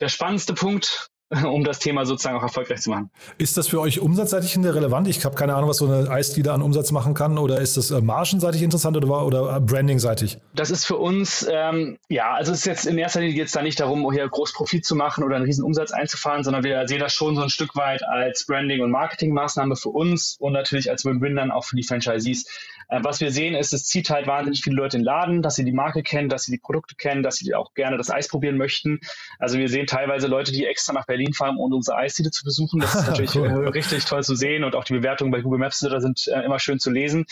der 0.00 0.08
spannendste 0.08 0.54
Punkt, 0.54 1.10
um 1.44 1.62
das 1.62 1.78
Thema 1.78 2.04
sozusagen 2.06 2.36
auch 2.36 2.42
erfolgreich 2.42 2.80
zu 2.80 2.90
machen. 2.90 3.10
Ist 3.38 3.56
das 3.56 3.68
für 3.68 3.80
euch 3.80 4.00
umsatzseitig 4.00 4.58
relevant? 4.58 5.06
Ich 5.06 5.24
habe 5.24 5.36
keine 5.36 5.54
Ahnung, 5.54 5.70
was 5.70 5.76
so 5.76 5.86
eine 5.86 6.10
Eisdiele 6.10 6.52
an 6.52 6.60
Umsatz 6.60 6.90
machen 6.90 7.14
kann. 7.14 7.38
Oder 7.38 7.60
ist 7.60 7.76
das 7.76 7.92
äh, 7.92 8.00
margenseitig 8.00 8.62
interessant 8.62 8.96
oder, 8.96 9.24
oder 9.24 9.60
brandingseitig? 9.60 10.38
Das 10.54 10.70
ist 10.70 10.84
für 10.84 10.96
uns, 10.96 11.46
ähm, 11.48 11.98
ja, 12.08 12.32
also 12.32 12.50
es 12.50 12.60
ist 12.60 12.64
jetzt 12.64 12.86
in 12.86 12.98
erster 12.98 13.20
Linie 13.20 13.36
jetzt 13.36 13.54
da 13.54 13.62
nicht 13.62 13.78
darum, 13.78 14.10
hier 14.10 14.28
groß 14.28 14.52
Profit 14.52 14.84
zu 14.84 14.96
machen 14.96 15.22
oder 15.22 15.36
einen 15.36 15.44
riesen 15.44 15.64
Umsatz 15.64 15.92
einzufahren, 15.92 16.42
sondern 16.42 16.64
wir 16.64 16.88
sehen 16.88 16.98
das 16.98 17.12
schon 17.12 17.36
so 17.36 17.42
ein 17.42 17.50
Stück 17.50 17.76
weit 17.76 18.02
als 18.02 18.44
Branding- 18.46 18.82
und 18.82 18.90
Marketingmaßnahme 18.90 19.76
für 19.76 19.90
uns 19.90 20.36
und 20.40 20.52
natürlich 20.52 20.90
als 20.90 21.04
Win-Win 21.04 21.36
dann 21.36 21.52
auch 21.52 21.64
für 21.64 21.76
die 21.76 21.84
Franchisees. 21.84 22.46
Äh, 22.88 23.00
was 23.04 23.20
wir 23.20 23.30
sehen 23.30 23.54
ist, 23.54 23.72
es 23.72 23.86
zieht 23.86 24.10
halt 24.10 24.26
wahnsinnig 24.26 24.62
viele 24.62 24.76
Leute 24.76 24.96
in 24.96 25.02
den 25.02 25.06
Laden, 25.06 25.42
dass 25.42 25.54
sie 25.54 25.64
die 25.64 25.72
Marke 25.72 26.02
kennen, 26.02 26.28
dass 26.28 26.44
sie 26.44 26.52
die 26.52 26.58
Produkte 26.58 26.96
kennen, 26.96 27.22
dass 27.22 27.36
sie 27.36 27.54
auch 27.54 27.72
gerne 27.74 27.96
das 27.96 28.10
Eis 28.10 28.28
probieren 28.28 28.56
möchten. 28.56 29.00
Also 29.38 29.58
wir 29.58 29.68
sehen 29.68 29.86
teilweise 29.86 30.26
Leute, 30.26 30.50
die 30.50 30.66
extra 30.66 30.92
nach 30.92 31.06
Berlin 31.06 31.19
fahren, 31.34 31.56
um 31.56 31.72
unsere 31.72 31.96
Eisdiele 31.96 32.30
zu 32.30 32.44
besuchen. 32.44 32.80
Das 32.80 32.94
ist 32.94 33.06
natürlich 33.08 33.34
cool. 33.36 33.46
Äh, 33.46 33.68
richtig 33.68 34.04
toll 34.04 34.22
zu 34.22 34.34
sehen 34.34 34.64
und 34.64 34.74
auch 34.74 34.84
die 34.84 34.94
Bewertungen 34.94 35.30
bei 35.30 35.40
Google 35.40 35.58
Maps 35.58 35.80
da 35.80 36.00
sind 36.00 36.28
äh, 36.28 36.42
immer 36.44 36.58
schön 36.58 36.78
zu 36.78 36.90
lesen. 36.90 37.26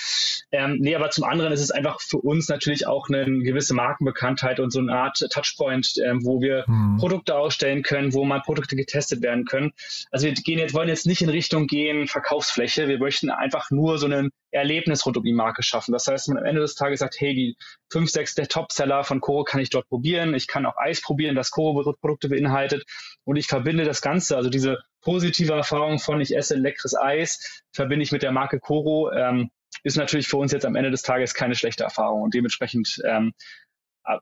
Ähm, 0.51 0.79
nee, 0.81 0.95
aber 0.95 1.11
zum 1.11 1.25
anderen 1.25 1.53
ist 1.53 1.61
es 1.61 1.71
einfach 1.71 2.01
für 2.01 2.19
uns 2.19 2.49
natürlich 2.49 2.87
auch 2.87 3.09
eine 3.09 3.25
gewisse 3.43 3.75
Markenbekanntheit 3.75 4.61
und 4.61 4.71
so 4.71 4.81
eine 4.81 4.93
Art 4.93 5.19
Touchpoint, 5.31 5.95
ähm, 6.05 6.25
wo 6.25 6.41
wir 6.41 6.65
hm. 6.67 6.97
Produkte 6.99 7.37
ausstellen 7.37 7.83
können, 7.83 8.15
wo 8.15 8.25
mal 8.25 8.41
Produkte 8.41 8.77
getestet 8.77 9.23
werden 9.23 9.45
können. 9.45 9.73
Also 10.11 10.27
wir 10.27 10.35
gehen 10.35 10.59
jetzt, 10.59 10.75
wollen 10.75 10.89
jetzt 10.89 11.07
nicht 11.07 11.23
in 11.23 11.29
Richtung 11.29 11.67
gehen 11.67 12.07
Verkaufsfläche. 12.09 12.89
Wir 12.89 12.99
möchten 12.99 13.31
einfach 13.31 13.71
nur 13.71 13.99
so 13.99 14.07
ein 14.07 14.31
Erlebnis 14.51 15.05
rund 15.05 15.17
um 15.17 15.25
die 15.25 15.33
Marke 15.33 15.63
schaffen. 15.63 15.93
Das 15.93 16.07
heißt, 16.07 16.29
man 16.29 16.39
am 16.39 16.45
Ende 16.45 16.61
des 16.61 16.75
Tages 16.75 17.01
sagt, 17.01 17.21
hey, 17.21 17.35
die 17.35 17.57
fünf, 17.91 18.11
sechs 18.11 18.35
der 18.35 18.49
Topseller 18.49 19.05
von 19.05 19.21
Koro 19.21 19.45
kann 19.45 19.61
ich 19.61 19.71
dort 19.71 19.89
probieren. 19.89 20.35
Ich 20.35 20.47
kann 20.47 20.67
auch 20.67 20.77
Eis 20.77 21.03
probieren, 21.03 21.35
das 21.35 21.51
Koro-Produkte 21.51 22.29
beinhaltet. 22.29 22.85
Und 23.25 23.37
ich 23.37 23.47
verbinde 23.47 23.78
das 23.85 24.03
Ganze, 24.03 24.37
also 24.37 24.51
diese 24.51 24.79
positive 25.01 25.53
Erfahrung 25.53 25.99
von 25.99 26.21
ich 26.21 26.37
esse 26.37 26.57
leckeres 26.57 26.97
Eis, 26.97 27.63
verbinde 27.73 28.03
ich 28.03 28.13
mit 28.13 28.23
der 28.23 28.33
Marke 28.33 28.61
Koro. 28.61 29.11
Ähm, 29.13 29.51
ist 29.85 29.97
natürlich 29.97 30.29
für 30.29 30.39
uns 30.39 30.53
jetzt 30.53 30.67
am 30.67 30.77
Ende 30.77 30.91
des 30.91 31.03
Tages 31.03 31.35
keine 31.35 31.55
schlechte 31.55 31.85
Erfahrung 31.85 32.23
und 32.23 32.35
dementsprechend 32.35 33.01
ähm, 33.05 33.33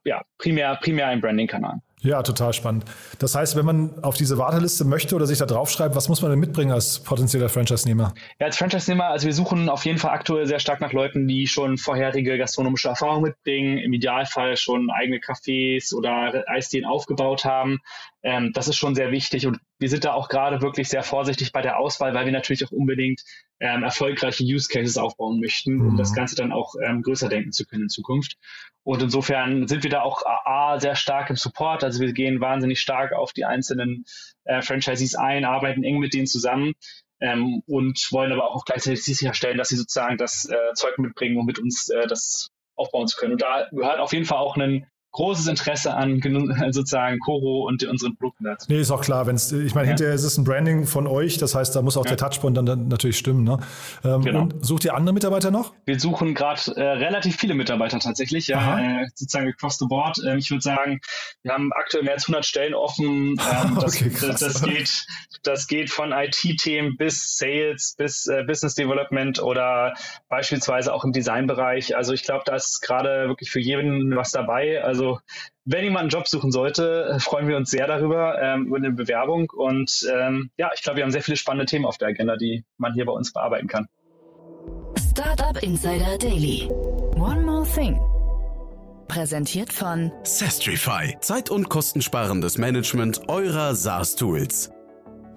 ja, 0.04 0.22
primär, 0.38 0.76
primär 0.82 1.08
ein 1.08 1.20
Branding-Kanal. 1.20 1.80
Ja, 2.00 2.22
total 2.22 2.52
spannend. 2.52 2.84
Das 3.18 3.34
heißt, 3.34 3.56
wenn 3.56 3.64
man 3.64 4.04
auf 4.04 4.16
diese 4.16 4.36
Warteliste 4.38 4.84
möchte 4.84 5.16
oder 5.16 5.26
sich 5.26 5.38
da 5.38 5.46
draufschreibt, 5.46 5.96
was 5.96 6.08
muss 6.08 6.20
man 6.20 6.30
denn 6.30 6.38
mitbringen 6.38 6.70
als 6.70 7.00
potenzieller 7.00 7.48
Franchise-Nehmer? 7.48 8.12
Ja, 8.38 8.46
als 8.46 8.58
Franchise-Nehmer, 8.58 9.06
also 9.06 9.26
wir 9.26 9.32
suchen 9.32 9.68
auf 9.68 9.84
jeden 9.86 9.98
Fall 9.98 10.10
aktuell 10.10 10.46
sehr 10.46 10.58
stark 10.58 10.80
nach 10.80 10.92
Leuten, 10.92 11.26
die 11.26 11.46
schon 11.46 11.78
vorherige 11.78 12.36
gastronomische 12.36 12.88
Erfahrung 12.88 13.22
mitbringen, 13.22 13.78
im 13.78 13.92
Idealfall 13.92 14.56
schon 14.56 14.90
eigene 14.90 15.18
Cafés 15.18 15.94
oder 15.94 16.44
Eisdielen 16.46 16.84
aufgebaut 16.84 17.44
haben. 17.44 17.80
Ähm, 18.26 18.52
das 18.52 18.66
ist 18.66 18.74
schon 18.74 18.96
sehr 18.96 19.12
wichtig 19.12 19.46
und 19.46 19.60
wir 19.78 19.88
sind 19.88 20.04
da 20.04 20.12
auch 20.12 20.28
gerade 20.28 20.60
wirklich 20.60 20.88
sehr 20.88 21.04
vorsichtig 21.04 21.52
bei 21.52 21.62
der 21.62 21.78
Auswahl, 21.78 22.12
weil 22.12 22.24
wir 22.24 22.32
natürlich 22.32 22.66
auch 22.66 22.72
unbedingt 22.72 23.22
ähm, 23.60 23.84
erfolgreiche 23.84 24.42
Use 24.42 24.68
Cases 24.68 24.98
aufbauen 24.98 25.38
möchten, 25.38 25.80
um 25.80 25.92
mhm. 25.92 25.96
das 25.96 26.12
Ganze 26.12 26.34
dann 26.34 26.50
auch 26.50 26.74
ähm, 26.84 27.02
größer 27.02 27.28
denken 27.28 27.52
zu 27.52 27.64
können 27.64 27.84
in 27.84 27.88
Zukunft. 27.88 28.36
Und 28.82 29.00
insofern 29.00 29.68
sind 29.68 29.84
wir 29.84 29.90
da 29.90 30.02
auch 30.02 30.26
A, 30.26 30.80
sehr 30.80 30.96
stark 30.96 31.30
im 31.30 31.36
Support. 31.36 31.84
Also 31.84 32.00
wir 32.00 32.12
gehen 32.12 32.40
wahnsinnig 32.40 32.80
stark 32.80 33.12
auf 33.12 33.32
die 33.32 33.44
einzelnen 33.44 34.04
äh, 34.42 34.60
Franchisees 34.60 35.14
ein, 35.14 35.44
arbeiten 35.44 35.84
eng 35.84 36.00
mit 36.00 36.12
denen 36.12 36.26
zusammen. 36.26 36.72
Ähm, 37.20 37.62
und 37.68 38.08
wollen 38.10 38.32
aber 38.32 38.50
auch 38.50 38.64
gleichzeitig 38.64 39.04
sicherstellen, 39.04 39.56
dass 39.56 39.68
sie 39.68 39.76
sozusagen 39.76 40.18
das 40.18 40.46
äh, 40.50 40.74
Zeug 40.74 40.98
mitbringen, 40.98 41.38
um 41.38 41.46
mit 41.46 41.60
uns 41.60 41.88
äh, 41.90 42.08
das 42.08 42.50
aufbauen 42.74 43.06
zu 43.06 43.16
können. 43.18 43.34
Und 43.34 43.42
da 43.42 43.68
gehört 43.70 44.00
auf 44.00 44.12
jeden 44.12 44.26
Fall 44.26 44.38
auch 44.38 44.56
ein 44.56 44.86
großes 45.16 45.46
Interesse 45.48 45.94
an 45.94 46.20
sozusagen 46.70 47.18
Coro 47.20 47.66
und 47.66 47.82
unseren 47.84 48.16
Produkten 48.16 48.44
dazu. 48.44 48.66
Nee, 48.70 48.80
ist 48.80 48.90
auch 48.90 49.00
klar. 49.00 49.26
Wenn's, 49.26 49.50
ich 49.50 49.74
meine, 49.74 49.86
ja. 49.86 49.90
hinterher 49.92 50.14
ist 50.14 50.24
es 50.24 50.36
ein 50.36 50.44
Branding 50.44 50.84
von 50.86 51.06
euch, 51.06 51.38
das 51.38 51.54
heißt, 51.54 51.74
da 51.74 51.82
muss 51.82 51.96
auch 51.96 52.04
ja. 52.04 52.10
der 52.10 52.18
Touchpoint 52.18 52.56
dann, 52.56 52.66
dann, 52.66 52.88
natürlich 52.88 53.16
stimmen. 53.16 53.42
Ne? 53.42 53.58
Ähm, 54.04 54.20
genau. 54.22 54.42
Und 54.42 54.64
sucht 54.64 54.84
ihr 54.84 54.94
andere 54.94 55.14
Mitarbeiter 55.14 55.50
noch? 55.50 55.72
Wir 55.86 55.98
suchen 55.98 56.34
gerade 56.34 56.60
äh, 56.76 56.82
relativ 56.82 57.36
viele 57.36 57.54
Mitarbeiter 57.54 57.98
tatsächlich, 57.98 58.48
ja, 58.48 58.78
äh, 58.78 59.06
sozusagen 59.14 59.48
across 59.48 59.78
the 59.78 59.86
board. 59.86 60.18
Ähm, 60.26 60.38
ich 60.38 60.50
würde 60.50 60.62
sagen, 60.62 61.00
wir 61.42 61.52
haben 61.52 61.72
aktuell 61.72 62.04
mehr 62.04 62.14
als 62.14 62.24
100 62.24 62.44
Stellen 62.44 62.74
offen. 62.74 63.06
Ähm, 63.06 63.38
das, 63.80 63.96
okay, 63.96 64.12
das, 64.20 64.40
das, 64.40 64.62
geht, 64.62 65.06
das 65.42 65.66
geht 65.66 65.90
von 65.90 66.12
IT-Themen 66.12 66.96
bis 66.98 67.38
Sales, 67.38 67.94
bis 67.96 68.26
äh, 68.26 68.44
Business 68.46 68.74
Development 68.74 69.42
oder 69.42 69.94
beispielsweise 70.28 70.92
auch 70.92 71.04
im 71.04 71.12
Designbereich. 71.12 71.96
Also 71.96 72.12
ich 72.12 72.22
glaube, 72.22 72.42
da 72.44 72.54
ist 72.54 72.82
gerade 72.82 73.28
wirklich 73.28 73.50
für 73.50 73.60
jeden 73.60 74.14
was 74.14 74.30
dabei. 74.30 74.84
Also 74.84 75.05
also 75.06 75.20
wenn 75.64 75.84
jemand 75.84 76.02
einen 76.02 76.10
Job 76.10 76.28
suchen 76.28 76.52
sollte, 76.52 77.18
freuen 77.20 77.48
wir 77.48 77.56
uns 77.56 77.70
sehr 77.70 77.86
darüber, 77.86 78.40
ähm, 78.40 78.66
über 78.66 78.76
eine 78.76 78.92
Bewerbung. 78.92 79.50
Und 79.50 80.06
ähm, 80.12 80.50
ja, 80.56 80.70
ich 80.74 80.82
glaube, 80.82 80.98
wir 80.98 81.04
haben 81.04 81.10
sehr 81.10 81.22
viele 81.22 81.36
spannende 81.36 81.66
Themen 81.66 81.84
auf 81.84 81.98
der 81.98 82.08
Agenda, 82.08 82.36
die 82.36 82.64
man 82.78 82.94
hier 82.94 83.04
bei 83.04 83.12
uns 83.12 83.32
bearbeiten 83.32 83.66
kann. 83.66 83.88
Startup 85.10 85.60
Insider 85.62 86.18
Daily. 86.18 86.68
One 87.16 87.42
more 87.42 87.66
thing. 87.66 87.98
Präsentiert 89.08 89.72
von 89.72 90.12
Sestrify. 90.24 91.16
Zeit- 91.20 91.50
und 91.50 91.68
kostensparendes 91.68 92.58
Management 92.58 93.28
eurer 93.28 93.74
SaaS-Tools. 93.74 94.75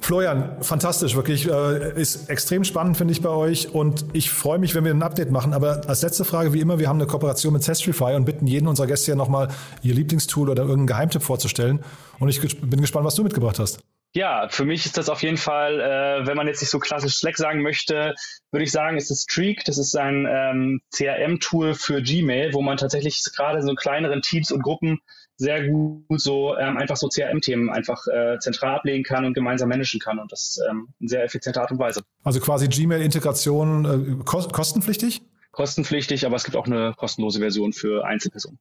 Florian, 0.01 0.57
fantastisch, 0.61 1.15
wirklich. 1.15 1.47
Äh, 1.47 1.99
ist 1.99 2.29
extrem 2.29 2.63
spannend, 2.63 2.97
finde 2.97 3.11
ich, 3.11 3.21
bei 3.21 3.29
euch. 3.29 3.73
Und 3.73 4.05
ich 4.13 4.29
freue 4.31 4.59
mich, 4.59 4.73
wenn 4.75 4.85
wir 4.85 4.91
ein 4.91 5.03
Update 5.03 5.31
machen. 5.31 5.53
Aber 5.53 5.81
als 5.87 6.01
letzte 6.01 6.25
Frage, 6.25 6.53
wie 6.53 6.61
immer, 6.61 6.79
wir 6.79 6.87
haben 6.87 6.97
eine 6.97 7.07
Kooperation 7.07 7.53
mit 7.53 7.63
Sestrify 7.63 8.15
und 8.15 8.25
bitten 8.25 8.47
jeden 8.47 8.67
unserer 8.67 8.87
Gäste 8.87 9.11
ja 9.11 9.15
nochmal 9.15 9.49
ihr 9.83 9.93
Lieblingstool 9.93 10.49
oder 10.49 10.63
irgendeinen 10.63 10.87
Geheimtipp 10.87 11.21
vorzustellen. 11.21 11.83
Und 12.19 12.29
ich 12.29 12.39
bin 12.59 12.81
gespannt, 12.81 13.05
was 13.05 13.15
du 13.15 13.23
mitgebracht 13.23 13.59
hast. 13.59 13.79
Ja, 14.15 14.47
für 14.49 14.65
mich 14.65 14.87
ist 14.87 14.97
das 14.97 15.07
auf 15.07 15.21
jeden 15.21 15.37
Fall, 15.37 15.79
äh, 15.79 16.25
wenn 16.25 16.35
man 16.35 16.47
jetzt 16.47 16.61
nicht 16.61 16.71
so 16.71 16.79
klassisch 16.79 17.17
Slack 17.17 17.37
sagen 17.37 17.61
möchte, 17.61 18.15
würde 18.51 18.63
ich 18.63 18.71
sagen, 18.71 18.97
ist 18.97 19.11
es 19.11 19.23
Streak. 19.29 19.63
Das 19.65 19.77
ist 19.77 19.95
ein 19.95 20.27
ähm, 20.27 20.81
CRM-Tool 20.91 21.75
für 21.75 22.01
Gmail, 22.01 22.53
wo 22.53 22.61
man 22.61 22.77
tatsächlich 22.77 23.23
gerade 23.35 23.61
so 23.61 23.75
kleineren 23.75 24.23
Teams 24.23 24.51
und 24.51 24.63
Gruppen 24.63 24.99
sehr 25.39 25.69
gut 25.69 26.03
so 26.21 26.57
ähm, 26.57 26.77
einfach 26.77 26.97
so 26.97 27.07
CRM-Themen 27.07 27.69
einfach 27.69 28.05
äh, 28.07 28.37
zentral 28.39 28.75
ablegen 28.75 29.03
kann 29.03 29.23
und 29.23 29.33
gemeinsam 29.33 29.69
managen 29.69 29.99
kann 29.99 30.19
und 30.19 30.31
das 30.31 30.59
ähm, 30.69 30.89
in 30.99 31.07
sehr 31.07 31.23
effizienter 31.23 31.61
Art 31.61 31.71
und 31.71 31.79
Weise. 31.79 32.01
Also 32.23 32.41
quasi 32.41 32.67
Gmail-Integration 32.67 34.19
äh, 34.19 34.23
kostenpflichtig? 34.25 35.21
Kostenpflichtig, 35.51 36.25
aber 36.25 36.35
es 36.35 36.43
gibt 36.43 36.57
auch 36.57 36.67
eine 36.67 36.93
kostenlose 36.95 37.39
Version 37.39 37.71
für 37.71 38.05
Einzelpersonen. 38.05 38.59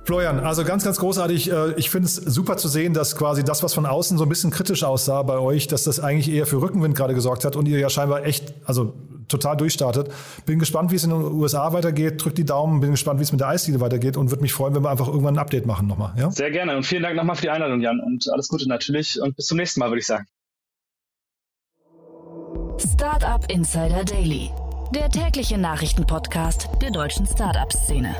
Florian, 0.05 0.39
also 0.39 0.63
ganz, 0.63 0.85
ganz 0.85 0.99
großartig. 0.99 1.51
Äh, 1.51 1.73
ich 1.73 1.89
finde 1.89 2.07
es 2.07 2.15
super 2.15 2.55
zu 2.55 2.69
sehen, 2.69 2.93
dass 2.93 3.17
quasi 3.17 3.43
das, 3.43 3.61
was 3.61 3.73
von 3.73 3.85
außen 3.85 4.17
so 4.17 4.23
ein 4.23 4.29
bisschen 4.29 4.51
kritisch 4.51 4.85
aussah 4.85 5.21
bei 5.23 5.37
euch, 5.37 5.67
dass 5.67 5.83
das 5.83 5.99
eigentlich 5.99 6.33
eher 6.33 6.45
für 6.45 6.61
Rückenwind 6.61 6.95
gerade 6.95 7.13
gesorgt 7.13 7.43
hat 7.43 7.57
und 7.57 7.67
ihr 7.67 7.77
ja 7.77 7.89
scheinbar 7.89 8.23
echt, 8.23 8.53
also 8.63 8.93
total 9.29 9.57
durchstartet. 9.57 10.11
Bin 10.45 10.59
gespannt, 10.59 10.91
wie 10.91 10.95
es 10.95 11.03
in 11.03 11.11
den 11.11 11.21
USA 11.21 11.71
weitergeht. 11.73 12.23
Drückt 12.23 12.37
die 12.37 12.45
Daumen, 12.45 12.79
bin 12.79 12.91
gespannt, 12.91 13.19
wie 13.19 13.23
es 13.23 13.31
mit 13.31 13.41
der 13.41 13.47
Eisdiele 13.47 13.79
weitergeht 13.79 14.17
und 14.17 14.31
würde 14.31 14.41
mich 14.41 14.53
freuen, 14.53 14.75
wenn 14.75 14.83
wir 14.83 14.89
einfach 14.89 15.07
irgendwann 15.07 15.35
ein 15.35 15.39
Update 15.39 15.65
machen 15.65 15.87
nochmal. 15.87 16.13
Ja? 16.17 16.31
Sehr 16.31 16.51
gerne 16.51 16.75
und 16.75 16.85
vielen 16.85 17.03
Dank 17.03 17.15
nochmal 17.15 17.35
für 17.35 17.43
die 17.43 17.49
Einladung, 17.49 17.81
Jan. 17.81 17.99
Und 17.99 18.29
alles 18.31 18.47
Gute 18.47 18.67
natürlich 18.67 19.21
und 19.21 19.35
bis 19.35 19.45
zum 19.45 19.57
nächsten 19.57 19.79
Mal, 19.79 19.89
würde 19.89 19.99
ich 19.99 20.07
sagen. 20.07 20.25
Startup 22.77 23.43
Insider 23.51 24.03
Daily, 24.03 24.49
der 24.93 25.09
tägliche 25.09 25.57
Nachrichtenpodcast 25.57 26.69
der 26.81 26.91
deutschen 26.91 27.25
Startup-Szene. 27.25 28.15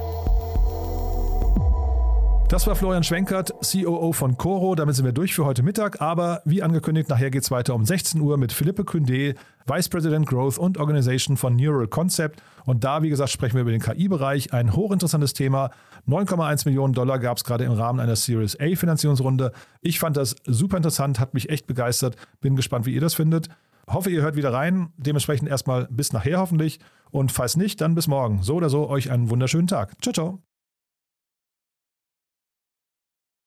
Das 2.50 2.66
war 2.66 2.76
Florian 2.76 3.04
Schwenkert, 3.04 3.54
COO 3.62 4.12
von 4.12 4.36
Coro. 4.36 4.74
Damit 4.74 4.96
sind 4.96 5.06
wir 5.06 5.12
durch 5.12 5.36
für 5.36 5.46
heute 5.46 5.62
Mittag. 5.62 6.02
Aber 6.02 6.42
wie 6.46 6.64
angekündigt, 6.64 7.08
nachher 7.08 7.30
geht 7.30 7.44
es 7.44 7.52
weiter 7.52 7.76
um 7.76 7.86
16 7.86 8.20
Uhr 8.20 8.38
mit 8.38 8.52
Philippe 8.52 8.82
Kündé, 8.82 9.36
Vice 9.68 9.88
President 9.88 10.26
Growth 10.26 10.58
und 10.58 10.80
Organization 10.80 11.38
von 11.38 11.56
Neural 11.56 11.88
Concept. 11.88 12.42
Und 12.66 12.84
da, 12.84 13.04
wie 13.04 13.10
gesagt, 13.10 13.30
sprechen 13.30 13.54
wir 13.54 13.62
über 13.62 13.72
den 13.72 13.82
KI-Bereich. 13.82 14.52
Ein 14.52 14.76
hochinteressantes 14.76 15.34
Thema. 15.34 15.70
9,1 16.08 16.66
Millionen 16.66 16.96
Dollar 16.96 17.20
gab 17.20 17.38
es 17.38 17.44
gerade 17.44 17.66
im 17.66 17.72
Rahmen 17.72 18.00
einer 18.00 18.16
Series 18.16 18.60
A 18.60 18.76
Finanzierungsrunde. 18.76 19.52
Ich 19.82 20.00
fand 20.00 20.18
das 20.18 20.36
super 20.44 20.78
interessant, 20.78 21.20
hat 21.20 21.36
mich 21.36 21.50
echt 21.52 21.68
begeistert. 21.68 22.16
Bin 22.42 22.56
gespannt, 22.56 22.88
wie 22.88 22.96
ihr 22.96 23.02
das 23.02 23.14
findet. 23.14 23.50
Hoffe, 23.88 24.10
ihr 24.10 24.24
hört 24.24 24.36
wieder 24.36 24.52
rein. 24.52 24.90
Dementsprechend 24.98 25.50
erstmal 25.50 25.88
bis 25.92 26.14
nachher 26.14 26.40
hoffentlich. 26.40 26.80
Und 27.12 27.32
falls 27.32 27.58
nicht, 27.58 27.80
dann 27.80 27.94
bis 27.94 28.08
morgen. 28.08 28.42
So 28.42 28.56
oder 28.56 28.70
so, 28.70 28.90
euch 28.90 29.12
einen 29.12 29.30
wunderschönen 29.30 29.68
Tag. 29.68 29.94
Ciao, 30.02 30.14
ciao. 30.14 30.49